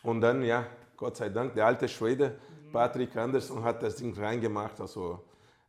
Und 0.02 0.20
dann, 0.20 0.42
ja, 0.42 0.66
Gott 0.96 1.16
sei 1.16 1.28
Dank, 1.28 1.54
der 1.54 1.66
alte 1.66 1.88
Schwede, 1.88 2.38
Patrick 2.72 3.16
Andersson, 3.16 3.62
hat 3.62 3.82
das 3.82 3.96
Ding 3.96 4.14
reingemacht. 4.16 4.80
Also, 4.80 5.20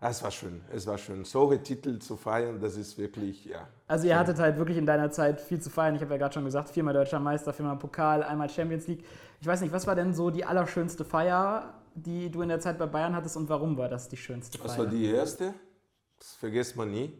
es 0.01 0.23
war 0.23 0.31
schön, 0.31 0.61
es 0.73 0.87
war 0.87 0.97
schön. 0.97 1.25
Solche 1.25 1.61
Titel 1.61 1.99
zu 1.99 2.15
feiern, 2.15 2.59
das 2.59 2.77
ist 2.77 2.97
wirklich, 2.97 3.45
ja. 3.45 3.67
Also 3.87 4.07
ihr 4.07 4.17
hattet 4.17 4.39
halt 4.39 4.57
wirklich 4.57 4.77
in 4.77 4.85
deiner 4.85 5.11
Zeit 5.11 5.41
viel 5.41 5.59
zu 5.59 5.69
feiern. 5.69 5.95
Ich 5.95 6.01
habe 6.01 6.13
ja 6.13 6.17
gerade 6.17 6.33
schon 6.33 6.45
gesagt, 6.45 6.69
viermal 6.69 6.93
Deutscher 6.93 7.19
Meister, 7.19 7.51
viermal 7.51 7.77
Pokal, 7.77 8.23
einmal 8.23 8.49
Champions 8.49 8.87
League. 8.87 9.03
Ich 9.41 9.47
weiß 9.47 9.59
nicht, 9.59 9.73
was 9.73 9.87
war 9.87 9.95
denn 9.95 10.13
so 10.13 10.29
die 10.29 10.45
allerschönste 10.45 11.03
Feier, 11.03 11.73
die 11.95 12.31
du 12.31 12.41
in 12.41 12.49
der 12.49 12.61
Zeit 12.61 12.79
bei 12.79 12.85
Bayern 12.85 13.13
hattest 13.13 13.35
und 13.35 13.49
warum 13.49 13.77
war 13.77 13.89
das 13.89 14.07
die 14.07 14.15
schönste 14.15 14.57
Feier? 14.57 14.67
Das 14.67 14.77
war 14.77 14.85
die 14.85 15.05
erste, 15.05 15.53
das 16.17 16.33
vergisst 16.35 16.77
man 16.77 16.91
nie. 16.91 17.13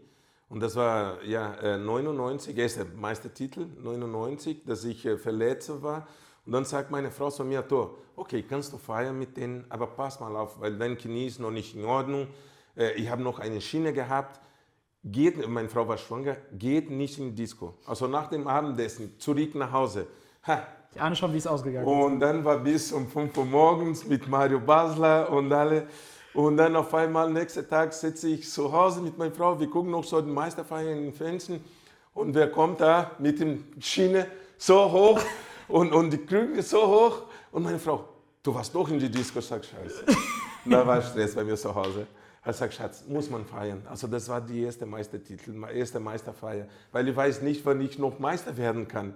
Und 0.48 0.62
das 0.62 0.76
war 0.76 1.22
ja 1.24 1.56
äh, 1.56 1.78
99, 1.78 2.58
erster 2.58 2.86
Meistertitel, 2.86 3.68
99, 3.84 4.64
dass 4.66 4.86
ich 4.86 5.06
äh, 5.06 5.18
verletzt 5.18 5.84
war. 5.84 6.08
Und 6.50 6.54
dann 6.54 6.66
sagt 6.66 6.90
meine 6.90 7.12
Frau 7.12 7.30
zu 7.30 7.44
mir, 7.46 7.68
Tor, 7.68 7.92
okay, 8.16 8.42
kannst 8.42 8.74
du 8.74 8.78
feiern 8.80 9.20
mit 9.20 9.38
denen, 9.38 9.66
aber 9.70 9.86
pass 9.86 10.20
mal 10.20 10.36
auf, 10.36 10.60
weil 10.60 10.76
dein 10.80 10.98
Knie 10.98 11.28
ist 11.28 11.40
noch 11.40 11.52
nicht 11.52 11.76
in 11.76 11.86
Ordnung. 11.86 12.26
Äh, 12.76 12.94
ich 12.94 13.08
habe 13.08 13.22
noch 13.22 13.38
eine 13.38 13.62
Schiene 13.62 13.94
gehabt. 13.94 14.40
Geht, 15.04 15.48
meine 15.48 15.70
Frau 15.70 15.88
war 15.88 16.00
schwanger, 16.00 16.38
geht 16.52 16.90
nicht 16.90 17.20
in 17.20 17.36
die 17.36 17.44
Disco. 17.44 17.76
Also 17.86 18.08
nach 18.08 18.32
dem 18.32 18.48
Abendessen 18.48 19.14
zurück 19.20 19.54
nach 19.54 19.72
Hause. 19.72 20.08
Ha, 20.48 20.64
Ich 20.96 21.00
ahne 21.00 21.16
schon, 21.16 21.32
wie 21.34 21.38
es 21.38 21.46
ausgegangen 21.46 21.88
ist. 21.88 21.94
und 21.94 22.20
dann 22.20 22.44
war 22.44 22.58
bis 22.58 22.92
um 22.94 23.08
5 23.08 23.38
Uhr 23.38 23.46
morgens 23.46 24.08
mit 24.08 24.28
Mario 24.28 24.60
Basler 24.60 25.30
und 25.32 25.54
alle. 25.54 25.86
Und 26.34 26.58
dann 26.58 26.76
auf 26.76 26.92
einmal, 26.96 27.30
nächsten 27.30 27.70
Tag 27.70 27.94
sitze 27.94 28.28
ich 28.28 28.50
zu 28.50 28.72
Hause 28.72 29.02
mit 29.02 29.20
meiner 29.20 29.36
Frau, 29.36 29.60
wir 29.60 29.70
gucken 29.70 29.92
noch 29.92 30.04
so 30.04 30.20
den 30.20 30.34
Meisterfeier 30.34 30.94
in 30.94 31.04
den 31.04 31.14
Fernsehen. 31.14 31.64
Und 32.16 32.34
wer 32.34 32.50
kommt 32.50 32.82
da 32.82 33.12
mit 33.20 33.40
dem 33.40 33.66
Schiene 33.80 34.26
so 34.58 34.92
hoch 34.92 35.22
und, 35.70 35.94
und 35.94 36.12
die 36.12 36.26
Krüge 36.26 36.62
so 36.62 36.86
hoch? 36.86 37.22
Und 37.52 37.64
meine 37.64 37.80
Frau, 37.80 38.08
du 38.44 38.54
warst 38.54 38.74
doch 38.76 38.90
in 38.90 39.00
die 39.00 39.10
Disco, 39.10 39.40
sag 39.40 39.64
Scheiße. 39.64 40.06
da 40.66 40.86
war 40.86 41.02
Stress 41.02 41.36
bei 41.36 41.44
mir 41.44 41.56
zu 41.56 41.74
Hause. 41.74 42.08
Ich 42.46 42.56
sag, 42.56 42.74
Schatz, 42.74 43.04
muss 43.08 43.30
man 43.30 43.46
feiern. 43.46 43.82
Also 43.90 44.08
das 44.08 44.28
war 44.30 44.42
die 44.42 44.64
erste 44.64 44.86
Meistertitel, 44.86 45.54
erste 45.74 46.00
Meisterfeier. 46.00 46.68
Weil 46.92 47.08
ich 47.08 47.16
weiß 47.16 47.42
nicht, 47.42 47.66
wann 47.66 47.82
ich 47.82 48.00
noch 48.00 48.18
Meister 48.20 48.58
werden 48.58 48.88
kann. 48.88 49.14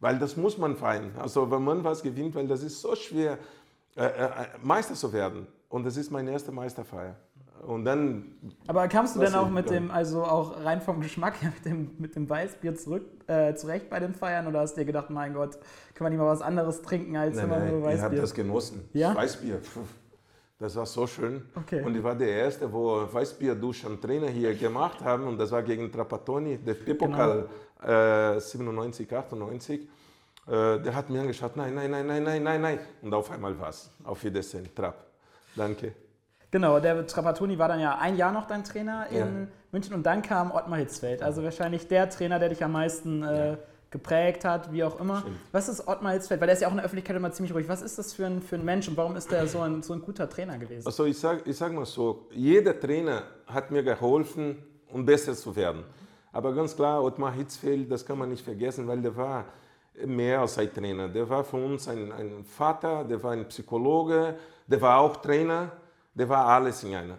Weil 0.00 0.18
das 0.18 0.36
muss 0.36 0.58
man 0.58 0.76
feiern. 0.76 1.12
Also 1.18 1.50
wenn 1.50 1.64
man 1.64 1.82
was 1.82 2.02
gewinnt, 2.02 2.34
weil 2.34 2.46
das 2.46 2.62
ist 2.62 2.80
so 2.80 2.94
schwer, 2.94 3.38
äh, 3.96 4.04
äh, 4.04 4.46
Meister 4.62 4.94
zu 4.94 5.12
werden. 5.12 5.46
Und 5.68 5.84
das 5.84 5.96
ist 5.96 6.10
meine 6.10 6.30
erste 6.30 6.52
Meisterfeier. 6.52 7.16
Und 7.66 7.84
dann, 7.84 8.24
Aber 8.66 8.88
kamst 8.88 9.16
du 9.16 9.20
denn 9.20 9.34
auch 9.34 9.50
mit 9.50 9.70
dem, 9.70 9.90
also 9.90 10.24
auch 10.24 10.64
rein 10.64 10.80
vom 10.80 11.00
Geschmack 11.00 11.42
her 11.42 11.52
mit 11.54 11.64
dem, 11.64 11.90
mit 11.98 12.16
dem 12.16 12.28
Weißbier 12.28 12.74
zurück, 12.74 13.04
äh, 13.26 13.54
zurecht 13.54 13.90
bei 13.90 14.00
den 14.00 14.14
Feiern 14.14 14.46
oder 14.46 14.60
hast 14.60 14.74
du 14.74 14.80
dir 14.80 14.86
gedacht, 14.86 15.10
mein 15.10 15.34
Gott, 15.34 15.58
können 15.94 16.06
wir 16.06 16.10
nicht 16.10 16.18
mal 16.18 16.26
was 16.26 16.42
anderes 16.42 16.82
trinken 16.82 17.16
als 17.16 17.36
nein, 17.36 17.44
immer 17.44 17.58
nur 17.58 17.80
nein, 17.80 17.96
ich 17.96 18.02
habe 18.02 18.12
Weißbier? 18.12 18.20
das 18.20 18.34
genossen. 18.34 18.88
Ja? 18.92 19.14
Weißbier, 19.14 19.60
das 20.58 20.74
war 20.74 20.86
so 20.86 21.06
schön. 21.06 21.42
Okay. 21.54 21.82
Und 21.84 21.96
ich 21.96 22.02
war 22.02 22.16
der 22.16 22.30
Erste, 22.30 22.72
wo 22.72 23.06
Weißbier-Duschen 23.12 24.00
Trainer 24.00 24.28
hier 24.28 24.54
gemacht 24.54 25.00
haben. 25.04 25.24
Und 25.24 25.38
das 25.38 25.52
war 25.52 25.62
gegen 25.62 25.90
Trapattoni, 25.90 26.58
der 26.58 26.74
Pokal 26.94 27.48
äh, 27.80 28.40
97, 28.40 29.12
98. 29.12 29.80
Äh, 29.80 30.80
der 30.80 30.94
hat 30.94 31.10
mir 31.10 31.20
angeschaut, 31.20 31.56
nein, 31.56 31.74
nein, 31.74 31.90
nein, 31.90 32.06
nein, 32.06 32.22
nein, 32.24 32.42
nein, 32.42 32.60
nein. 32.60 32.78
Und 33.02 33.14
auf 33.14 33.30
einmal 33.30 33.58
was. 33.60 33.90
Auf 34.02 34.24
Wiedersehen, 34.24 34.68
Trapp. 34.74 35.06
Danke. 35.54 35.92
Genau, 36.50 36.80
der 36.80 37.06
Trapattoni 37.06 37.58
war 37.58 37.68
dann 37.68 37.80
ja 37.80 37.98
ein 37.98 38.16
Jahr 38.16 38.32
noch 38.32 38.46
dein 38.46 38.64
Trainer 38.64 39.06
in 39.10 39.16
Ja. 39.18 39.26
München 39.70 39.94
und 39.94 40.04
dann 40.04 40.22
kam 40.22 40.50
Ottmar 40.50 40.78
Hitzfeld. 40.78 41.22
Also 41.22 41.42
wahrscheinlich 41.42 41.86
der 41.88 42.08
Trainer, 42.08 42.38
der 42.38 42.48
dich 42.48 42.64
am 42.64 42.72
meisten 42.72 43.22
äh, 43.22 43.58
geprägt 43.90 44.44
hat, 44.46 44.72
wie 44.72 44.82
auch 44.82 44.98
immer. 44.98 45.20
Stimmt. 45.20 45.36
Was 45.52 45.68
ist 45.68 45.86
Ottmar 45.86 46.12
Hitzfeld? 46.12 46.40
Weil 46.40 46.46
der 46.46 46.54
ist 46.54 46.60
ja 46.62 46.68
auch 46.68 46.72
in 46.72 46.78
der 46.78 46.86
Öffentlichkeit 46.86 47.16
immer 47.16 47.30
ziemlich 47.32 47.54
ruhig. 47.54 47.68
Was 47.68 47.82
ist 47.82 47.98
das 47.98 48.14
für 48.14 48.24
ein, 48.26 48.40
für 48.40 48.56
ein 48.56 48.64
Mensch 48.64 48.88
und 48.88 48.96
warum 48.96 49.14
ist 49.16 49.30
der 49.30 49.46
so 49.46 49.60
ein, 49.60 49.82
so 49.82 49.92
ein 49.92 50.00
guter 50.00 50.28
Trainer 50.28 50.56
gewesen? 50.58 50.86
Also 50.86 51.04
ich 51.04 51.18
sage 51.18 51.42
ich 51.44 51.56
sag 51.56 51.72
mal 51.72 51.84
so, 51.84 52.26
jeder 52.30 52.78
Trainer 52.78 53.24
hat 53.46 53.70
mir 53.70 53.82
geholfen, 53.82 54.56
um 54.90 55.04
besser 55.04 55.34
zu 55.34 55.54
werden. 55.54 55.84
Aber 56.32 56.54
ganz 56.54 56.74
klar, 56.74 57.02
Ottmar 57.02 57.32
Hitzfeld, 57.32 57.90
das 57.90 58.04
kann 58.06 58.16
man 58.18 58.30
nicht 58.30 58.44
vergessen, 58.44 58.86
weil 58.88 59.02
der 59.02 59.14
war 59.16 59.44
mehr 60.06 60.40
als 60.40 60.56
ein 60.58 60.72
Trainer. 60.72 61.08
Der 61.08 61.28
war 61.28 61.44
für 61.44 61.56
uns 61.56 61.88
ein, 61.88 62.12
ein 62.12 62.44
Vater, 62.44 63.04
der 63.04 63.22
war 63.22 63.32
ein 63.32 63.46
Psychologe, 63.48 64.36
der 64.66 64.80
war 64.80 65.00
auch 65.00 65.16
Trainer, 65.16 65.72
der 66.18 66.28
war 66.28 66.46
alles 66.46 66.82
in 66.82 66.94
einer. 66.94 67.18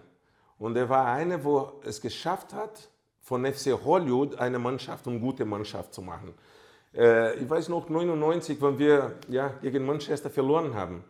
Und 0.57 0.75
er 0.75 0.89
war 0.89 1.05
einer, 1.05 1.43
wo 1.43 1.79
es 1.83 2.01
geschafft 2.01 2.53
hat, 2.53 2.89
von 3.21 3.45
FC 3.45 3.77
Hollywood 3.83 4.35
eine 4.35 4.59
Mannschaft, 4.59 5.07
eine 5.07 5.19
gute 5.19 5.45
Mannschaft 5.45 5.93
zu 5.93 6.01
machen. 6.01 6.33
Äh, 6.93 7.35
ich 7.35 7.49
weiß 7.49 7.69
noch, 7.69 7.87
99, 7.89 8.61
wenn 8.61 8.77
wir 8.77 9.15
ja, 9.29 9.49
gegen 9.61 9.85
Manchester 9.85 10.29
verloren 10.29 10.73
haben. 10.73 11.03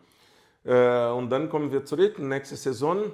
Äh, 0.64 1.08
und 1.08 1.30
dann 1.30 1.48
kommen 1.48 1.72
wir 1.72 1.84
zurück, 1.84 2.18
nächste 2.18 2.56
Saison, 2.56 3.10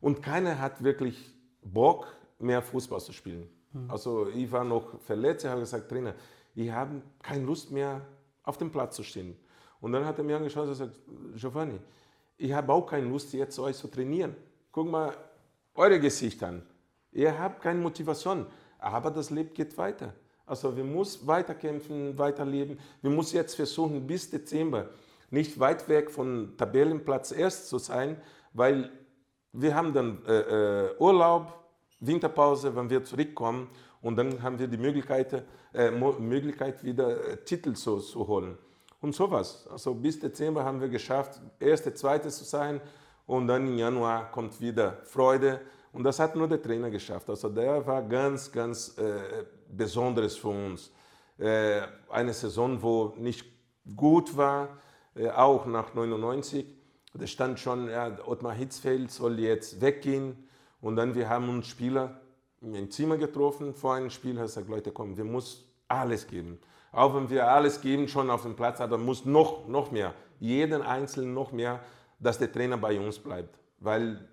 und 0.00 0.22
keiner 0.22 0.58
hat 0.58 0.82
wirklich 0.82 1.34
Bock, 1.62 2.06
mehr 2.38 2.62
Fußball 2.62 3.00
zu 3.00 3.12
spielen. 3.12 3.48
Also 3.88 4.28
ich 4.28 4.50
war 4.50 4.64
noch 4.64 5.00
verletzt, 5.00 5.44
ich 5.44 5.50
habe 5.50 5.60
gesagt, 5.60 5.88
Trainer, 5.88 6.14
ich 6.54 6.70
habe 6.70 7.02
keine 7.22 7.44
Lust 7.44 7.70
mehr 7.70 8.00
auf 8.42 8.56
dem 8.56 8.70
Platz 8.70 8.96
zu 8.96 9.02
stehen. 9.02 9.36
Und 9.80 9.92
dann 9.92 10.04
hat 10.04 10.18
er 10.18 10.24
mir 10.24 10.36
angeschaut 10.36 10.64
und 10.64 10.70
gesagt, 10.70 10.94
Giovanni, 11.34 11.78
ich 12.38 12.52
habe 12.52 12.72
auch 12.72 12.86
keine 12.86 13.08
Lust 13.08 13.32
jetzt 13.32 13.58
euch 13.58 13.76
zu 13.76 13.88
trainieren. 13.88 14.34
Guck 14.72 14.88
mal 14.88 15.12
eure 15.74 15.98
Gesichter 15.98 16.48
an. 16.48 16.62
Ihr 17.12 17.36
habt 17.36 17.60
keine 17.60 17.80
Motivation, 17.80 18.46
aber 18.78 19.10
das 19.10 19.30
Leben 19.30 19.52
geht 19.52 19.76
weiter. 19.76 20.14
Also 20.46 20.74
wir 20.76 20.84
müssen 20.84 21.26
weiterkämpfen, 21.26 22.16
weiterleben. 22.16 22.78
Wir 23.02 23.10
müssen 23.10 23.36
jetzt 23.36 23.54
versuchen, 23.54 24.06
bis 24.06 24.30
Dezember 24.30 24.88
nicht 25.30 25.58
weit 25.60 25.88
weg 25.88 26.10
von 26.10 26.54
Tabellenplatz 26.56 27.32
erst 27.32 27.68
zu 27.68 27.78
sein, 27.78 28.16
weil 28.52 28.90
wir 29.52 29.74
haben 29.74 29.92
dann 29.92 30.24
äh, 30.26 30.86
äh, 30.86 30.96
Urlaub, 30.98 31.52
Winterpause, 32.00 32.74
wenn 32.74 32.88
wir 32.88 33.04
zurückkommen 33.04 33.68
und 34.00 34.16
dann 34.16 34.42
haben 34.42 34.58
wir 34.58 34.68
die 34.68 34.78
Möglichkeit, 34.78 35.44
äh, 35.74 35.90
Möglichkeit 35.90 36.82
wieder 36.84 37.32
äh, 37.32 37.36
Titel 37.44 37.74
zu, 37.74 37.98
zu 37.98 38.26
holen. 38.26 38.56
Und 39.00 39.14
sowas. 39.14 39.66
Also 39.70 39.94
bis 39.94 40.18
Dezember 40.18 40.64
haben 40.64 40.80
wir 40.80 40.88
geschafft, 40.88 41.40
erste, 41.60 41.94
zweite 41.94 42.28
zu 42.28 42.44
sein 42.44 42.80
und 43.26 43.46
dann 43.46 43.66
im 43.66 43.78
Januar 43.78 44.30
kommt 44.32 44.60
wieder 44.60 44.98
Freude. 45.04 45.60
Und 45.92 46.04
das 46.04 46.18
hat 46.18 46.34
nur 46.34 46.48
der 46.48 46.60
Trainer 46.60 46.90
geschafft. 46.90 47.30
Also 47.30 47.48
der 47.48 47.86
war 47.86 48.02
ganz, 48.02 48.50
ganz 48.50 48.96
äh, 48.98 49.44
Besonderes 49.68 50.36
für 50.36 50.48
uns. 50.48 50.90
Äh, 51.38 51.82
eine 52.08 52.32
Saison, 52.32 52.82
wo 52.82 53.14
nicht 53.16 53.46
gut 53.96 54.36
war, 54.36 54.78
äh, 55.14 55.30
auch 55.30 55.66
nach 55.66 55.94
99. 55.94 56.66
Da 57.14 57.26
stand 57.26 57.58
schon, 57.58 57.88
ja, 57.88 58.18
Ottmar 58.26 58.54
Hitzfeld 58.54 59.10
soll 59.10 59.38
jetzt 59.38 59.80
weggehen. 59.80 60.48
Und 60.80 60.96
dann 60.96 61.14
wir 61.14 61.28
haben 61.28 61.48
uns 61.48 61.66
Spieler 61.66 62.20
im 62.60 62.90
Zimmer 62.90 63.16
getroffen 63.16 63.74
vor 63.74 63.94
einem 63.94 64.10
Spiel. 64.10 64.38
Hat 64.38 64.46
gesagt, 64.46 64.68
Leute, 64.68 64.90
komm, 64.90 65.16
wir 65.16 65.24
müssen 65.24 65.64
alles 65.86 66.26
geben. 66.26 66.58
Auch 66.92 67.14
wenn 67.14 67.28
wir 67.28 67.48
alles 67.48 67.80
geben 67.80 68.08
schon 68.08 68.30
auf 68.30 68.42
dem 68.42 68.56
Platz, 68.56 68.80
aber 68.80 68.98
muss 68.98 69.24
noch, 69.24 69.66
noch 69.68 69.90
mehr, 69.90 70.14
jeden 70.40 70.82
Einzelnen 70.82 71.34
noch 71.34 71.52
mehr, 71.52 71.80
dass 72.18 72.38
der 72.38 72.50
Trainer 72.50 72.76
bei 72.76 72.98
uns 72.98 73.18
bleibt. 73.18 73.58
Weil 73.78 74.28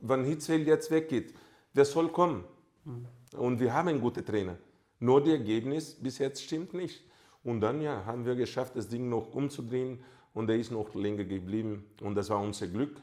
wenn 0.00 0.24
Hitzfeld 0.24 0.66
jetzt 0.66 0.90
weggeht, 0.90 1.34
wer 1.72 1.84
soll 1.84 2.08
kommen? 2.08 2.44
Mhm. 2.84 3.06
Und 3.38 3.60
wir 3.60 3.72
haben 3.72 4.00
gute 4.00 4.24
Trainer. 4.24 4.56
Nur 5.00 5.20
das 5.20 5.30
Ergebnis 5.30 5.94
bis 5.94 6.18
jetzt 6.18 6.42
stimmt 6.42 6.74
nicht. 6.74 7.04
Und 7.42 7.60
dann 7.60 7.80
ja, 7.80 8.04
haben 8.06 8.24
wir 8.24 8.34
geschafft, 8.34 8.76
das 8.76 8.88
Ding 8.88 9.08
noch 9.08 9.34
umzudrehen 9.34 10.02
und 10.32 10.48
er 10.48 10.56
ist 10.56 10.72
noch 10.72 10.94
länger 10.94 11.24
geblieben. 11.24 11.84
Und 12.00 12.14
das 12.14 12.30
war 12.30 12.40
unser 12.40 12.66
Glück. 12.66 12.96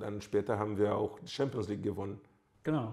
Dann 0.00 0.20
später 0.20 0.58
haben 0.58 0.76
wir 0.76 0.94
auch 0.94 1.18
die 1.20 1.28
Champions 1.28 1.68
League 1.68 1.82
gewonnen. 1.82 2.20
Genau. 2.64 2.92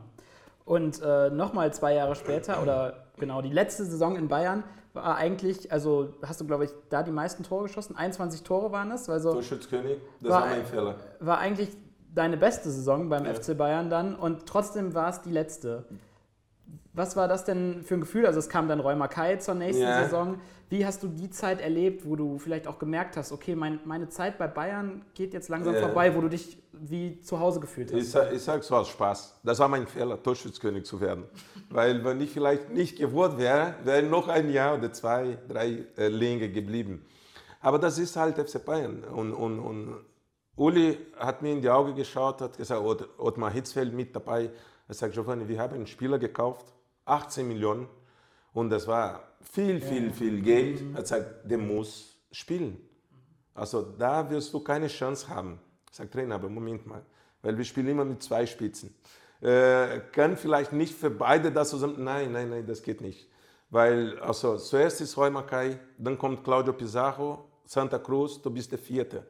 Und 0.66 1.02
äh, 1.02 1.30
nochmal 1.30 1.74
zwei 1.74 1.96
Jahre 1.96 2.16
später, 2.16 2.62
oder 2.62 3.08
genau, 3.18 3.42
die 3.42 3.50
letzte 3.50 3.86
Saison 3.86 4.16
in 4.16 4.28
Bayern 4.28 4.64
war 4.94 5.16
eigentlich, 5.16 5.72
also 5.72 6.14
hast 6.22 6.40
du, 6.40 6.46
glaube 6.46 6.66
ich, 6.66 6.72
da 6.90 7.04
die 7.04 7.12
meisten 7.12 7.44
Tore 7.44 7.64
geschossen? 7.64 7.98
21 7.98 8.44
Tore 8.44 8.72
waren 8.72 8.92
es. 8.92 9.10
Also 9.10 9.34
Torschützkönig, 9.34 9.98
das 10.22 10.32
war, 10.32 10.42
war 10.42 10.50
mein 10.50 10.66
Fehler. 10.66 10.96
War 11.20 11.40
eigentlich 11.40 11.70
deine 12.14 12.38
beste 12.38 12.70
Saison 12.70 13.10
beim 13.10 13.26
ja. 13.26 13.34
FC 13.34 13.58
Bayern 13.58 13.90
dann 13.90 14.16
und 14.16 14.46
trotzdem 14.46 14.94
war 14.94 15.10
es 15.10 15.22
die 15.22 15.32
letzte. 15.32 15.86
Was 16.94 17.16
war 17.16 17.28
das 17.28 17.44
denn 17.44 17.84
für 17.84 17.96
ein 17.96 18.02
Gefühl? 18.02 18.26
Also 18.28 18.40
es 18.40 18.50
kam 18.50 18.68
dann 18.68 18.80
Räumer 18.80 19.08
Kai 19.08 19.38
zur 19.38 19.56
nächsten 19.56 19.84
ja. 19.84 20.04
Saison. 20.04 20.40
Wie 20.70 20.86
hast 20.86 21.02
du 21.04 21.08
die 21.08 21.30
Zeit 21.30 21.60
erlebt, 21.60 22.06
wo 22.06 22.16
du 22.16 22.38
vielleicht 22.38 22.68
auch 22.68 22.80
gemerkt 22.80 23.18
hast, 23.18 23.32
okay, 23.32 23.56
mein, 23.56 23.80
meine 23.86 24.10
Zeit 24.10 24.38
bei 24.38 24.48
Bayern 24.48 25.04
geht 25.14 25.34
jetzt 25.34 25.50
langsam 25.50 25.74
ja. 25.74 25.82
vorbei, 25.82 26.16
wo 26.16 26.22
du 26.22 26.30
dich 26.30 26.58
wie 26.72 27.20
zu 27.22 27.40
Hause 27.40 27.60
gefühlt 27.60 27.92
hast? 27.92 28.00
Ich, 28.00 28.34
ich 28.34 28.42
sage 28.42 28.60
es 28.60 28.72
war 28.72 28.86
Spaß. 28.86 29.40
Das 29.44 29.60
war 29.60 29.68
mein 29.68 29.88
Fehler, 29.88 30.22
Torschützkönig 30.22 30.86
zu 30.86 31.02
werden. 31.02 31.26
Weil 31.70 32.04
wenn 32.04 32.22
ich 32.22 32.32
vielleicht 32.32 32.70
nicht 32.70 32.98
geworden 32.98 33.38
wäre, 33.38 33.76
wäre 33.84 34.04
noch 34.04 34.28
ein 34.28 34.52
Jahr 34.52 34.78
oder 34.78 34.92
zwei, 34.94 35.38
drei 35.48 35.86
äh, 35.98 36.08
länger 36.08 36.48
geblieben. 36.48 37.06
Aber 37.60 37.80
das 37.80 37.98
ist 37.98 38.16
halt 38.16 38.38
FC 38.38 38.64
Bayern. 38.64 39.04
Und, 39.04 39.34
und, 39.34 39.60
und 39.60 39.96
Uli 40.56 40.98
hat 41.18 41.42
mir 41.42 41.54
in 41.54 41.62
die 41.62 41.70
Augen 41.70 41.96
geschaut, 41.96 42.42
hat 42.42 42.58
gesagt, 42.58 42.84
Ottmar 43.18 43.52
Hitzfeld 43.52 43.94
mit 43.94 44.16
dabei. 44.16 44.52
Er 44.88 44.94
sagt, 44.94 45.14
Giovanni, 45.14 45.48
wir 45.48 45.60
haben 45.60 45.76
einen 45.76 45.88
Spieler 45.88 46.20
gekauft, 46.20 46.74
18 47.06 47.48
Millionen. 47.48 47.88
Und 48.54 48.70
das 48.70 48.88
war 48.88 49.24
viel, 49.42 49.82
viel, 49.82 50.12
viel 50.12 50.42
Geld. 50.42 50.82
Er 50.94 51.02
gesagt, 51.02 51.50
der 51.50 51.58
muss 51.58 52.16
spielen. 52.32 52.78
Also 53.54 53.82
da 53.82 54.30
wirst 54.30 54.54
du 54.54 54.60
keine 54.60 54.88
Chance 54.88 55.28
haben. 55.28 55.60
Ich 55.90 55.98
sage, 55.98 56.10
Trainer, 56.10 56.36
aber 56.36 56.50
Moment 56.50 56.86
mal, 56.86 57.04
weil 57.42 57.58
wir 57.58 57.66
spielen 57.66 57.88
immer 57.88 58.06
mit 58.06 58.22
zwei 58.24 58.46
Spitzen. 58.46 58.96
Äh, 59.42 60.02
kann 60.12 60.38
vielleicht 60.38 60.72
nicht 60.74 60.96
für 60.96 61.10
beide 61.10 61.52
das 61.52 61.70
zusammen. 61.70 62.04
Nein, 62.04 62.32
nein, 62.32 62.50
nein, 62.50 62.66
das 62.66 62.82
geht 62.82 63.02
nicht. 63.02 63.28
Weil 63.70 64.20
also, 64.20 64.58
zuerst 64.58 65.02
ist 65.02 65.18
Roy 65.18 65.30
Mackay, 65.30 65.78
dann 65.98 66.18
kommt 66.18 66.44
Claudio 66.44 66.74
Pizarro, 66.74 67.50
Santa 67.66 68.00
Cruz, 68.00 68.42
du 68.42 68.50
bist 68.50 68.72
der 68.72 68.80
vierte 68.80 69.26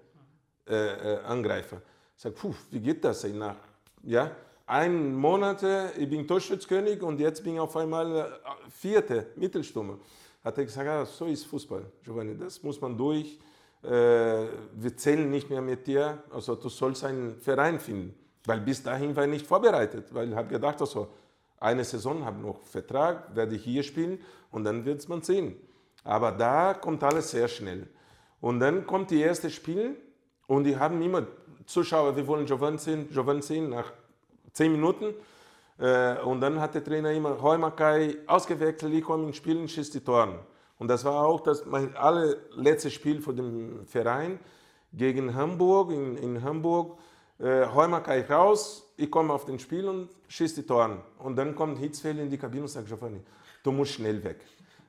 äh, 0.68 0.76
äh, 0.76 1.24
Angreifer. 1.24 1.82
Ich 2.16 2.22
sage, 2.22 2.36
puh, 2.36 2.54
wie 2.70 2.80
geht 2.80 3.04
das? 3.04 3.24
Nach 3.24 3.56
ja, 4.04 4.32
ein 4.66 5.16
Monat, 5.16 5.64
ich 5.98 6.10
bin 6.10 6.28
Torschützkönig 6.28 7.02
und 7.02 7.20
jetzt 7.20 7.44
bin 7.44 7.56
ich 7.56 7.60
auf 7.60 7.76
einmal 7.76 8.16
äh, 8.18 8.26
vierte 8.70 9.28
Mittelstürmer. 9.36 9.98
Hat 10.44 10.58
er 10.58 10.66
gesagt, 10.66 10.88
ah, 10.88 11.06
so 11.06 11.26
ist 11.26 11.46
Fußball, 11.46 11.86
Giovanni, 12.04 12.38
das 12.38 12.62
muss 12.64 12.80
man 12.80 12.98
durch. 12.98 13.40
Äh, 13.84 13.88
wir 13.90 14.96
zählen 14.96 15.30
nicht 15.30 15.50
mehr 15.50 15.62
mit 15.62 15.86
dir, 15.88 16.24
also 16.32 16.56
du 16.56 16.70
sollst 16.70 17.04
einen 17.04 17.40
Verein 17.40 17.80
finden. 17.80 18.16
Weil 18.46 18.60
bis 18.60 18.84
dahin 18.84 19.16
war 19.16 19.24
ich 19.24 19.30
nicht 19.30 19.48
vorbereitet, 19.48 20.14
weil 20.14 20.30
ich 20.30 20.36
habe 20.36 20.50
gedacht, 20.50 20.80
also, 20.82 21.08
eine 21.60 21.84
Saison 21.86 22.26
habe 22.26 22.42
noch 22.42 22.62
Vertrag, 22.64 23.34
werde 23.34 23.56
ich 23.56 23.64
hier 23.64 23.84
spielen 23.84 24.20
und 24.52 24.66
dann 24.66 24.84
wird 24.84 25.08
man 25.08 25.22
sehen. 25.22 25.56
Aber 26.04 26.32
da 26.32 26.74
kommt 26.74 27.02
alles 27.04 27.32
sehr 27.32 27.48
schnell. 27.48 27.88
Und 28.42 28.60
dann 28.60 28.86
kommt 28.86 29.12
die 29.12 29.22
erste 29.22 29.50
Spiel 29.50 29.96
und 30.48 30.66
die 30.66 30.76
haben 30.76 31.02
immer 31.02 31.26
Zuschauer, 31.66 32.18
wir 32.18 32.28
wollen 32.28 32.46
Giovanni 32.46 32.78
sehen, 32.78 33.08
Giovanni 33.10 33.42
sehen 33.42 33.70
nach 33.70 33.94
zehn 34.54 34.72
Minuten. 34.72 35.14
Äh, 35.80 36.20
und 36.22 36.42
dann 36.42 36.60
hat 36.60 36.76
der 36.76 36.84
Trainer 36.84 37.12
immer 37.12 37.42
Heumakai 37.42 38.18
ausgewechselt, 38.28 38.94
ich 38.94 39.04
komme 39.04 39.28
ins 39.28 39.38
Spiel 39.38 39.58
und 39.58 39.70
schieße 39.70 39.92
die 39.94 40.04
Toren. 40.04 40.40
Und 40.80 40.88
das 40.88 41.04
war 41.04 41.26
auch 41.26 41.42
das 41.42 41.66
mein 41.66 41.96
allerletztes 41.96 42.94
Spiel 42.94 43.22
für 43.22 43.34
den 43.34 43.86
Verein 43.86 44.40
gegen 44.92 45.34
Hamburg, 45.34 45.92
in, 45.92 46.18
in 46.18 46.44
Hamburg. 46.44 46.98
Äh, 47.40 47.66
Heumakai 47.74 48.26
raus, 48.30 48.94
ich 48.96 49.10
komme 49.10 49.34
auf 49.34 49.46
den 49.46 49.60
Spiel 49.60 49.88
und 49.88 50.10
schieße 50.28 50.62
die 50.62 50.68
Toren. 50.68 51.02
Und 51.20 51.36
dann 51.36 51.56
kommt 51.56 51.80
Hitzfeld 51.80 52.20
in 52.20 52.30
die 52.30 52.38
Kabine 52.38 52.64
und 52.64 52.68
sagt, 52.70 52.88
Giovanni, 52.88 53.22
du 53.64 53.72
musst 53.72 53.94
schnell 53.94 54.24
weg. 54.24 54.42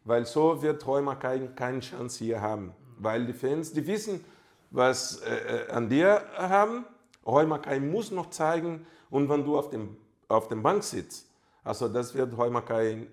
Weil 0.04 0.26
so 0.26 0.60
wird 0.60 0.84
Heumakai 0.84 1.48
keine 1.56 1.80
Chance 1.80 2.22
hier 2.22 2.40
haben. 2.40 2.74
Weil 2.98 3.24
die 3.26 3.32
Fans, 3.32 3.72
die 3.72 3.86
wissen, 3.86 4.22
was 4.70 5.22
äh, 5.22 5.70
an 5.70 5.88
dir 5.88 6.22
haben. 6.36 6.84
Heumakai 7.24 7.80
muss 7.80 8.10
noch 8.10 8.28
zeigen 8.28 8.86
und 9.14 9.28
wenn 9.28 9.44
du 9.44 9.56
auf 9.56 9.70
dem, 9.70 9.96
auf 10.26 10.48
dem 10.48 10.60
Bank 10.60 10.82
sitzt, 10.82 11.28
also 11.62 11.86
das 11.86 12.12
wird 12.16 12.36
Heumakai 12.36 13.06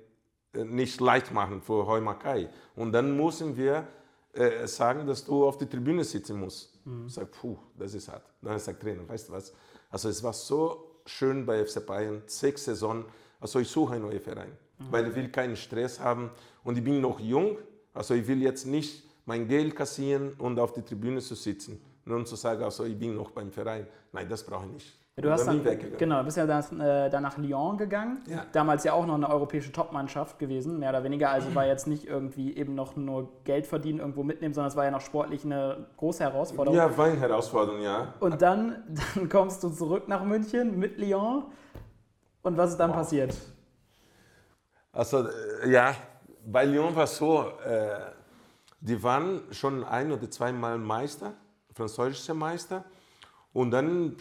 äh, 0.52 0.64
nicht 0.66 1.00
leicht 1.00 1.32
machen 1.32 1.62
für 1.62 1.86
Heumakai. 1.86 2.50
Und 2.76 2.92
dann 2.92 3.16
müssen 3.16 3.56
wir 3.56 3.88
äh, 4.34 4.66
sagen, 4.66 5.06
dass 5.06 5.24
du 5.24 5.46
auf 5.46 5.60
der 5.60 5.70
Tribüne 5.70 6.04
sitzen 6.04 6.40
musst. 6.40 6.84
Mhm. 6.88 7.06
Ich 7.06 7.14
sage, 7.14 7.28
puh, 7.28 7.56
das 7.78 7.94
ist 7.94 8.08
hart. 8.08 8.26
Dann 8.42 8.58
sagt 8.58 8.82
Trainer, 8.82 9.08
weißt 9.08 9.30
du 9.30 9.34
was? 9.34 9.54
Also 9.92 10.10
es 10.10 10.24
war 10.24 10.34
so 10.34 11.02
schön 11.06 11.46
bei 11.46 11.64
FC 11.64 11.86
Bayern, 11.86 12.24
sechs 12.26 12.66
Saison. 12.66 13.06
Also 13.40 13.60
ich 13.60 13.68
suche 13.68 13.94
einen 13.94 14.06
neuen 14.06 14.22
Verein, 14.22 14.58
mhm. 14.80 14.86
weil 14.90 15.08
ich 15.08 15.16
will 15.16 15.30
keinen 15.30 15.56
Stress 15.56 16.00
haben 16.00 16.32
und 16.64 16.80
ich 16.80 16.84
bin 16.84 17.00
noch 17.00 17.20
jung. 17.20 17.60
Also 17.94 18.16
ich 18.16 18.26
will 18.28 18.42
jetzt 18.42 18.66
nicht 18.66 19.04
mein 19.28 19.48
Geld 19.48 19.76
kassieren 19.76 20.34
und 20.40 20.58
auf 20.58 20.74
die 20.74 20.82
Tribüne 20.82 21.22
zu 21.22 21.36
sitzen. 21.36 21.80
Nur 22.06 22.26
zu 22.26 22.36
sagen, 22.36 22.64
also 22.64 22.86
ich 22.86 22.98
bin 22.98 23.16
noch 23.16 23.30
beim 23.30 23.52
Verein. 23.52 23.86
Nein, 24.12 24.28
das 24.28 24.44
brauche 24.44 24.66
ich 24.66 24.72
nicht. 24.72 25.01
Du 25.18 25.30
hast 25.30 25.46
dann, 25.46 25.62
genau, 25.98 26.24
bist 26.24 26.38
ja 26.38 26.46
dann, 26.46 26.80
äh, 26.80 27.10
dann 27.10 27.24
nach 27.24 27.38
Lyon 27.38 27.78
gegangen. 27.78 28.24
Ja. 28.28 28.46
Damals 28.54 28.84
ja 28.84 28.94
auch 28.94 29.06
noch 29.06 29.16
eine 29.16 29.30
europäische 29.30 29.72
Topmannschaft 29.72 30.40
gewesen, 30.40 30.80
mehr 30.80 30.90
oder 30.90 31.04
weniger. 31.04 31.32
Also 31.32 31.54
war 31.54 31.66
jetzt 31.66 31.86
nicht 31.88 32.08
irgendwie 32.08 32.56
eben 32.56 32.76
noch 32.76 32.96
nur 32.96 33.30
Geld 33.44 33.68
verdienen, 33.68 34.00
irgendwo 34.00 34.24
mitnehmen, 34.24 34.54
sondern 34.54 34.70
es 34.70 34.76
war 34.76 34.86
ja 34.86 34.92
noch 34.92 35.02
sportlich 35.02 35.44
eine 35.44 35.88
große 35.98 36.24
Herausforderung. 36.24 36.78
Ja, 36.78 36.98
war 36.98 37.08
eine 37.08 37.20
Herausforderung, 37.20 37.82
ja. 37.82 38.14
Und 38.20 38.42
dann, 38.42 38.84
dann 39.16 39.28
kommst 39.28 39.64
du 39.64 39.70
zurück 39.70 40.08
nach 40.08 40.24
München 40.24 40.80
mit 40.80 40.98
Lyon. 40.98 41.44
Und 42.42 42.58
was 42.58 42.72
ist 42.72 42.78
dann 42.78 42.92
wow. 42.92 42.98
passiert? 42.98 43.36
Also, 44.94 45.28
äh, 45.28 45.70
ja, 45.70 45.94
bei 46.46 46.66
Lyon 46.66 46.96
war 46.96 47.04
es 47.04 47.18
so, 47.18 47.46
äh, 47.66 48.00
die 48.80 49.02
waren 49.04 49.42
schon 49.52 49.84
ein 49.84 50.12
oder 50.12 50.30
zweimal 50.30 50.78
Meister, 50.78 51.34
französischer 51.74 52.34
Meister. 52.34 52.84
Und 53.54 53.72
dann 53.72 54.16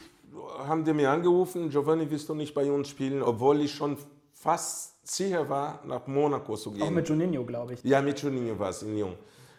haben 0.59 0.85
die 0.85 0.93
mir 0.93 1.11
angerufen, 1.11 1.71
Giovanni, 1.71 2.11
willst 2.11 2.29
du 2.29 2.35
nicht 2.35 2.55
bei 2.55 2.71
uns 2.71 2.89
spielen, 2.89 3.23
obwohl 3.23 3.61
ich 3.61 3.75
schon 3.75 3.97
fast 4.33 5.07
sicher 5.07 5.49
war, 5.49 5.81
nach 5.85 6.07
Monaco 6.07 6.57
zu 6.57 6.73
gehen. 6.73 6.83
Auch 6.83 6.91
mit 6.91 7.09
Juninho, 7.09 7.45
glaube 7.45 7.75
ich. 7.75 7.85
Ja, 7.85 8.01
mit 8.01 8.21
Juninho 8.21 8.59
war 8.59 8.71
es 8.71 8.83
in 8.83 8.95
Lyon. 8.95 9.15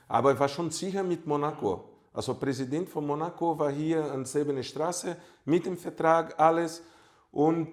Aber 0.08 0.34
ich 0.34 0.40
war 0.40 0.48
schon 0.48 0.72
sicher 0.72 1.04
mit 1.04 1.26
Monaco. 1.26 1.86
Also 2.14 2.34
Präsident 2.34 2.90
von 2.90 3.06
Monaco 3.06 3.58
war 3.58 3.72
hier 3.72 4.12
an 4.12 4.26
Sebene 4.26 4.64
Straße 4.64 5.16
mit 5.46 5.66
dem 5.66 5.78
Vertrag, 5.78 6.40
alles. 6.40 6.84
Und 7.32 7.70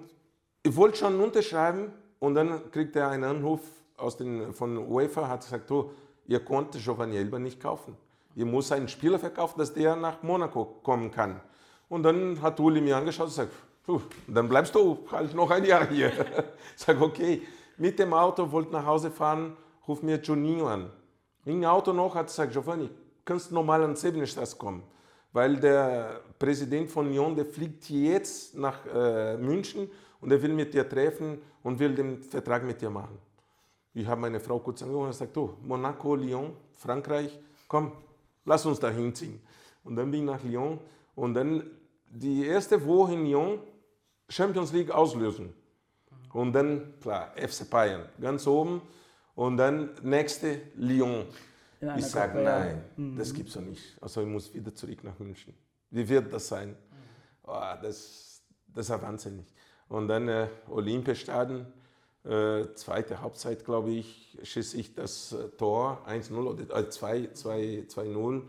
ich 0.62 0.74
wollte 0.76 0.98
schon 0.98 1.20
unterschreiben, 1.20 1.92
und 2.20 2.34
dann 2.34 2.70
kriegt 2.70 2.96
er 2.96 3.10
einen 3.10 3.24
Anruf 3.24 3.60
aus 3.96 4.16
den, 4.16 4.52
von 4.52 4.76
UEFA, 4.76 5.28
hat 5.28 5.42
gesagt, 5.42 5.70
oh, 5.70 5.90
ihr 6.26 6.40
konntet 6.44 6.82
Giovanni 6.82 7.16
Elber 7.16 7.38
nicht 7.38 7.60
kaufen. 7.60 7.96
Ihr 8.34 8.46
muss 8.46 8.70
einen 8.70 8.88
Spieler 8.88 9.18
verkaufen, 9.18 9.58
dass 9.58 9.72
der 9.72 9.96
nach 9.96 10.22
Monaco 10.22 10.64
kommen 10.82 11.10
kann. 11.10 11.40
Und 11.88 12.02
dann 12.02 12.40
hat 12.42 12.60
Uli 12.60 12.80
mir 12.80 12.96
angeschaut 12.96 13.36
und 13.38 13.48
Puh, 13.88 14.02
dann 14.26 14.48
bleibst 14.48 14.74
du 14.74 14.98
halt 15.10 15.34
noch 15.34 15.50
ein 15.50 15.64
Jahr 15.64 15.88
hier. 15.88 16.12
Ich 16.76 16.84
sage, 16.84 17.00
okay, 17.00 17.40
mit 17.78 17.98
dem 17.98 18.12
Auto, 18.12 18.52
wollte 18.52 18.72
nach 18.72 18.84
Hause 18.84 19.10
fahren, 19.10 19.56
ruf 19.86 20.02
mir 20.02 20.20
Juninho 20.20 20.66
an. 20.66 20.90
Im 21.46 21.64
Auto 21.64 21.94
noch 21.94 22.14
hat 22.14 22.26
gesagt, 22.26 22.52
Giovanni, 22.52 22.90
kannst 23.24 23.50
normal 23.50 23.82
an 23.84 23.96
Sebenestadt 23.96 24.58
kommen? 24.58 24.82
Weil 25.32 25.56
der 25.56 26.20
Präsident 26.38 26.90
von 26.90 27.10
Lyon, 27.10 27.34
der 27.34 27.46
fliegt 27.46 27.88
jetzt 27.88 28.54
nach 28.54 28.84
äh, 28.94 29.38
München 29.38 29.90
und 30.20 30.30
er 30.30 30.42
will 30.42 30.52
mit 30.52 30.74
dir 30.74 30.86
treffen 30.86 31.40
und 31.62 31.78
will 31.78 31.94
den 31.94 32.22
Vertrag 32.22 32.64
mit 32.64 32.82
dir 32.82 32.90
machen. 32.90 33.18
Ich 33.94 34.06
habe 34.06 34.20
meine 34.20 34.38
Frau 34.38 34.58
kurz 34.58 34.82
angerufen 34.82 35.06
und 35.06 35.12
gesagt, 35.12 35.34
du, 35.34 35.54
Monaco, 35.64 36.14
Lyon, 36.14 36.52
Frankreich, 36.76 37.38
komm, 37.66 37.92
lass 38.44 38.66
uns 38.66 38.78
da 38.78 38.90
hinziehen. 38.90 39.40
Und 39.84 39.96
dann 39.96 40.10
bin 40.10 40.20
ich 40.20 40.26
nach 40.26 40.42
Lyon 40.42 40.78
und 41.14 41.32
dann 41.32 41.62
die 42.10 42.46
erste 42.46 42.84
Woche 42.84 43.12
in 43.12 43.26
Lyon 43.26 43.60
Champions 44.28 44.72
League 44.72 44.90
auslösen. 44.90 45.54
Und 46.32 46.52
dann, 46.52 46.94
klar, 47.00 47.32
FC 47.36 47.68
Bayern, 47.68 48.08
ganz 48.20 48.46
oben. 48.46 48.82
Und 49.34 49.56
dann 49.56 49.90
nächste 50.02 50.60
Lyon. 50.76 51.26
Ich 51.96 52.06
sage, 52.06 52.42
nein, 52.42 52.84
mhm. 52.96 53.16
das 53.16 53.32
gibt 53.32 53.48
es 53.48 53.54
ja 53.54 53.60
nicht. 53.60 53.96
Also 54.00 54.20
ich 54.20 54.26
muss 54.26 54.52
wieder 54.52 54.74
zurück 54.74 55.04
nach 55.04 55.18
München. 55.18 55.54
Wie 55.90 56.08
wird 56.08 56.32
das 56.32 56.48
sein? 56.48 56.76
Oh, 57.44 57.60
das, 57.80 58.42
das 58.74 58.90
ist 58.90 59.02
wahnsinnig. 59.02 59.46
Und 59.88 60.08
dann 60.08 60.28
äh, 60.28 60.48
Olympiastadion, 60.68 61.66
äh, 62.24 62.74
zweite 62.74 63.22
Halbzeit, 63.22 63.64
glaube 63.64 63.90
ich, 63.90 64.36
schieße 64.42 64.76
ich 64.76 64.94
das 64.94 65.32
äh, 65.32 65.48
Tor 65.56 66.04
1-0 66.06 66.34
oder 66.34 66.76
äh, 66.76 66.88
2-0 66.88 68.42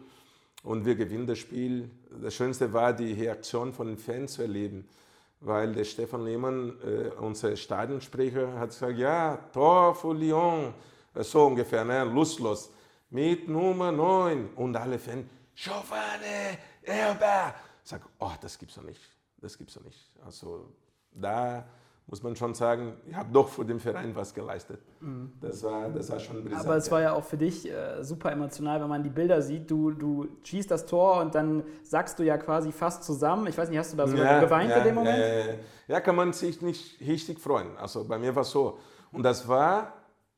und 0.64 0.86
wir 0.86 0.96
gewinnen 0.96 1.28
das 1.28 1.40
Spiel. 1.40 1.90
Das 2.22 2.34
Schönste 2.34 2.74
war, 2.74 2.94
die 2.94 3.14
Reaktion 3.14 3.74
von 3.74 3.88
den 3.88 3.98
Fans 3.98 4.34
zu 4.34 4.42
erleben 4.42 4.88
weil 5.42 5.74
der 5.74 5.86
Stefan 5.86 6.26
Lehmann, 6.26 6.78
äh, 6.84 7.10
unser 7.20 7.56
Stadionsprecher, 7.56 8.60
hat 8.60 8.70
gesagt, 8.70 8.98
ja, 8.98 9.38
Tor 9.54 9.96
für 9.96 10.14
Lyon, 10.14 10.74
äh, 11.14 11.24
so 11.24 11.46
ungefähr, 11.46 11.86
ne, 11.86 12.04
lustlos, 12.04 12.72
mit 13.10 13.48
Nummer 13.48 13.92
9 13.92 14.50
und 14.56 14.76
alle 14.76 15.00
Fans, 15.00 15.26
Giovanni, 15.56 16.58
Erber. 16.84 17.54
Ich 17.84 17.90
sage, 17.90 18.06
oh, 18.20 18.32
das 18.40 18.58
gibt's 18.58 18.76
doch 18.76 18.84
nicht, 18.84 19.02
das 19.38 19.58
gibt's 19.58 19.74
doch 19.74 19.84
nicht. 19.84 20.00
Also 20.26 20.74
da 21.12 21.66
muss 22.10 22.24
man 22.24 22.36
schon 22.36 22.56
sagen, 22.56 22.94
ich 23.08 23.16
habe 23.16 23.30
doch 23.32 23.48
für 23.48 23.64
den 23.64 23.80
Verein 23.80 24.16
was 24.16 24.34
geleistet. 24.34 24.80
Mhm. 25.00 25.32
Das, 25.40 25.64
war, 25.64 25.90
das 25.90 26.10
war 26.10 26.20
schon 26.20 26.44
brisant. 26.44 26.66
Aber 26.66 26.76
es 26.76 26.90
war 26.90 27.02
ja 27.02 27.14
auch 27.14 27.24
für 27.24 27.38
dich 27.38 27.70
äh, 27.70 28.04
super 28.04 28.32
emotional, 28.32 28.82
wenn 28.82 28.90
man 28.90 29.04
die 29.04 29.12
Bilder 29.12 29.44
sieht. 29.44 29.70
Du, 29.70 29.92
du 29.92 30.28
schießt 30.44 30.72
das 30.72 30.88
Tor 30.88 31.22
und 31.22 31.36
dann 31.36 31.64
sagst 31.84 32.18
du 32.18 32.24
ja 32.24 32.38
quasi 32.40 32.72
fast 32.72 33.04
zusammen. 33.04 33.46
Ich 33.46 33.58
weiß 33.58 33.70
nicht, 33.70 33.78
hast 33.78 33.94
du 33.94 33.98
da 33.98 34.08
so 34.08 34.18
ja, 34.18 34.40
geweint 34.40 34.72
ja, 34.72 34.78
in 34.78 34.84
dem 34.86 34.96
Moment? 34.96 35.20
Ja, 35.20 35.54
ja, 35.88 36.02
kann 36.02 36.16
man 36.16 36.34
sich 36.34 36.62
nicht 36.64 37.00
richtig 37.00 37.40
freuen. 37.40 37.78
Also 37.78 38.04
bei 38.04 38.18
mir 38.18 38.36
war 38.36 38.42
es 38.42 38.50
so. 38.50 38.80
Und 39.12 39.22
das 39.22 39.48
war, 39.48 39.94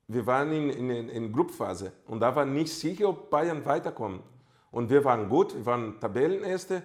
wir 0.07 0.28
waren 0.28 0.51
in, 0.51 0.69
in, 0.72 1.09
in 1.09 1.32
Gruppenphase 1.32 1.93
und 2.05 2.19
da 2.19 2.36
war 2.36 2.45
nicht 2.45 2.74
sicher, 2.74 3.07
ob 3.07 3.30
Bayern 3.30 3.65
weiterkommt. 3.65 4.24
Und 4.72 4.89
wir 4.89 5.05
waren 5.05 5.30
gut, 5.30 5.55
wir 5.55 5.65
waren 5.65 5.99
Tabellenerste. 6.01 6.84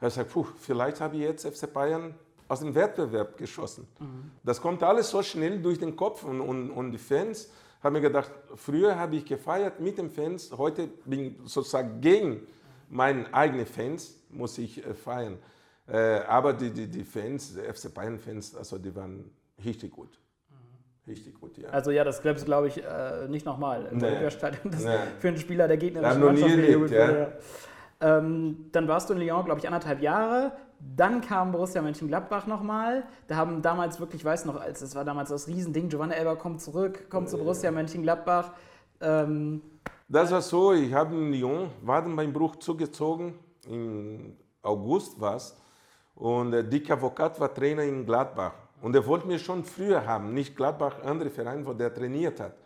Er 0.00 0.10
sagt, 0.10 0.32
puh, 0.32 0.46
vielleicht 0.58 1.00
habe 1.02 1.16
ich 1.16 1.22
jetzt 1.22 1.46
FC 1.46 1.70
Bayern 1.70 2.14
aus 2.52 2.60
dem 2.60 2.74
Wettbewerb 2.74 3.38
geschossen. 3.38 3.88
Mhm. 3.98 4.30
Das 4.44 4.60
kommt 4.60 4.82
alles 4.82 5.08
so 5.08 5.22
schnell 5.22 5.62
durch 5.62 5.78
den 5.78 5.96
Kopf 5.96 6.22
und, 6.22 6.42
und, 6.42 6.70
und 6.70 6.92
die 6.92 6.98
Fans 6.98 7.50
haben 7.82 7.94
mir 7.94 8.02
gedacht, 8.02 8.30
früher 8.56 8.98
habe 8.98 9.16
ich 9.16 9.24
gefeiert 9.24 9.80
mit 9.80 9.96
den 9.96 10.10
Fans, 10.10 10.52
heute 10.56 10.86
bin 11.06 11.20
ich 11.20 11.32
sozusagen 11.50 12.02
gegen 12.02 12.46
meine 12.90 13.32
eigenen 13.32 13.64
Fans, 13.64 14.18
muss 14.28 14.58
ich 14.58 14.86
äh, 14.86 14.92
feiern. 14.92 15.38
Äh, 15.88 16.20
aber 16.28 16.52
die, 16.52 16.70
die, 16.70 16.86
die 16.88 17.04
Fans, 17.04 17.54
die 17.54 17.60
FC 17.60 17.92
Bayern-Fans, 17.92 18.54
also 18.54 18.76
die 18.76 18.94
waren 18.94 19.30
richtig 19.64 19.90
gut. 19.90 20.18
Richtig 21.06 21.40
gut, 21.40 21.56
ja. 21.56 21.70
Also 21.70 21.90
ja, 21.90 22.04
das 22.04 22.20
glaubst 22.20 22.42
du, 22.42 22.46
glaube 22.46 22.68
ich, 22.68 22.84
äh, 22.84 23.28
nicht 23.28 23.46
nochmal 23.46 23.86
im 23.86 23.96
nee. 23.96 24.08
Olympiastadion. 24.08 24.70
Das 24.70 24.84
nee. 24.84 24.98
Für 25.18 25.28
einen 25.28 25.38
Spieler 25.38 25.66
der 25.68 25.78
gegnerischen 25.78 26.22
Mannschaft. 26.22 26.50
Erlebt, 26.50 26.90
ja. 26.90 27.32
Ähm, 28.02 28.66
dann 28.72 28.88
warst 28.88 29.08
du 29.08 29.14
in 29.14 29.20
Lyon, 29.20 29.44
glaube 29.44 29.58
ich, 29.58 29.66
anderthalb 29.66 30.02
Jahre. 30.02 30.52
Dann 30.84 31.20
kam 31.20 31.52
Borussia 31.52 31.80
Mönchengladbach 31.80 32.46
nochmal. 32.46 33.04
Da 33.28 33.36
haben 33.36 33.62
damals 33.62 34.00
wirklich, 34.00 34.22
ich 34.22 34.24
weiß 34.24 34.46
noch, 34.46 34.60
als 34.60 34.82
es 34.82 34.94
war 34.94 35.04
damals 35.04 35.30
das 35.30 35.46
Riesending, 35.46 35.88
Giovanni 35.88 36.14
Elber 36.14 36.36
kommt 36.36 36.60
zurück, 36.60 37.08
kommt 37.08 37.28
zu 37.30 37.38
Borussia 37.38 37.70
Mönchengladbach. 37.70 38.52
Ähm, 39.00 39.62
das 40.08 40.30
war 40.32 40.42
so, 40.42 40.72
ich 40.72 40.92
habe 40.92 41.14
in 41.14 41.32
Lyon, 41.32 41.70
war 41.82 42.02
dann 42.02 42.16
beim 42.16 42.32
Bruch 42.32 42.56
zugezogen, 42.56 43.34
im 43.66 44.36
August 44.60 45.20
war 45.20 45.36
es. 45.36 45.56
Und 46.14 46.50
der 46.50 46.64
Dick 46.64 46.90
Avocat 46.90 47.38
war 47.40 47.54
Trainer 47.54 47.84
in 47.84 48.04
Gladbach. 48.04 48.52
Und 48.82 48.94
er 48.94 49.06
wollte 49.06 49.28
mich 49.28 49.42
schon 49.42 49.64
früher 49.64 50.04
haben, 50.04 50.34
nicht 50.34 50.56
Gladbach, 50.56 50.96
andere 51.04 51.30
Verein, 51.30 51.64
wo 51.64 51.72
der 51.72 51.94
trainiert 51.94 52.40
hat. 52.40 52.56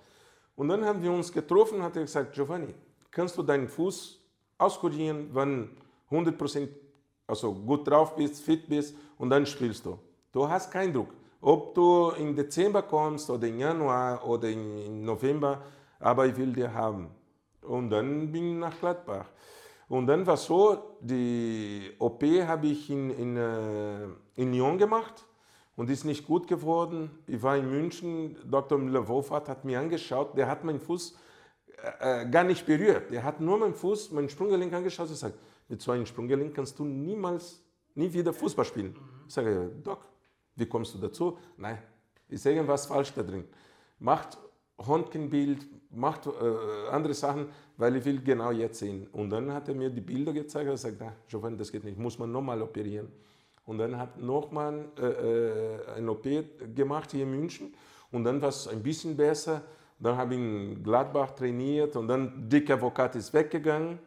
Und 0.56 0.68
dann 0.68 0.84
haben 0.84 1.02
wir 1.02 1.12
uns 1.12 1.30
getroffen 1.30 1.78
und 1.78 1.84
hat 1.84 1.96
er 1.96 2.02
gesagt, 2.02 2.32
Giovanni, 2.32 2.74
kannst 3.10 3.36
du 3.36 3.42
deinen 3.42 3.68
Fuß 3.68 4.18
auskurieren, 4.56 5.28
wenn 5.34 5.70
100% 6.10 6.68
also 7.26 7.52
gut 7.52 7.86
drauf 7.88 8.14
bist, 8.14 8.42
fit 8.42 8.68
bist 8.68 8.94
und 9.18 9.30
dann 9.30 9.46
spielst 9.46 9.84
du. 9.84 9.98
Du 10.32 10.48
hast 10.48 10.70
keinen 10.70 10.92
Druck. 10.92 11.08
Ob 11.40 11.74
du 11.74 12.10
im 12.18 12.34
Dezember 12.34 12.82
kommst 12.82 13.28
oder 13.30 13.46
im 13.46 13.58
Januar 13.58 14.26
oder 14.26 14.48
im 14.48 15.04
November, 15.04 15.62
aber 16.00 16.26
ich 16.26 16.36
will 16.36 16.52
dir 16.52 16.72
haben. 16.72 17.08
Und 17.62 17.90
dann 17.90 18.30
bin 18.32 18.52
ich 18.52 18.56
nach 18.56 18.78
Gladbach. 18.78 19.26
Und 19.88 20.06
dann 20.06 20.26
war 20.26 20.36
so, 20.36 20.96
die 21.00 21.92
OP 21.98 22.22
habe 22.22 22.66
ich 22.66 22.90
in, 22.90 23.10
in, 23.10 23.36
äh, 23.36 24.08
in 24.34 24.52
Lyon 24.52 24.78
gemacht 24.78 25.24
und 25.76 25.90
ist 25.90 26.04
nicht 26.04 26.26
gut 26.26 26.48
geworden. 26.48 27.10
Ich 27.26 27.40
war 27.42 27.56
in 27.56 27.70
München, 27.70 28.36
Dr. 28.50 28.78
Müller-Wohlfahrt 28.78 29.48
hat 29.48 29.64
mir 29.64 29.78
angeschaut, 29.78 30.36
der 30.36 30.48
hat 30.48 30.64
meinen 30.64 30.80
Fuß 30.80 31.16
äh, 32.00 32.22
äh, 32.22 32.28
gar 32.28 32.42
nicht 32.42 32.66
berührt. 32.66 33.10
Der 33.12 33.22
hat 33.22 33.40
nur 33.40 33.58
meinen 33.58 33.74
Fuß, 33.74 34.10
meinen 34.10 34.28
Sprunggelenk 34.28 34.72
angeschaut 34.72 35.06
und 35.06 35.14
gesagt, 35.14 35.38
mit 35.68 35.82
so 35.82 35.92
einem 35.92 36.06
Sprunggelenk 36.06 36.54
kannst 36.54 36.78
du 36.78 36.84
niemals, 36.84 37.62
nie 37.94 38.12
wieder 38.12 38.32
Fußball 38.32 38.64
spielen. 38.64 38.96
Ich 39.26 39.34
sage, 39.34 39.70
Doc, 39.82 40.06
wie 40.54 40.66
kommst 40.66 40.94
du 40.94 40.98
dazu? 40.98 41.38
Nein, 41.56 41.78
ist 42.28 42.46
irgendwas 42.46 42.86
falsch 42.86 43.12
da 43.12 43.22
drin. 43.22 43.44
Macht 43.98 44.38
Röntgenbild, 44.78 45.66
macht 45.90 46.26
äh, 46.26 46.30
andere 46.90 47.14
Sachen, 47.14 47.48
weil 47.76 47.96
ich 47.96 48.04
will 48.04 48.22
genau 48.22 48.50
jetzt 48.50 48.78
sehen. 48.78 49.06
Und 49.12 49.30
dann 49.30 49.52
hat 49.52 49.68
er 49.68 49.74
mir 49.74 49.88
die 49.88 50.00
Bilder 50.00 50.32
gezeigt 50.32 50.66
und 50.66 50.72
gesagt, 50.74 50.96
na, 51.00 51.14
Giovanni, 51.28 51.56
das 51.56 51.72
geht 51.72 51.84
nicht, 51.84 51.98
muss 51.98 52.18
man 52.18 52.30
nochmal 52.30 52.60
operieren. 52.60 53.08
Und 53.64 53.78
dann 53.78 53.98
hat 53.98 54.20
nochmal 54.20 54.84
äh, 54.98 55.06
äh, 55.06 55.96
ein 55.96 56.08
OP 56.08 56.24
gemacht 56.74 57.10
hier 57.10 57.22
in 57.22 57.30
München 57.30 57.74
und 58.12 58.24
dann 58.24 58.40
war 58.40 58.50
es 58.50 58.68
ein 58.68 58.82
bisschen 58.82 59.16
besser. 59.16 59.62
Dann 59.98 60.16
habe 60.16 60.34
ich 60.34 60.40
in 60.40 60.82
Gladbach 60.82 61.32
trainiert 61.32 61.96
und 61.96 62.06
dann 62.06 62.48
Dick 62.48 62.70
Avocat 62.70 63.16
ist 63.16 63.32
weggegangen. 63.32 63.98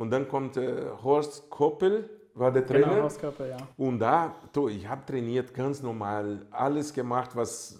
Und 0.00 0.10
dann 0.10 0.26
kommt 0.28 0.56
äh, 0.56 0.86
Horst 1.02 1.50
Koppel, 1.50 2.08
war 2.32 2.50
der 2.50 2.62
genau, 2.62 2.72
Trainer. 2.72 2.92
Genau, 2.94 3.02
Horst 3.02 3.20
Koppel, 3.20 3.50
ja. 3.50 3.58
Und 3.76 3.98
da, 3.98 4.34
du, 4.50 4.68
ich 4.68 4.88
habe 4.88 5.04
trainiert 5.04 5.52
ganz 5.52 5.82
normal, 5.82 6.46
alles 6.50 6.94
gemacht, 6.94 7.36
was 7.36 7.78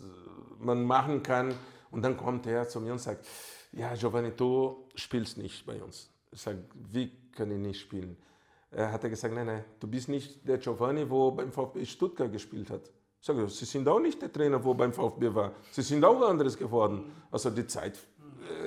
man 0.58 0.84
machen 0.84 1.22
kann. 1.22 1.54
Und 1.90 2.02
dann 2.02 2.18
kommt 2.18 2.46
er 2.46 2.68
zu 2.68 2.78
mir 2.78 2.92
und 2.92 2.98
sagt, 2.98 3.26
ja, 3.72 3.94
Giovanni, 3.94 4.32
du 4.36 4.86
spielst 4.96 5.38
nicht 5.38 5.64
bei 5.64 5.82
uns. 5.82 6.10
Ich 6.30 6.42
sage, 6.42 6.58
wie 6.92 7.10
kann 7.32 7.50
ich 7.52 7.56
nicht 7.56 7.80
spielen? 7.80 8.18
Er 8.70 8.92
hat 8.92 9.00
gesagt, 9.00 9.34
nein, 9.34 9.46
nein, 9.46 9.64
du 9.80 9.86
bist 9.86 10.10
nicht 10.10 10.46
der 10.46 10.58
Giovanni, 10.58 11.08
wo 11.08 11.30
beim 11.30 11.50
VfB 11.50 11.86
Stuttgart 11.86 12.30
gespielt 12.30 12.68
hat. 12.68 12.82
Ich 13.18 13.26
sage, 13.26 13.48
Sie 13.48 13.64
sind 13.64 13.88
auch 13.88 13.98
nicht 13.98 14.20
der 14.20 14.30
Trainer, 14.30 14.62
wo 14.62 14.74
beim 14.74 14.92
VfB 14.92 15.34
war. 15.34 15.52
Sie 15.70 15.80
sind 15.80 16.04
auch 16.04 16.20
anderes 16.20 16.58
geworden. 16.58 17.12
Also 17.30 17.48
die 17.48 17.66
Zeit 17.66 17.98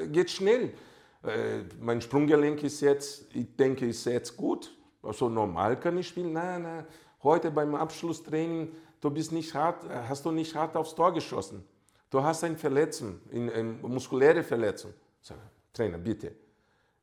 äh, 0.01 0.08
geht 0.08 0.32
schnell. 0.32 0.74
Äh, 1.24 1.64
mein 1.80 2.02
Sprunggelenk 2.02 2.64
ist 2.64 2.82
jetzt, 2.82 3.34
ich 3.34 3.56
denke, 3.56 3.86
ist 3.86 4.06
jetzt 4.06 4.36
gut. 4.36 4.76
Also 5.02 5.30
normal 5.30 5.80
kann 5.80 5.98
ich 5.98 6.08
spielen. 6.08 6.34
Nein, 6.34 6.64
nein, 6.64 6.86
heute 7.24 7.52
beim 7.52 7.76
Abschlusstraining, 7.76 8.72
du 9.02 9.10
bist 9.10 9.32
nicht 9.32 9.54
hart, 9.54 9.84
hast 9.90 10.26
du 10.26 10.32
nicht 10.32 10.56
hart 10.56 10.76
aufs 10.76 10.96
Tor 10.96 11.14
geschossen. 11.14 11.66
Du 12.10 12.22
hast 12.22 12.44
eine 12.44 12.58
Verletzung, 12.58 13.20
eine 13.32 13.64
muskuläre 13.82 14.44
Verletzung. 14.44 14.94
Sag, 15.22 15.38
Trainer, 15.74 15.98
bitte. 15.98 16.36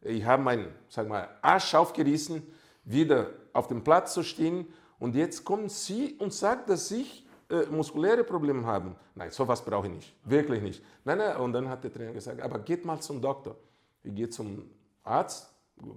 Ich 0.03 0.25
habe 0.25 0.43
meinen, 0.43 0.69
sag 0.89 1.09
mal, 1.09 1.29
Arsch 1.43 1.75
aufgerissen, 1.75 2.43
wieder 2.85 3.31
auf 3.53 3.67
dem 3.67 3.83
Platz 3.83 4.15
zu 4.15 4.23
stehen. 4.23 4.73
Und 4.99 5.15
jetzt 5.15 5.45
kommen 5.45 5.69
Sie 5.69 6.15
und 6.19 6.33
sagen, 6.33 6.63
dass 6.67 6.91
ich 6.91 7.27
äh, 7.51 7.67
muskuläre 7.67 8.23
Probleme 8.23 8.65
habe. 8.65 8.95
Nein, 9.15 9.31
sowas 9.31 9.65
brauche 9.65 9.89
ich 9.89 9.93
nicht. 9.93 10.15
Wirklich 10.25 10.63
nicht. 10.63 10.85
Nein, 11.05 11.19
nein. 11.19 11.37
Und 11.37 11.53
dann 11.53 11.69
hat 11.69 11.85
der 11.85 11.93
Trainer 11.93 12.13
gesagt, 12.13 12.41
aber 12.41 12.61
geht 12.61 12.85
mal 12.85 13.01
zum 13.01 13.21
Doktor. 13.21 13.57
Ich 14.03 14.15
gehe 14.15 14.29
zum 14.29 14.71
Arzt, 15.05 15.53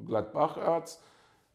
Gladbach-Arzt, 0.06 1.02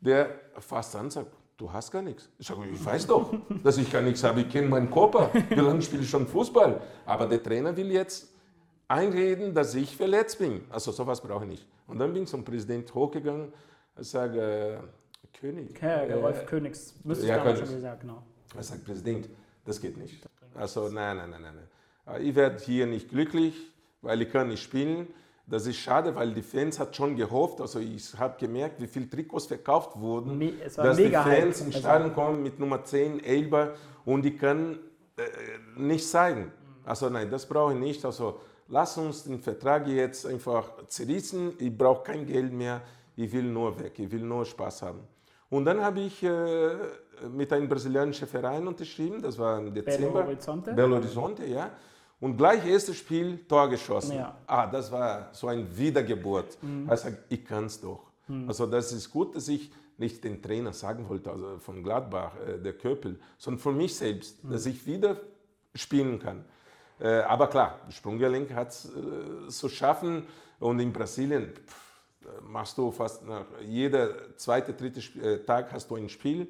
der 0.01 0.41
fasst 0.59 0.95
an 0.97 1.07
und 1.07 1.13
sagt, 1.13 1.33
du 1.57 1.73
hast 1.73 1.91
gar 1.91 2.03
nichts. 2.03 2.29
Ich 2.39 2.47
sage, 2.47 2.63
ich 2.73 2.85
weiß 2.85 3.07
doch, 3.07 3.35
dass 3.63 3.79
ich 3.79 3.91
gar 3.91 4.03
nichts 4.03 4.23
habe. 4.25 4.43
Ich 4.43 4.49
kenne 4.49 4.69
meinen 4.69 4.91
Körper. 4.91 5.31
Wie 5.49 5.55
lange 5.55 5.83
spiele 5.83 6.03
ich 6.03 6.11
schon 6.11 6.27
Fußball? 6.27 6.81
Aber 7.05 7.27
der 7.27 7.43
Trainer 7.43 7.77
will 7.77 7.91
jetzt 7.91 8.33
einreden, 8.87 9.55
dass 9.55 9.75
ich 9.75 9.97
verletzt 9.97 10.39
bin. 10.39 10.63
Also 10.71 10.93
sowas 10.93 11.21
brauche 11.21 11.45
ich 11.45 11.51
nicht. 11.51 11.67
Und 11.87 11.99
dann 11.99 12.13
bin 12.13 12.23
ich 12.25 12.29
zum 12.29 12.45
Präsident 12.45 12.93
hochgegangen 12.95 13.53
und 13.97 14.05
sage, 14.05 14.81
äh, 14.83 15.39
König. 15.39 15.81
Ja, 15.81 16.05
der 16.05 16.17
äh, 16.17 16.21
Rolf 16.21 16.47
Königs, 16.47 16.95
müsste 17.05 17.25
ich 17.25 17.31
ja, 17.31 17.43
Königs. 17.43 17.61
schon 17.61 17.75
gesagt, 17.77 18.01
genau. 18.01 18.23
Er 18.57 18.63
sagt, 18.63 18.85
Präsident, 18.85 19.29
das 19.65 19.81
geht 19.81 19.97
nicht. 19.97 20.27
Also 20.55 20.89
nein, 20.89 21.17
nein, 21.17 21.31
nein, 21.31 21.43
nein. 21.43 21.55
nein. 22.07 22.23
Ich 22.23 22.35
werde 22.35 22.63
hier 22.65 22.87
nicht 22.87 23.11
glücklich, 23.11 23.55
weil 24.01 24.23
ich 24.23 24.31
kann 24.31 24.49
nicht 24.49 24.63
spielen. 24.63 25.07
Das 25.51 25.67
ist 25.67 25.77
schade, 25.79 26.15
weil 26.15 26.33
die 26.35 26.43
Fans 26.43 26.79
hat 26.79 26.95
schon 26.95 27.17
gehofft. 27.17 27.61
Also 27.61 27.79
ich 27.79 28.13
habe 28.19 28.37
gemerkt, 28.39 28.81
wie 28.83 28.87
viele 28.87 29.09
Trikots 29.09 29.47
verkauft 29.47 29.99
wurden, 29.99 30.37
Me- 30.37 30.53
es 30.65 30.77
war 30.77 30.85
dass 30.85 30.97
die 30.99 31.09
Fans 31.11 31.63
Also- 31.63 31.79
Stadion 31.79 32.13
kommen 32.15 32.43
mit 32.43 32.59
Nummer 32.59 32.85
10, 32.85 33.25
Elba 33.25 33.71
und 34.05 34.23
die 34.23 34.37
können 34.37 34.79
äh, 35.17 35.23
nicht 35.81 36.07
zeigen. 36.07 36.53
Also 36.85 37.09
nein, 37.09 37.31
das 37.31 37.47
brauche 37.47 37.73
ich 37.73 37.79
nicht. 37.79 38.05
Also 38.05 38.41
lass 38.69 38.99
uns 38.99 39.25
den 39.25 39.41
Vertrag 39.41 39.87
jetzt 39.89 40.27
einfach 40.27 40.87
zerrissen. 40.87 41.53
Ich 41.59 41.77
brauche 41.77 42.03
kein 42.05 42.27
Geld 42.27 42.53
mehr. 42.53 42.83
Ich 43.17 43.33
will 43.33 43.45
nur 43.45 43.79
weg. 43.81 43.99
Ich 43.99 44.11
will 44.13 44.21
nur 44.23 44.45
Spaß 44.45 44.83
haben. 44.83 45.01
Und 45.51 45.65
dann 45.65 45.81
habe 45.81 46.01
ich 46.01 46.23
äh, 46.23 46.77
mit 47.35 47.51
einem 47.55 47.69
brasilianischen 47.69 48.29
Verein 48.29 48.69
unterschrieben. 48.69 49.23
Das 49.23 49.39
war 49.39 49.59
im 49.59 49.73
Dezember. 49.73 50.25
Horizonte? 50.25 50.75
Belo 50.75 50.97
Horizonte, 50.97 51.47
ja. 51.47 51.71
Und 52.21 52.37
gleich 52.37 52.67
erstes 52.67 52.97
Spiel 52.97 53.39
Tor 53.49 53.69
geschossen. 53.69 54.17
Ja. 54.17 54.37
Ah, 54.47 54.67
das 54.67 54.91
war 54.91 55.29
so 55.33 55.47
ein 55.47 55.67
Wiedergeburt. 55.77 56.59
Also 56.89 57.09
ich 57.29 57.45
kann 57.45 57.67
es 57.67 57.81
doch. 57.81 58.11
Also 58.47 58.67
das 58.67 58.93
ist 58.93 59.11
gut, 59.11 59.35
dass 59.37 59.49
ich 59.49 59.71
nicht 59.97 60.23
den 60.23 60.43
Trainer 60.43 60.73
sagen 60.73 61.09
wollte, 61.09 61.31
also 61.31 61.59
von 61.59 61.83
Gladbach, 61.83 62.33
äh, 62.47 62.59
der 62.59 62.73
Köpel, 62.75 63.19
sondern 63.37 63.61
von 63.61 63.77
mich 63.77 63.97
selbst, 63.97 64.39
dass 64.43 64.67
ich 64.67 64.87
wieder 64.87 65.17
spielen 65.75 66.19
kann. 66.19 66.45
Äh, 67.01 67.21
aber 67.21 67.47
klar, 67.49 67.79
Sprunggelenk 67.89 68.53
hat 68.53 68.69
es 68.71 68.85
äh, 68.95 69.49
zu 69.49 69.69
schaffen 69.69 70.25
und 70.61 70.79
in 70.81 70.93
Brasilien 70.93 71.53
pff, 71.55 72.03
machst 72.43 72.77
du 72.79 72.91
fast 72.91 73.25
nach 73.27 73.47
jeder 73.65 74.37
zweite, 74.37 74.73
dritte 74.75 75.01
Sp- 75.03 75.19
äh, 75.23 75.39
Tag 75.45 75.73
hast 75.73 75.91
du 75.91 75.97
ein 75.97 76.09
Spiel 76.09 76.49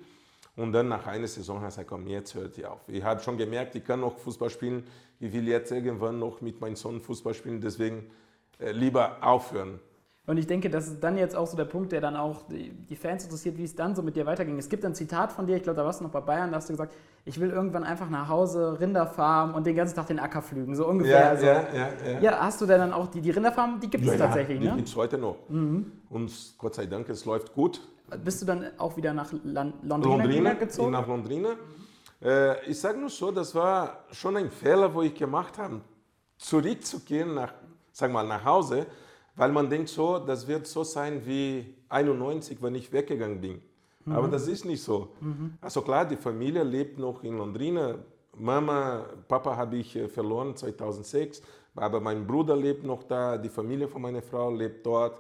und 0.59 0.73
dann 0.73 0.89
nach 0.89 1.07
einer 1.07 1.29
Saison 1.29 1.61
hast 1.61 1.77
du 1.77 1.83
gesagt, 1.83 1.89
komm, 1.89 2.07
jetzt 2.09 2.35
hört 2.35 2.59
ihr 2.59 2.71
auf. 2.73 2.81
Ich 2.89 3.03
habe 3.03 3.21
schon 3.21 3.39
gemerkt, 3.39 3.77
ich 3.77 3.85
kann 3.85 4.01
noch 4.01 4.19
Fußball 4.19 4.51
spielen, 4.51 4.85
ich 5.21 5.33
will 5.33 5.47
jetzt 5.47 5.71
irgendwann 5.71 6.19
noch 6.19 6.41
mit 6.41 6.61
meinem 6.61 6.77
Sohn 6.77 7.01
Fußball 7.01 7.33
spielen, 7.33 7.61
deswegen 7.61 8.11
äh, 8.59 8.73
lieber 8.73 9.19
aufhören. 9.21 9.79
Und 10.27 10.37
ich 10.37 10.47
denke, 10.47 10.69
das 10.69 10.89
ist 10.89 11.03
dann 11.03 11.17
jetzt 11.17 11.35
auch 11.35 11.47
so 11.47 11.57
der 11.57 11.65
Punkt, 11.65 11.91
der 11.93 12.03
dann 12.03 12.15
auch 12.15 12.43
die, 12.49 12.71
die 12.71 12.97
Fans 12.97 13.25
interessiert, 13.25 13.57
wie 13.57 13.65
es 13.65 13.75
dann 13.75 13.95
so 13.95 14.03
mit 14.03 14.15
dir 14.15 14.27
weiterging. 14.27 14.59
Es 14.59 14.69
gibt 14.69 14.85
ein 14.85 14.95
Zitat 14.95 15.33
von 15.33 15.47
dir, 15.47 15.57
ich 15.57 15.63
glaube, 15.63 15.79
da 15.79 15.87
warst 15.87 16.01
du 16.01 16.05
noch 16.05 16.11
bei 16.11 16.21
Bayern, 16.21 16.51
da 16.51 16.59
hast 16.59 16.69
du 16.69 16.75
gesagt, 16.75 16.93
ich 17.25 17.41
will 17.41 17.51
irgendwann 17.51 17.85
einfach 17.85 18.11
nach 18.11 18.29
Hause 18.29 18.79
Rinderfarm 18.79 19.55
und 19.55 19.65
den 19.65 19.77
ganzen 19.77 19.95
Tag 19.95 20.09
den 20.09 20.19
Acker 20.19 20.43
pflügen, 20.43 20.75
so 20.75 20.87
ungefähr. 20.87 21.31
also, 21.31 21.47
ja, 21.47 21.67
ja. 21.73 22.21
ja, 22.21 22.41
hast 22.41 22.61
du 22.61 22.67
denn 22.67 22.79
dann 22.79 22.93
auch 22.93 23.07
die, 23.07 23.23
die 23.23 23.31
Rinderfarm, 23.31 23.81
die 23.81 23.89
gibt 23.89 24.05
es 24.05 24.13
Ja, 24.13 24.19
tatsächlich, 24.19 24.59
die 24.61 24.67
ne? 24.67 24.77
gibt 24.77 24.89
es 24.89 24.97
heute 24.97 25.17
noch. 25.17 25.37
Und 25.49 26.55
Gott 26.59 26.75
sei 26.75 26.87
Dank, 26.87 27.09
es 27.09 27.25
läuft 27.25 27.55
gut. 27.55 27.81
Bist 28.25 28.43
du 28.43 28.47
dann 28.47 28.67
auch 28.79 28.97
wieder 28.97 29.13
nach 29.13 29.33
Lan 29.45 29.75
Londrina, 29.83 30.17
Londrina, 30.17 30.53
gezogen? 30.55 30.93
nach 30.93 31.07
Londrina. 31.07 31.57
Äh, 32.23 32.71
ich 32.71 32.81
sage 32.81 32.99
nur 32.99 33.11
so, 33.11 33.31
das 33.31 33.55
war 33.55 34.05
schon 34.13 34.37
ein 34.37 34.51
Fehler, 34.51 34.93
wo 34.93 35.03
ich 35.03 35.15
gemacht 35.15 35.59
habe, 35.59 35.81
zurückzugehen 36.39 37.35
nach, 37.35 37.53
sag 37.93 38.11
mal, 38.13 38.27
nach 38.27 38.45
Hause, 38.45 38.87
weil 39.37 39.53
man 39.53 39.69
denkt 39.69 39.89
so, 39.89 40.19
das 40.19 40.47
wird 40.49 40.67
so 40.67 40.85
sein 40.85 41.25
wie 41.25 41.75
91, 41.89 42.61
wenn 42.63 42.75
ich 42.75 42.93
weggegangen 42.93 43.41
bin. 43.41 43.63
Aber 44.11 44.29
das 44.29 44.49
ist 44.49 44.65
nicht 44.65 44.83
so. 44.83 45.09
Also 45.61 45.83
klar, 45.83 46.07
die 46.07 46.17
Familie 46.17 46.63
lebt 46.63 46.99
noch 46.99 47.23
in 47.23 47.37
Londrina. 47.37 47.97
Mama, 48.35 49.05
Papa 49.27 49.57
habe 49.57 49.77
ich 49.77 49.97
äh, 49.97 50.09
verloren 50.09 50.55
2006, 50.57 51.43
aber 51.75 52.01
mein 52.01 52.27
Bruder 52.27 52.57
lebt 52.57 52.85
noch 52.85 53.03
da, 53.03 53.37
die 53.37 53.49
Familie 53.49 53.89
von 53.89 54.01
meiner 54.01 54.23
Frau 54.23 54.51
lebt 54.51 54.87
dort. 54.87 55.19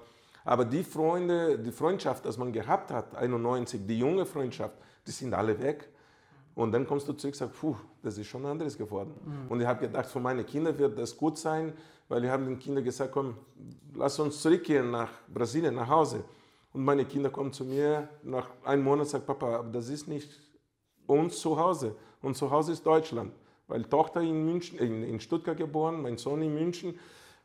Aber 0.48 0.64
die 0.64 0.82
Freunde, 0.82 1.58
die 1.58 1.70
Freundschaft, 1.70 2.24
das 2.24 2.38
man 2.38 2.50
gehabt 2.50 2.90
hat, 2.90 3.14
91, 3.14 3.82
die 3.86 3.98
junge 3.98 4.24
Freundschaft, 4.24 4.78
die 5.06 5.10
sind 5.10 5.34
alle 5.34 5.60
weg. 5.60 5.90
Und 6.54 6.72
dann 6.72 6.86
kommst 6.86 7.06
du 7.06 7.12
zurück 7.12 7.34
und 7.34 7.36
sagst, 7.36 7.60
puh, 7.60 7.76
das 8.02 8.16
ist 8.16 8.28
schon 8.28 8.46
anderes 8.46 8.78
geworden. 8.78 9.12
Und 9.50 9.60
ich 9.60 9.66
habe 9.66 9.80
gedacht, 9.80 10.06
für 10.06 10.20
meine 10.20 10.44
Kinder 10.44 10.76
wird 10.78 10.98
das 10.98 11.14
gut 11.14 11.36
sein, 11.36 11.74
weil 12.08 12.22
wir 12.22 12.32
haben 12.32 12.46
den 12.46 12.58
Kindern 12.58 12.82
gesagt, 12.82 13.12
komm, 13.12 13.36
lass 13.94 14.18
uns 14.20 14.40
zurückgehen 14.40 14.90
nach 14.90 15.10
Brasilien, 15.28 15.74
nach 15.74 15.88
Hause. 15.88 16.24
Und 16.72 16.82
meine 16.82 17.04
Kinder 17.04 17.28
kommen 17.28 17.52
zu 17.52 17.66
mir 17.66 18.08
nach 18.22 18.48
einem 18.64 18.84
Monat 18.84 19.00
und 19.00 19.10
sagen, 19.10 19.26
Papa, 19.26 19.62
das 19.70 19.90
ist 19.90 20.08
nicht 20.08 20.30
uns 21.06 21.40
zu 21.40 21.58
Hause. 21.58 21.94
Und 22.22 22.38
zu 22.38 22.50
Hause 22.50 22.72
ist 22.72 22.86
Deutschland. 22.86 23.34
Weil 23.66 23.84
Tochter 23.84 24.22
in, 24.22 24.46
München, 24.46 24.78
in, 24.78 25.02
in 25.02 25.20
Stuttgart 25.20 25.58
geboren, 25.58 26.00
mein 26.00 26.16
Sohn 26.16 26.40
in 26.40 26.54
München. 26.54 26.98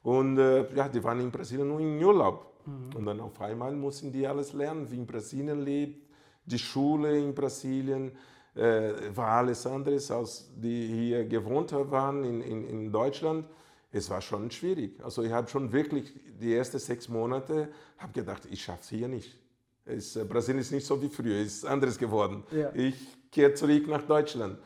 Und 0.04 0.38
äh, 0.38 0.74
ja, 0.74 0.88
die 0.88 1.04
waren 1.04 1.20
in 1.20 1.32
Brasilien 1.32 1.68
nur 1.68 1.82
in 1.82 2.01
Urlaub. 2.01 2.53
Und 2.66 3.05
dann 3.05 3.20
auf 3.20 3.39
einmal 3.41 3.74
mussten 3.74 4.11
die 4.11 4.26
alles 4.26 4.53
lernen, 4.53 4.89
wie 4.89 4.97
in 4.97 5.05
Brasilien 5.05 5.61
lebt, 5.64 6.07
die 6.45 6.59
Schule 6.59 7.18
in 7.18 7.34
Brasilien, 7.34 8.11
äh, 8.55 8.91
war 9.16 9.30
alles 9.30 9.66
anderes, 9.66 10.11
als 10.11 10.51
die 10.55 10.88
hier 10.88 11.26
gewohnt 11.26 11.72
waren 11.72 12.24
in, 12.24 12.41
in, 12.41 12.68
in 12.68 12.91
Deutschland. 12.91 13.45
Es 13.91 14.09
war 14.09 14.22
schon 14.22 14.49
schwierig. 14.51 15.03
Also 15.03 15.24
ich 15.24 15.32
habe 15.32 15.47
schon 15.47 15.72
wirklich 15.72 16.14
die 16.39 16.53
ersten 16.53 16.80
sechs 16.80 17.07
Monate 17.07 17.70
hab 17.97 18.14
gedacht, 18.14 18.43
ich 18.49 18.64
schaffe 18.64 18.82
es 18.82 18.89
hier 18.89 19.07
nicht. 19.07 19.38
Es, 19.86 20.16
äh, 20.16 20.24
Brasilien 20.24 20.61
ist 20.61 20.72
nicht 20.72 20.86
so 20.86 21.01
wie 21.01 21.09
früher, 21.09 21.38
es 21.38 21.57
ist 21.57 21.66
anderes 21.66 21.97
geworden. 21.97 22.43
Ja. 22.51 22.74
Ich 22.74 22.95
kehre 23.32 23.53
zurück 23.53 23.88
nach 23.88 24.03
Deutschland. 24.03 24.57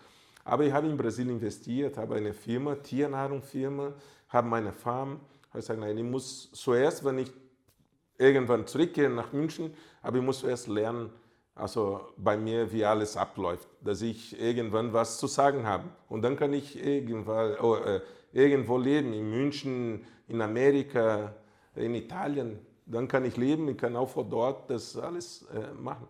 Aber 0.44 0.64
ich 0.64 0.72
habe 0.72 0.88
in 0.88 0.96
Brasilien 0.96 1.36
investiert, 1.36 1.98
habe 1.98 2.16
eine 2.16 2.34
Firma, 2.34 2.76
Tiernahrungsfirma, 2.76 3.94
habe 4.30 4.48
meine 4.48 4.72
Farm. 4.72 5.20
Ich 5.54 5.66
sage, 5.66 5.80
nein, 5.80 5.98
ich 5.98 6.04
muss 6.04 6.50
zuerst, 6.54 7.04
wenn 7.04 7.20
ich 7.20 7.32
irgendwann 8.18 8.68
zurückgehe 8.68 9.10
nach 9.10 9.32
München, 9.34 9.74
aber 10.02 10.18
ich 10.18 10.24
muss 10.24 10.40
zuerst 10.40 10.68
lernen, 10.68 11.10
also 11.56 12.02
bei 12.18 12.38
mir, 12.38 12.72
wie 12.72 12.86
alles 12.86 13.18
abläuft, 13.18 13.68
dass 13.82 14.02
ich 14.02 14.40
irgendwann 14.40 14.94
was 14.94 15.18
zu 15.18 15.26
sagen 15.28 15.66
habe. 15.66 15.86
Und 16.08 16.22
dann 16.22 16.36
kann 16.36 16.54
ich 16.54 16.84
irgendwann, 16.84 17.56
oh, 17.60 17.76
äh, 17.76 18.02
irgendwo 18.32 18.78
leben, 18.78 19.12
in 19.14 19.30
München, 19.30 20.06
in 20.28 20.42
Amerika, 20.42 21.34
in 21.76 21.96
Italien. 21.96 22.60
Dann 22.86 23.08
kann 23.08 23.26
ich 23.26 23.38
leben, 23.38 23.68
ich 23.70 23.78
kann 23.78 23.96
auch 23.96 24.10
von 24.10 24.30
dort 24.30 24.70
das 24.70 24.96
alles 24.98 25.48
äh, 25.54 25.74
machen. 25.74 26.08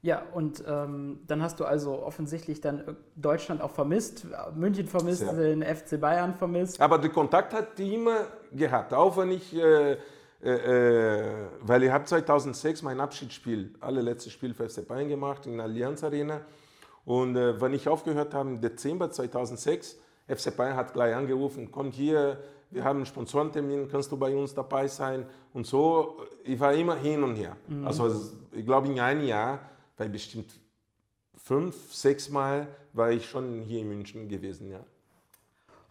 Ja, 0.00 0.22
und 0.32 0.62
ähm, 0.66 1.20
dann 1.26 1.42
hast 1.42 1.58
du 1.58 1.64
also 1.64 2.02
offensichtlich 2.02 2.60
dann 2.60 2.80
äh, 2.80 2.94
Deutschland 3.16 3.60
auch 3.60 3.72
vermisst, 3.72 4.26
München 4.54 4.86
vermisst, 4.86 5.20
Sehr. 5.20 5.32
den 5.32 5.62
FC 5.62 6.00
Bayern 6.00 6.34
vermisst. 6.34 6.80
Aber 6.80 6.98
den 6.98 7.12
Kontakt 7.12 7.52
hat 7.52 7.78
die 7.78 7.94
immer 7.94 8.26
gehabt, 8.52 8.94
auch 8.94 9.16
wenn 9.16 9.32
ich, 9.32 9.54
äh, 9.54 9.98
äh, 10.42 10.50
äh, 10.50 11.46
weil 11.62 11.82
ich 11.82 11.90
habe 11.90 12.04
2006 12.04 12.82
mein 12.82 13.00
Abschiedsspiel, 13.00 13.74
allerletztes 13.80 14.32
Spiel 14.32 14.54
für 14.54 14.68
FC 14.68 14.86
Bayern 14.86 15.08
gemacht 15.08 15.46
in 15.46 15.56
der 15.56 15.64
Allianz 15.64 16.04
Arena. 16.04 16.40
Und 17.04 17.36
äh, 17.36 17.60
wenn 17.60 17.74
ich 17.74 17.88
aufgehört 17.88 18.34
habe 18.34 18.50
im 18.50 18.60
Dezember 18.60 19.10
2006, 19.10 19.98
FC 20.28 20.54
Bayern 20.56 20.76
hat 20.76 20.92
gleich 20.92 21.14
angerufen, 21.14 21.70
komm 21.72 21.90
hier, 21.90 22.38
wir 22.70 22.84
haben 22.84 22.98
einen 22.98 23.06
Sponsorentermin, 23.06 23.88
kannst 23.88 24.12
du 24.12 24.16
bei 24.18 24.34
uns 24.36 24.54
dabei 24.54 24.86
sein? 24.86 25.26
Und 25.54 25.66
so, 25.66 26.18
ich 26.44 26.60
war 26.60 26.74
immer 26.74 26.96
hin 26.96 27.22
und 27.22 27.36
her. 27.36 27.56
Also 27.84 28.06
es- 28.06 28.36
ich 28.52 28.64
glaube 28.64 28.88
in 28.88 29.00
einem 29.00 29.24
Jahr, 29.26 29.58
weil 29.96 30.08
bestimmt 30.10 30.52
fünf, 31.34 31.92
sechs 31.94 32.28
Mal 32.28 32.68
war 32.92 33.10
ich 33.10 33.26
schon 33.28 33.62
hier 33.62 33.80
in 33.80 33.88
München 33.88 34.28
gewesen, 34.28 34.70
ja. 34.70 34.80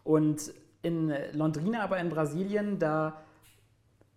Und 0.04 0.52
in 0.82 1.12
Londrina, 1.32 1.82
aber 1.82 1.98
in 1.98 2.08
Brasilien, 2.08 2.78
da 2.78 3.08
äh, 3.08 3.12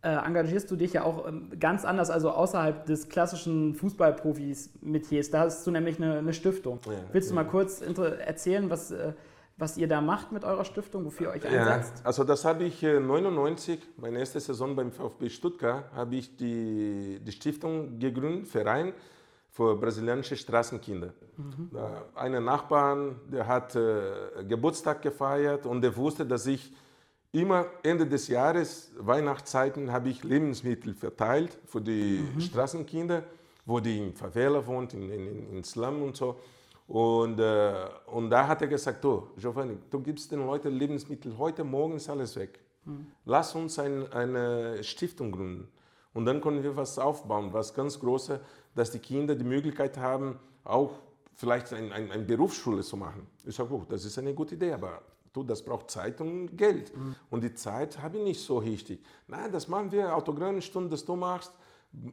engagierst 0.09 0.69
du 0.71 0.75
dich 0.75 0.93
ja 0.93 1.03
auch 1.03 1.27
ähm, 1.27 1.49
ganz 1.59 1.85
anders, 1.85 2.09
also 2.09 2.31
außerhalb 2.31 2.85
des 2.85 3.07
klassischen 3.09 3.75
Fußballprofis-Metiers. 3.75 5.29
Da 5.31 5.41
hast 5.41 5.65
du 5.65 5.71
nämlich 5.71 5.97
eine, 5.97 6.17
eine 6.19 6.33
Stiftung. 6.33 6.79
Ja, 6.85 6.93
Willst 7.11 7.29
du 7.29 7.35
ja. 7.35 7.43
mal 7.43 7.49
kurz 7.49 7.81
erzählen, 7.81 8.69
was, 8.69 8.91
äh, 8.91 9.13
was 9.57 9.77
ihr 9.77 9.87
da 9.87 10.01
macht 10.01 10.31
mit 10.31 10.43
eurer 10.43 10.65
Stiftung, 10.65 11.05
wofür 11.05 11.27
ihr 11.27 11.33
euch 11.35 11.43
Ja, 11.51 11.75
einsetzt? 11.75 12.01
also 12.03 12.23
das 12.23 12.45
habe 12.45 12.63
ich 12.63 12.81
äh, 12.83 12.99
99, 12.99 13.79
meine 13.97 14.19
erste 14.19 14.39
Saison 14.39 14.75
beim 14.75 14.91
VfB 14.91 15.29
Stuttgart, 15.29 15.83
habe 15.93 16.15
ich 16.15 16.35
die, 16.35 17.19
die 17.21 17.31
Stiftung 17.31 17.99
gegründet, 17.99 18.47
Verein 18.47 18.93
für 19.49 19.75
brasilianische 19.75 20.35
Straßenkinder. 20.37 21.13
Da 21.73 22.05
Ein 22.15 22.43
Nachbarn, 22.43 23.19
der 23.31 23.45
hat 23.47 23.75
äh, 23.75 24.43
Geburtstag 24.47 25.01
gefeiert 25.01 25.65
und 25.65 25.81
der 25.81 25.95
wusste, 25.95 26.25
dass 26.25 26.45
ich 26.47 26.73
immer 27.31 27.67
Ende 27.83 28.05
des 28.05 28.27
Jahres, 28.27 28.91
Weihnachtszeiten, 28.97 29.91
habe 29.91 30.09
ich 30.09 30.23
Lebensmittel 30.23 30.93
verteilt 30.93 31.57
für 31.65 31.81
die 31.81 32.23
Straßenkinder, 32.39 33.23
wo 33.65 33.79
die 33.79 33.97
in 33.99 34.13
Favela 34.13 34.65
wohnt, 34.65 34.93
in, 34.93 35.09
in, 35.09 35.49
in 35.49 35.63
Slum 35.63 36.03
und 36.03 36.17
so. 36.17 36.37
Und, 36.87 37.39
äh, 37.39 37.73
und 38.07 38.29
da 38.29 38.47
hat 38.47 38.61
er 38.61 38.67
gesagt, 38.67 39.03
du, 39.03 39.29
Giovanni, 39.37 39.77
du 39.89 40.01
gibst 40.01 40.31
den 40.31 40.45
Leuten 40.45 40.73
Lebensmittel, 40.73 41.37
heute 41.37 41.63
Morgen 41.63 41.95
ist 41.95 42.09
alles 42.09 42.35
weg. 42.35 42.59
Lass 43.25 43.55
uns 43.55 43.79
ein, 43.79 44.11
eine 44.11 44.83
Stiftung 44.83 45.31
gründen. 45.31 45.69
Und 46.13 46.25
dann 46.25 46.41
können 46.41 46.63
wir 46.63 46.75
was 46.75 46.99
aufbauen, 46.99 47.53
was 47.53 47.73
ganz 47.73 47.99
Großes, 47.99 48.39
dass 48.75 48.91
die 48.91 48.99
Kinder 48.99 49.35
die 49.35 49.45
Möglichkeit 49.45 49.97
haben, 49.97 50.39
auch 50.63 50.91
vielleicht 51.35 51.71
ein, 51.73 51.91
ein, 51.93 52.11
eine 52.11 52.23
Berufsschule 52.23 52.81
zu 52.81 52.97
machen. 52.97 53.27
Ich 53.45 53.55
sage, 53.55 53.73
oh, 53.73 53.85
das 53.87 54.03
ist 54.03 54.17
eine 54.17 54.33
gute 54.33 54.55
Idee, 54.55 54.73
aber 54.73 55.01
du, 55.33 55.43
das 55.43 55.63
braucht 55.63 55.89
Zeit 55.91 56.21
und 56.21 56.55
Geld. 56.57 56.95
Mhm. 56.95 57.15
Und 57.29 57.43
die 57.43 57.53
Zeit 57.53 58.01
habe 58.01 58.17
ich 58.17 58.23
nicht 58.23 58.41
so 58.41 58.57
richtig. 58.57 58.99
Nein, 59.27 59.51
das 59.51 59.67
machen 59.67 59.91
wir, 59.91 60.15
Autogrammstunde, 60.15 60.89
das 60.89 61.05
du 61.05 61.15
machst, 61.15 61.53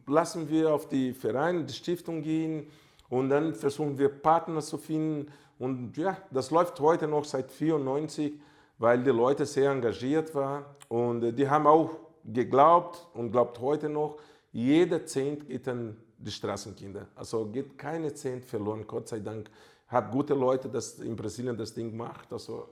lassen 0.07 0.49
wir 0.49 0.75
auf 0.75 0.89
die 0.89 1.13
Vereine, 1.13 1.65
die 1.65 1.73
Stiftung 1.75 2.23
gehen 2.23 2.69
und 3.09 3.31
dann 3.31 3.55
versuchen 3.55 3.99
wir 3.99 4.09
Partner 4.09 4.61
zu 4.61 4.79
finden. 4.79 5.31
Und 5.59 5.97
ja, 5.97 6.17
das 6.31 6.51
läuft 6.51 6.79
heute 6.81 7.09
noch 7.09 7.25
seit 7.25 7.51
94, 7.51 8.35
weil 8.79 9.03
die 9.03 9.11
Leute 9.11 9.45
sehr 9.47 9.71
engagiert 9.71 10.35
waren 10.35 10.65
und 10.89 11.23
äh, 11.23 11.33
die 11.33 11.49
haben 11.49 11.67
auch 11.67 11.91
geglaubt 12.25 13.09
und 13.15 13.33
glaubt 13.33 13.59
heute 13.61 13.89
noch, 13.89 14.19
jeder 14.53 15.05
Cent 15.05 15.47
geht 15.47 15.67
an 15.69 15.97
die 16.19 16.31
Straßenkinder. 16.31 17.09
Also 17.15 17.47
geht 17.47 17.79
keine 17.79 18.13
Cent 18.13 18.45
verloren, 18.45 18.85
Gott 18.87 19.09
sei 19.09 19.21
Dank. 19.21 19.51
Hat 19.87 20.11
gute 20.11 20.35
Leute 20.35 20.69
das 20.69 20.99
in 20.99 21.17
Brasilien 21.17 21.57
das 21.57 21.73
Ding 21.73 21.91
gemacht. 21.91 22.33
Also 22.33 22.69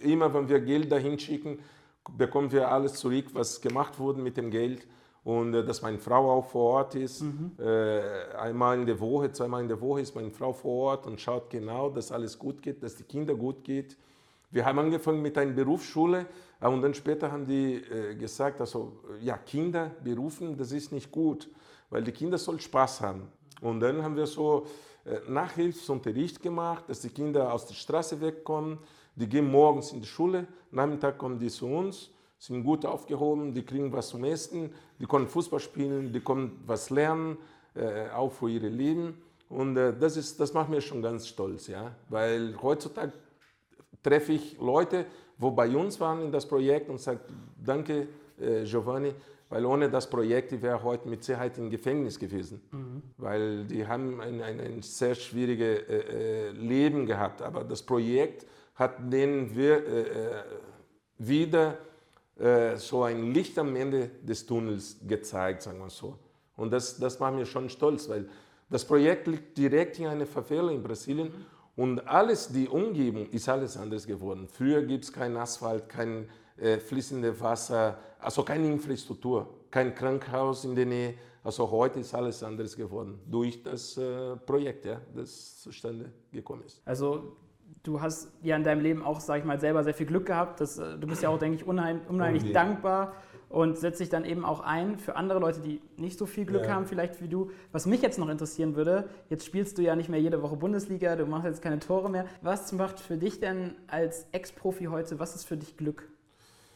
immer 0.00 0.32
wenn 0.32 0.48
wir 0.48 0.60
Geld 0.60 0.90
dahin 0.90 1.18
schicken, 1.18 1.58
bekommen 2.16 2.50
wir 2.50 2.70
alles 2.70 2.94
zurück, 2.94 3.26
was 3.32 3.60
gemacht 3.60 3.98
wurde 3.98 4.20
mit 4.20 4.36
dem 4.36 4.50
Geld. 4.50 4.86
Und 5.24 5.54
äh, 5.54 5.64
dass 5.64 5.82
meine 5.82 5.98
Frau 5.98 6.30
auch 6.30 6.46
vor 6.46 6.72
Ort 6.74 6.94
ist. 6.96 7.22
Mhm. 7.22 7.52
Äh, 7.58 8.34
einmal 8.36 8.78
in 8.80 8.86
der 8.86 8.98
Woche, 8.98 9.30
zweimal 9.30 9.62
in 9.62 9.68
der 9.68 9.80
Woche 9.80 10.00
ist 10.00 10.16
meine 10.16 10.30
Frau 10.30 10.52
vor 10.52 10.90
Ort 10.90 11.06
und 11.06 11.20
schaut 11.20 11.48
genau, 11.48 11.90
dass 11.90 12.10
alles 12.10 12.38
gut 12.38 12.60
geht, 12.60 12.82
dass 12.82 12.96
die 12.96 13.04
Kinder 13.04 13.34
gut 13.34 13.62
geht. 13.62 13.96
Wir 14.50 14.64
haben 14.66 14.80
angefangen 14.80 15.22
mit 15.22 15.38
einer 15.38 15.52
Berufsschule 15.52 16.26
äh, 16.60 16.66
und 16.66 16.82
dann 16.82 16.92
später 16.94 17.30
haben 17.30 17.46
die 17.46 17.74
äh, 17.76 18.16
gesagt, 18.16 18.60
also 18.60 18.92
ja, 19.20 19.36
Kinder 19.38 19.92
berufen, 20.02 20.56
das 20.56 20.72
ist 20.72 20.90
nicht 20.90 21.12
gut 21.12 21.48
weil 21.92 22.02
die 22.02 22.12
Kinder 22.12 22.38
sollen 22.38 22.58
Spaß 22.58 23.02
haben. 23.02 23.28
Und 23.60 23.80
dann 23.80 24.02
haben 24.02 24.16
wir 24.16 24.26
so 24.26 24.66
Nachhilfsunterricht 25.28 26.40
gemacht, 26.40 26.84
dass 26.88 27.00
die 27.00 27.10
Kinder 27.10 27.52
aus 27.52 27.66
der 27.66 27.74
Straße 27.74 28.20
wegkommen. 28.20 28.78
Die 29.14 29.28
gehen 29.28 29.50
morgens 29.50 29.92
in 29.92 30.00
die 30.00 30.06
Schule, 30.06 30.46
Nachmittag 30.70 31.18
kommen 31.18 31.38
die 31.38 31.48
zu 31.48 31.66
uns, 31.66 32.10
sind 32.38 32.64
gut 32.64 32.84
aufgehoben, 32.84 33.54
die 33.54 33.62
kriegen 33.62 33.92
was 33.92 34.08
zum 34.08 34.24
Essen, 34.24 34.70
die 34.98 35.06
können 35.06 35.28
Fußball 35.28 35.60
spielen, 35.60 36.12
die 36.12 36.20
können 36.20 36.62
was 36.66 36.90
lernen, 36.90 37.38
äh, 37.74 38.10
auch 38.10 38.32
für 38.32 38.48
ihr 38.50 38.68
Leben. 38.68 39.22
Und 39.48 39.76
äh, 39.76 39.92
das, 39.96 40.16
ist, 40.16 40.40
das 40.40 40.52
macht 40.54 40.70
mich 40.70 40.86
schon 40.86 41.02
ganz 41.02 41.28
stolz, 41.28 41.66
ja? 41.68 41.94
weil 42.08 42.56
heutzutage 42.60 43.12
treffe 44.02 44.32
ich 44.32 44.58
Leute, 44.58 45.06
wo 45.38 45.50
bei 45.50 45.68
uns 45.76 46.00
waren 46.00 46.22
in 46.22 46.32
das 46.32 46.46
Projekt 46.48 46.88
und 46.88 46.98
sagen, 47.00 47.20
danke 47.62 48.08
äh, 48.40 48.64
Giovanni, 48.64 49.12
weil 49.48 49.66
ohne 49.66 49.90
das 49.90 50.08
Projekt 50.08 50.60
wäre 50.62 50.82
heute 50.82 51.08
mit 51.08 51.22
Sicherheit 51.22 51.58
im 51.58 51.68
Gefängnis 51.68 52.18
gewesen, 52.18 52.62
mhm. 52.70 53.02
weil 53.18 53.64
die 53.66 53.86
haben 53.86 54.20
ein, 54.20 54.40
ein, 54.40 54.60
ein 54.60 54.82
sehr 54.82 55.14
schwieriges 55.14 55.80
äh, 55.88 56.48
äh, 56.48 56.50
Leben 56.52 57.04
gehabt. 57.04 57.42
Aber 57.42 57.62
das 57.62 57.82
Projekt 57.82 58.46
hat 58.74 59.12
denen 59.12 59.54
wir, 59.54 59.86
äh, 59.86 60.00
äh, 60.00 60.42
wieder 61.18 61.78
äh, 62.36 62.76
so 62.76 63.02
ein 63.04 63.32
Licht 63.32 63.58
am 63.58 63.76
Ende 63.76 64.10
des 64.22 64.46
Tunnels 64.46 64.96
gezeigt, 65.06 65.62
sagen 65.62 65.78
wir 65.78 65.90
so. 65.90 66.18
Und 66.56 66.72
das, 66.72 66.98
das 66.98 67.18
macht 67.18 67.34
mir 67.34 67.46
schon 67.46 67.68
stolz, 67.68 68.08
weil 68.08 68.28
das 68.68 68.84
Projekt 68.84 69.26
liegt 69.26 69.58
direkt 69.58 69.98
in 69.98 70.06
einer 70.06 70.26
Favela 70.26 70.72
in 70.72 70.82
Brasilien 70.82 71.28
mhm. 71.28 71.82
und 71.82 72.08
alles, 72.08 72.48
die 72.48 72.68
Umgebung, 72.68 73.28
ist 73.30 73.48
alles 73.48 73.76
anders 73.76 74.06
geworden. 74.06 74.48
Früher 74.48 74.82
gibt 74.82 75.04
es 75.04 75.12
keinen 75.12 75.36
Asphalt, 75.36 75.88
kein 75.88 76.28
äh, 76.56 76.78
fließende 76.78 77.38
Wasser, 77.40 77.98
also 78.18 78.42
keine 78.42 78.66
Infrastruktur, 78.66 79.46
kein 79.70 79.94
Krankenhaus 79.94 80.64
in 80.64 80.74
der 80.74 80.86
Nähe. 80.86 81.14
Also 81.44 81.70
heute 81.70 82.00
ist 82.00 82.14
alles 82.14 82.42
anders 82.42 82.76
geworden 82.76 83.18
durch 83.26 83.62
das 83.62 83.96
äh, 83.96 84.36
Projekt, 84.36 84.84
ja, 84.84 85.00
das 85.14 85.60
zustande 85.60 86.12
gekommen 86.30 86.62
ist. 86.64 86.80
Also 86.84 87.36
du 87.82 88.00
hast 88.00 88.32
ja 88.42 88.56
in 88.56 88.64
deinem 88.64 88.80
Leben 88.80 89.04
auch, 89.04 89.20
sag 89.20 89.38
ich 89.38 89.44
mal, 89.44 89.58
selber 89.60 89.82
sehr 89.84 89.94
viel 89.94 90.06
Glück 90.06 90.26
gehabt. 90.26 90.60
Das, 90.60 90.78
äh, 90.78 90.98
du 90.98 91.06
bist 91.06 91.22
ja 91.22 91.28
auch, 91.28 91.38
denke 91.38 91.56
ich, 91.56 91.66
unheimlich, 91.66 92.08
unheimlich 92.08 92.44
oh, 92.48 92.52
dankbar 92.52 93.14
und 93.48 93.76
setzt 93.76 94.00
dich 94.00 94.08
dann 94.08 94.24
eben 94.24 94.44
auch 94.44 94.60
ein 94.60 94.98
für 94.98 95.16
andere 95.16 95.38
Leute, 95.38 95.60
die 95.60 95.82
nicht 95.96 96.18
so 96.18 96.24
viel 96.24 96.46
Glück 96.46 96.64
ja. 96.64 96.74
haben, 96.74 96.86
vielleicht 96.86 97.20
wie 97.20 97.28
du. 97.28 97.50
Was 97.70 97.86
mich 97.86 98.00
jetzt 98.00 98.18
noch 98.18 98.28
interessieren 98.28 98.76
würde, 98.76 99.08
jetzt 99.28 99.44
spielst 99.44 99.76
du 99.78 99.82
ja 99.82 99.94
nicht 99.94 100.08
mehr 100.08 100.20
jede 100.20 100.42
Woche 100.42 100.56
Bundesliga, 100.56 101.16
du 101.16 101.26
machst 101.26 101.44
jetzt 101.44 101.62
keine 101.62 101.78
Tore 101.78 102.08
mehr. 102.08 102.24
Was 102.40 102.72
macht 102.72 102.98
für 102.98 103.16
dich 103.16 103.40
denn 103.40 103.74
als 103.88 104.26
Ex-Profi 104.32 104.86
heute, 104.86 105.18
was 105.18 105.34
ist 105.34 105.44
für 105.44 105.56
dich 105.56 105.76
Glück? 105.76 106.08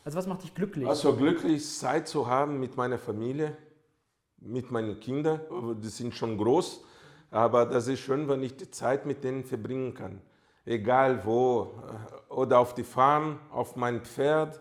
Also 0.04 0.18
was 0.18 0.26
macht 0.26 0.42
dich 0.42 0.54
glücklich? 0.54 0.86
Also 0.86 1.16
glücklich 1.16 1.66
Zeit 1.66 2.07
zu 2.07 2.26
haben 2.26 2.61
mit 2.61 2.76
meiner 2.76 2.98
Familie, 2.98 3.57
mit 4.38 4.70
meinen 4.70 5.00
Kindern. 5.00 5.40
Die 5.82 5.88
sind 5.88 6.14
schon 6.14 6.36
groß, 6.36 6.84
aber 7.30 7.64
das 7.64 7.88
ist 7.88 8.00
schön, 8.00 8.28
wenn 8.28 8.42
ich 8.42 8.57
die 8.57 8.70
Zeit 8.70 9.07
mit 9.07 9.24
denen 9.24 9.44
verbringen 9.44 9.94
kann. 9.94 10.20
Egal 10.66 11.24
wo, 11.24 11.74
oder 12.28 12.58
auf 12.58 12.74
die 12.74 12.84
Farm, 12.84 13.38
auf 13.50 13.76
mein 13.76 14.02
Pferd, 14.02 14.60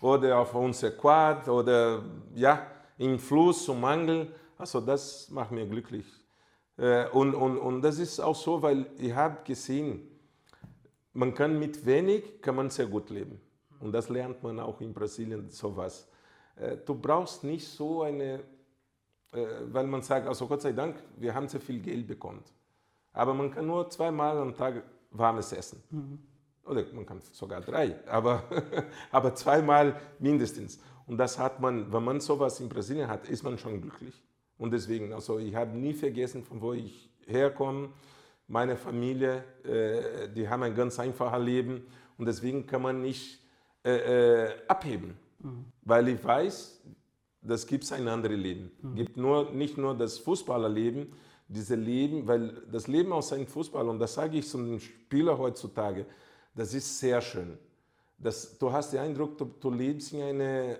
oder 0.00 0.38
auf 0.38 0.54
unser 0.54 0.90
Quad, 0.90 1.46
oder 1.48 2.02
ja, 2.34 2.66
im 2.98 3.18
Fluss 3.18 3.66
zum 3.66 3.84
Angeln. 3.84 4.32
Also 4.58 4.80
das 4.80 5.28
macht 5.30 5.52
mir 5.52 5.66
glücklich. 5.66 6.06
Äh, 6.76 7.08
und, 7.10 7.34
und, 7.34 7.58
und 7.58 7.82
das 7.82 7.98
ist 7.98 8.18
auch 8.18 8.34
so, 8.34 8.62
weil 8.62 8.86
ich 8.98 9.14
habe 9.14 9.44
gesehen, 9.44 10.08
man 11.12 11.34
kann 11.34 11.58
mit 11.58 11.84
wenig 11.84 12.40
kann 12.40 12.56
man 12.56 12.70
sehr 12.70 12.86
gut 12.86 13.10
leben. 13.10 13.40
Und 13.80 13.92
das 13.92 14.08
lernt 14.08 14.42
man 14.42 14.58
auch 14.60 14.80
in 14.80 14.94
Brasilien 14.94 15.50
sowas. 15.50 16.08
Äh, 16.56 16.78
du 16.78 16.94
brauchst 16.94 17.44
nicht 17.44 17.68
so 17.68 18.02
eine, 18.02 18.40
äh, 19.32 19.46
weil 19.66 19.86
man 19.86 20.02
sagt, 20.02 20.26
also 20.26 20.46
Gott 20.46 20.62
sei 20.62 20.72
Dank, 20.72 20.96
wir 21.16 21.34
haben 21.34 21.48
sehr 21.48 21.60
viel 21.60 21.80
Geld 21.80 22.06
bekommen. 22.06 22.42
Aber 23.12 23.34
man 23.34 23.50
kann 23.50 23.66
nur 23.66 23.90
zweimal 23.90 24.38
am 24.38 24.54
Tag 24.54 24.82
warmes 25.12 25.52
essen. 25.52 25.82
Mhm. 25.90 26.18
Oder 26.64 26.84
man 26.92 27.04
kann 27.06 27.20
sogar 27.32 27.60
drei, 27.60 27.96
aber, 28.08 28.44
aber 29.10 29.34
zweimal 29.34 30.00
mindestens. 30.18 30.78
Und 31.06 31.18
das 31.18 31.38
hat 31.38 31.60
man, 31.60 31.92
wenn 31.92 32.04
man 32.04 32.20
sowas 32.20 32.60
in 32.60 32.68
Brasilien 32.68 33.08
hat, 33.08 33.28
ist 33.28 33.42
man 33.42 33.58
schon 33.58 33.80
glücklich. 33.80 34.22
Und 34.58 34.72
deswegen, 34.72 35.12
also 35.12 35.38
ich 35.38 35.54
habe 35.54 35.76
nie 35.76 35.92
vergessen, 35.92 36.44
von 36.44 36.60
wo 36.60 36.72
ich 36.72 37.10
herkomme. 37.26 37.88
Meine 38.46 38.76
Familie, 38.76 39.44
äh, 39.64 40.28
die 40.28 40.48
haben 40.48 40.62
ein 40.62 40.74
ganz 40.74 40.98
einfaches 41.00 41.44
Leben. 41.44 41.86
Und 42.16 42.26
deswegen 42.26 42.66
kann 42.66 42.82
man 42.82 43.02
nicht 43.02 43.40
äh, 43.84 44.44
äh, 44.44 44.50
abheben, 44.68 45.14
mhm. 45.40 45.64
weil 45.82 46.06
ich 46.08 46.22
weiß, 46.22 46.80
das 47.40 47.66
gibt 47.66 47.90
ein 47.92 48.06
anderes 48.06 48.38
Leben. 48.38 48.70
Mhm. 48.80 48.94
gibt 48.94 49.16
nur, 49.16 49.50
nicht 49.50 49.76
nur 49.76 49.96
das 49.96 50.18
Fußballerleben, 50.18 51.12
dieses 51.52 51.76
Leben, 51.76 52.26
weil 52.26 52.62
das 52.70 52.86
Leben 52.86 53.12
aus 53.12 53.32
einem 53.32 53.46
Fußball, 53.46 53.88
und 53.88 53.98
das 53.98 54.14
sage 54.14 54.38
ich 54.38 54.48
zu 54.48 54.58
den 54.58 54.80
Spielern 54.80 55.38
heutzutage, 55.38 56.06
das 56.54 56.74
ist 56.74 56.98
sehr 56.98 57.20
schön. 57.20 57.58
Das, 58.18 58.56
du 58.58 58.70
hast 58.70 58.92
den 58.92 59.00
Eindruck, 59.00 59.36
du, 59.36 59.44
du 59.44 59.70
lebst 59.70 60.12
in 60.12 60.22
einer 60.22 60.76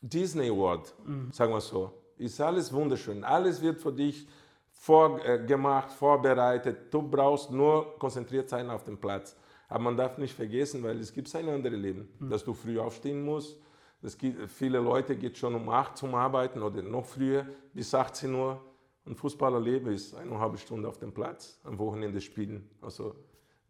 Disney 0.00 0.54
World, 0.54 0.94
mhm. 1.04 1.32
sagen 1.32 1.52
wir 1.52 1.60
so. 1.60 1.92
Ist 2.18 2.40
alles 2.40 2.72
wunderschön. 2.72 3.24
Alles 3.24 3.60
wird 3.60 3.80
für 3.80 3.92
dich 3.92 4.26
vorgemacht, 4.70 5.90
äh, 5.90 5.94
vorbereitet. 5.94 6.92
Du 6.92 7.02
brauchst 7.02 7.50
nur 7.50 7.98
konzentriert 7.98 8.48
sein 8.48 8.70
auf 8.70 8.84
dem 8.84 8.98
Platz. 8.98 9.36
Aber 9.68 9.84
man 9.84 9.96
darf 9.96 10.16
nicht 10.16 10.34
vergessen, 10.34 10.82
weil 10.82 11.00
es 11.00 11.12
gibt 11.12 11.34
ein 11.34 11.48
anderes 11.48 11.78
Leben, 11.78 12.08
mhm. 12.18 12.30
dass 12.30 12.44
du 12.44 12.54
früh 12.54 12.78
aufstehen 12.78 13.22
musst. 13.22 13.58
Das 14.00 14.16
gibt, 14.16 14.50
viele 14.50 14.78
Leute 14.78 15.16
gehen 15.16 15.34
schon 15.34 15.54
um 15.54 15.68
8 15.68 15.96
zum 15.96 16.14
Arbeiten 16.14 16.62
oder 16.62 16.82
noch 16.82 17.04
früher 17.04 17.46
bis 17.74 17.94
18 17.94 18.32
Uhr. 18.34 18.60
Ein 19.06 19.14
Fußballerleben 19.14 19.92
ist 19.92 20.16
eine 20.16 20.36
halbe 20.40 20.58
Stunde 20.58 20.88
auf 20.88 20.98
dem 20.98 21.12
Platz, 21.12 21.60
am 21.62 21.78
Wochenende 21.78 22.20
spielen. 22.20 22.68
Also 22.82 23.14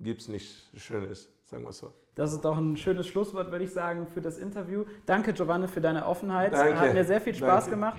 gibt 0.01 0.23
es 0.23 0.29
nichts 0.29 0.71
Schönes, 0.77 1.29
sagen 1.45 1.63
wir 1.65 1.73
so. 1.73 1.93
Das 2.15 2.33
ist 2.33 2.43
doch 2.43 2.57
ein 2.57 2.75
schönes 2.79 3.07
Schlusswort, 3.07 3.51
würde 3.51 3.67
ich 3.67 3.71
sagen, 3.71 4.07
für 4.07 4.23
das 4.23 4.39
Interview. 4.39 4.85
Danke, 5.05 5.35
Giovanni, 5.35 5.69
für 5.69 5.83
deine 5.83 6.07
Offenheit. 6.07 6.55
Danke. 6.55 6.81
Hat 6.81 6.95
mir 6.95 7.05
sehr 7.05 7.21
viel 7.21 7.35
Spaß 7.35 7.69
Danke. 7.69 7.71
gemacht. 7.71 7.99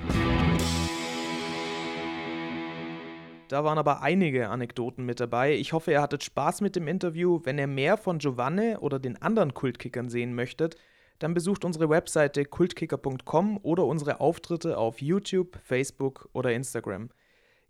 Da 3.50 3.64
waren 3.64 3.78
aber 3.78 4.02
einige 4.02 4.50
Anekdoten 4.50 5.06
mit 5.06 5.20
dabei. 5.20 5.54
Ich 5.54 5.74
hoffe, 5.74 5.92
ihr 5.92 6.02
hattet 6.02 6.24
Spaß 6.24 6.62
mit 6.62 6.76
dem 6.76 6.88
Interview. 6.88 7.40
Wenn 7.44 7.60
ihr 7.60 7.68
mehr 7.68 7.98
von 7.98 8.18
Giovanni 8.18 8.78
oder 8.78 8.98
den 8.98 9.22
anderen 9.22 9.54
Kultkickern 9.54 10.10
sehen 10.10 10.34
möchtet, 10.34 10.76
dann 11.20 11.36
besucht 11.36 11.66
unsere 11.66 11.88
Webseite 11.88 12.46
kultkicker.com 12.46 13.60
oder 13.62 13.86
unsere 13.86 14.20
Auftritte 14.20 14.80
auf 14.80 15.02
YouTube, 15.02 15.60
Facebook 15.64 16.30
oder 16.34 16.52
Instagram. 16.52 17.10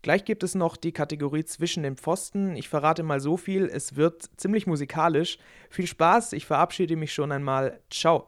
Gleich 0.04 0.26
gibt 0.26 0.44
es 0.44 0.56
noch 0.56 0.78
die 0.78 0.92
Kategorie 0.92 1.44
zwischen 1.44 1.84
den 1.84 1.98
Pfosten. 1.98 2.56
Ich 2.56 2.70
verrate 2.70 3.04
mal 3.04 3.20
so 3.20 3.36
viel, 3.36 3.66
es 3.66 3.96
wird 3.96 4.30
ziemlich 4.38 4.68
musikalisch. 4.68 5.38
Viel 5.70 5.88
Spaß, 5.88 6.34
ich 6.34 6.46
verabschiede 6.46 6.96
mich 6.96 7.14
schon 7.14 7.32
einmal. 7.32 7.80
Ciao. 7.90 8.28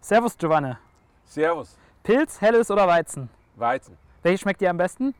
Servus 0.00 0.36
Giovanni. 0.36 0.74
Servus. 1.24 1.78
Pilz, 2.02 2.40
helles 2.40 2.70
oder 2.70 2.86
Weizen? 2.86 3.30
Weizen. 3.56 3.96
Welches 4.22 4.40
schmeckt 4.42 4.60
dir 4.60 4.70
am 4.70 4.76
besten? 4.76 5.14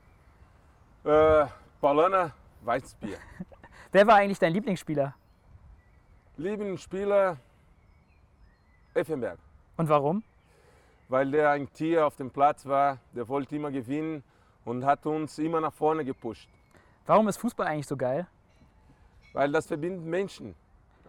Äh, 1.04 1.46
Ballerner 1.80 2.32
Weizenbier. 2.62 3.18
Wer 3.92 4.06
war 4.06 4.16
eigentlich 4.16 4.38
dein 4.38 4.52
Lieblingsspieler? 4.52 5.14
Lieblingsspieler 6.36 7.38
Effenberg. 8.94 9.38
Und 9.76 9.88
warum? 9.88 10.22
weil 11.08 11.30
der 11.30 11.50
ein 11.50 11.72
Tier 11.72 12.06
auf 12.06 12.16
dem 12.16 12.30
Platz 12.30 12.66
war, 12.66 12.98
der 13.14 13.28
wollte 13.28 13.56
immer 13.56 13.70
gewinnen 13.70 14.22
und 14.64 14.84
hat 14.84 15.06
uns 15.06 15.38
immer 15.38 15.60
nach 15.60 15.72
vorne 15.72 16.04
gepusht. 16.04 16.48
Warum 17.06 17.28
ist 17.28 17.36
Fußball 17.36 17.66
eigentlich 17.66 17.86
so 17.86 17.96
geil? 17.96 18.26
Weil 19.32 19.52
das 19.52 19.66
verbindet 19.66 20.04
Menschen. 20.04 20.54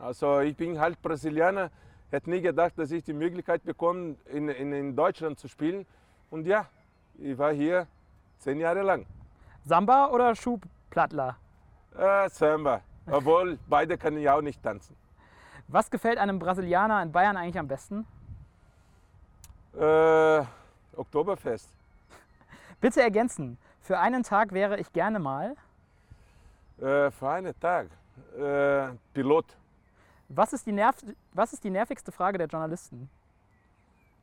Also 0.01 0.41
ich 0.41 0.55
bin 0.55 0.79
halt 0.79 1.01
Brasilianer, 1.01 1.71
hätte 2.11 2.29
nie 2.29 2.41
gedacht, 2.41 2.73
dass 2.77 2.91
ich 2.91 3.03
die 3.03 3.13
Möglichkeit 3.13 3.63
bekomme, 3.63 4.15
in, 4.25 4.49
in, 4.49 4.73
in 4.73 4.95
Deutschland 4.95 5.39
zu 5.39 5.47
spielen. 5.47 5.85
Und 6.29 6.45
ja, 6.45 6.67
ich 7.17 7.37
war 7.37 7.53
hier 7.53 7.87
zehn 8.39 8.59
Jahre 8.59 8.81
lang. 8.81 9.05
Samba 9.63 10.07
oder 10.07 10.35
Schubplattler? 10.35 11.37
Äh, 11.97 12.29
Samba. 12.29 12.81
Obwohl, 13.09 13.57
beide 13.69 13.97
kann 13.97 14.17
ich 14.17 14.29
auch 14.29 14.41
nicht 14.41 14.61
tanzen. 14.61 14.95
Was 15.67 15.89
gefällt 15.89 16.17
einem 16.17 16.39
Brasilianer 16.39 17.01
in 17.01 17.11
Bayern 17.11 17.37
eigentlich 17.37 17.57
am 17.57 17.67
besten? 17.67 18.05
Äh, 19.77 20.43
Oktoberfest. 20.95 21.69
Bitte 22.81 23.01
ergänzen. 23.01 23.57
Für 23.81 23.99
einen 23.99 24.23
Tag 24.23 24.51
wäre 24.51 24.79
ich 24.79 24.93
gerne 24.93 25.19
mal. 25.19 25.55
Äh, 26.79 27.09
für 27.11 27.29
einen 27.29 27.59
Tag. 27.59 27.87
Äh, 28.37 28.89
Pilot. 29.13 29.45
Was 30.29 30.53
ist, 30.53 30.65
die 30.65 30.71
nerv 30.71 30.95
was 31.33 31.53
ist 31.53 31.63
die 31.63 31.69
nervigste 31.69 32.11
Frage 32.11 32.37
der 32.37 32.47
Journalisten? 32.47 33.09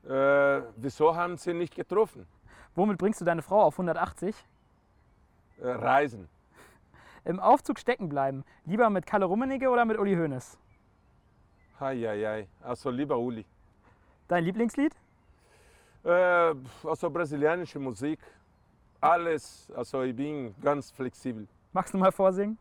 Äh, 0.04 0.62
wieso 0.76 1.14
haben 1.14 1.36
sie 1.36 1.54
nicht 1.54 1.74
getroffen? 1.74 2.26
Womit 2.74 2.98
bringst 2.98 3.20
du 3.20 3.24
deine 3.24 3.42
Frau 3.42 3.62
auf 3.62 3.74
180? 3.74 4.34
Äh, 5.60 5.68
Reisen. 5.68 6.28
Im 7.24 7.38
Aufzug 7.38 7.78
stecken 7.78 8.08
bleiben. 8.08 8.44
Lieber 8.64 8.90
mit 8.90 9.06
Kalle 9.06 9.26
Rummenigge 9.26 9.70
oder 9.70 9.84
mit 9.84 9.98
Uli 9.98 10.16
Hoeneß? 10.16 10.58
Eieiei. 11.82 12.48
Also 12.62 12.90
lieber 12.90 13.18
Uli. 13.18 13.44
Dein 14.28 14.44
Lieblingslied? 14.44 14.94
Äh, 16.04 16.54
also 16.84 17.10
brasilianische 17.10 17.78
Musik. 17.78 18.20
Alles. 19.00 19.70
Also 19.74 20.02
ich 20.02 20.14
bin 20.14 20.54
ganz 20.60 20.90
flexibel. 20.90 21.46
Magst 21.72 21.92
du 21.94 21.98
mal 21.98 22.12
vorsingen? 22.12 22.58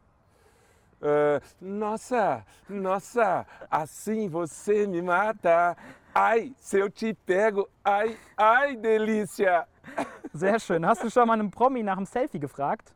Äh, 1.01 1.41
nossa, 1.59 2.45
nossa, 2.69 3.45
assim 3.69 4.29
você 4.29 4.85
me 4.85 5.01
mata. 5.01 5.75
Ai, 6.13 6.53
se 6.59 6.77
eu 6.77 6.91
te 6.91 7.13
pego, 7.13 7.67
ai, 7.83 8.17
ai, 8.37 8.75
delícia. 8.75 9.65
Sehr 10.33 10.59
schön. 10.59 10.85
Hast 10.85 11.03
du 11.03 11.09
schon 11.09 11.27
mal 11.27 11.39
einen 11.39 11.49
Promi 11.49 11.81
nach 11.81 11.97
einem 11.97 12.05
Selfie 12.05 12.39
gefragt? 12.39 12.93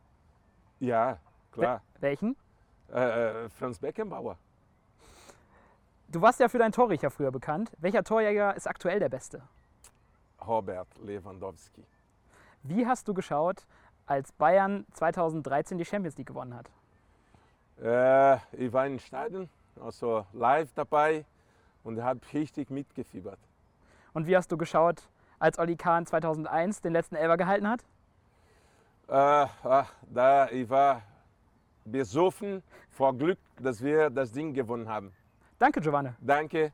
Ja, 0.78 1.18
klar. 1.50 1.82
Welchen? 1.98 2.36
Äh, 2.92 3.44
äh, 3.44 3.48
Franz 3.48 3.78
Beckenbauer. 3.78 4.38
Du 6.16 6.22
warst 6.22 6.40
ja 6.40 6.48
für 6.48 6.56
deinen 6.56 6.72
Torriecher 6.72 7.10
früher 7.10 7.30
bekannt. 7.30 7.70
Welcher 7.76 8.02
Torjäger 8.02 8.56
ist 8.56 8.66
aktuell 8.66 8.98
der 8.98 9.10
Beste? 9.10 9.42
Robert 10.46 10.88
Lewandowski. 11.04 11.84
Wie 12.62 12.86
hast 12.86 13.06
du 13.06 13.12
geschaut, 13.12 13.66
als 14.06 14.32
Bayern 14.32 14.86
2013 14.94 15.76
die 15.76 15.84
Champions 15.84 16.16
League 16.16 16.28
gewonnen 16.28 16.54
hat? 16.54 16.70
Äh, 17.82 18.36
ich 18.56 18.72
war 18.72 18.86
im 18.86 18.98
Stadion, 18.98 19.50
also 19.78 20.24
live 20.32 20.72
dabei 20.74 21.26
und 21.84 22.02
habe 22.02 22.20
richtig 22.32 22.70
mitgefiebert. 22.70 23.38
Und 24.14 24.26
wie 24.26 24.38
hast 24.38 24.50
du 24.50 24.56
geschaut, 24.56 25.02
als 25.38 25.58
Olli 25.58 25.76
Kahn 25.76 26.06
2001 26.06 26.80
den 26.80 26.94
letzten 26.94 27.16
Elfer 27.16 27.36
gehalten 27.36 27.68
hat? 27.68 27.84
Äh, 29.08 29.50
ach, 29.64 29.92
da 30.08 30.48
ich 30.48 30.70
war 30.70 31.02
besoffen 31.84 32.62
vor 32.88 33.14
Glück, 33.14 33.38
dass 33.60 33.82
wir 33.82 34.08
das 34.08 34.32
Ding 34.32 34.54
gewonnen 34.54 34.88
haben. 34.88 35.12
Danke, 35.58 35.80
Giovanni. 35.80 36.14
Danke. 36.18 36.72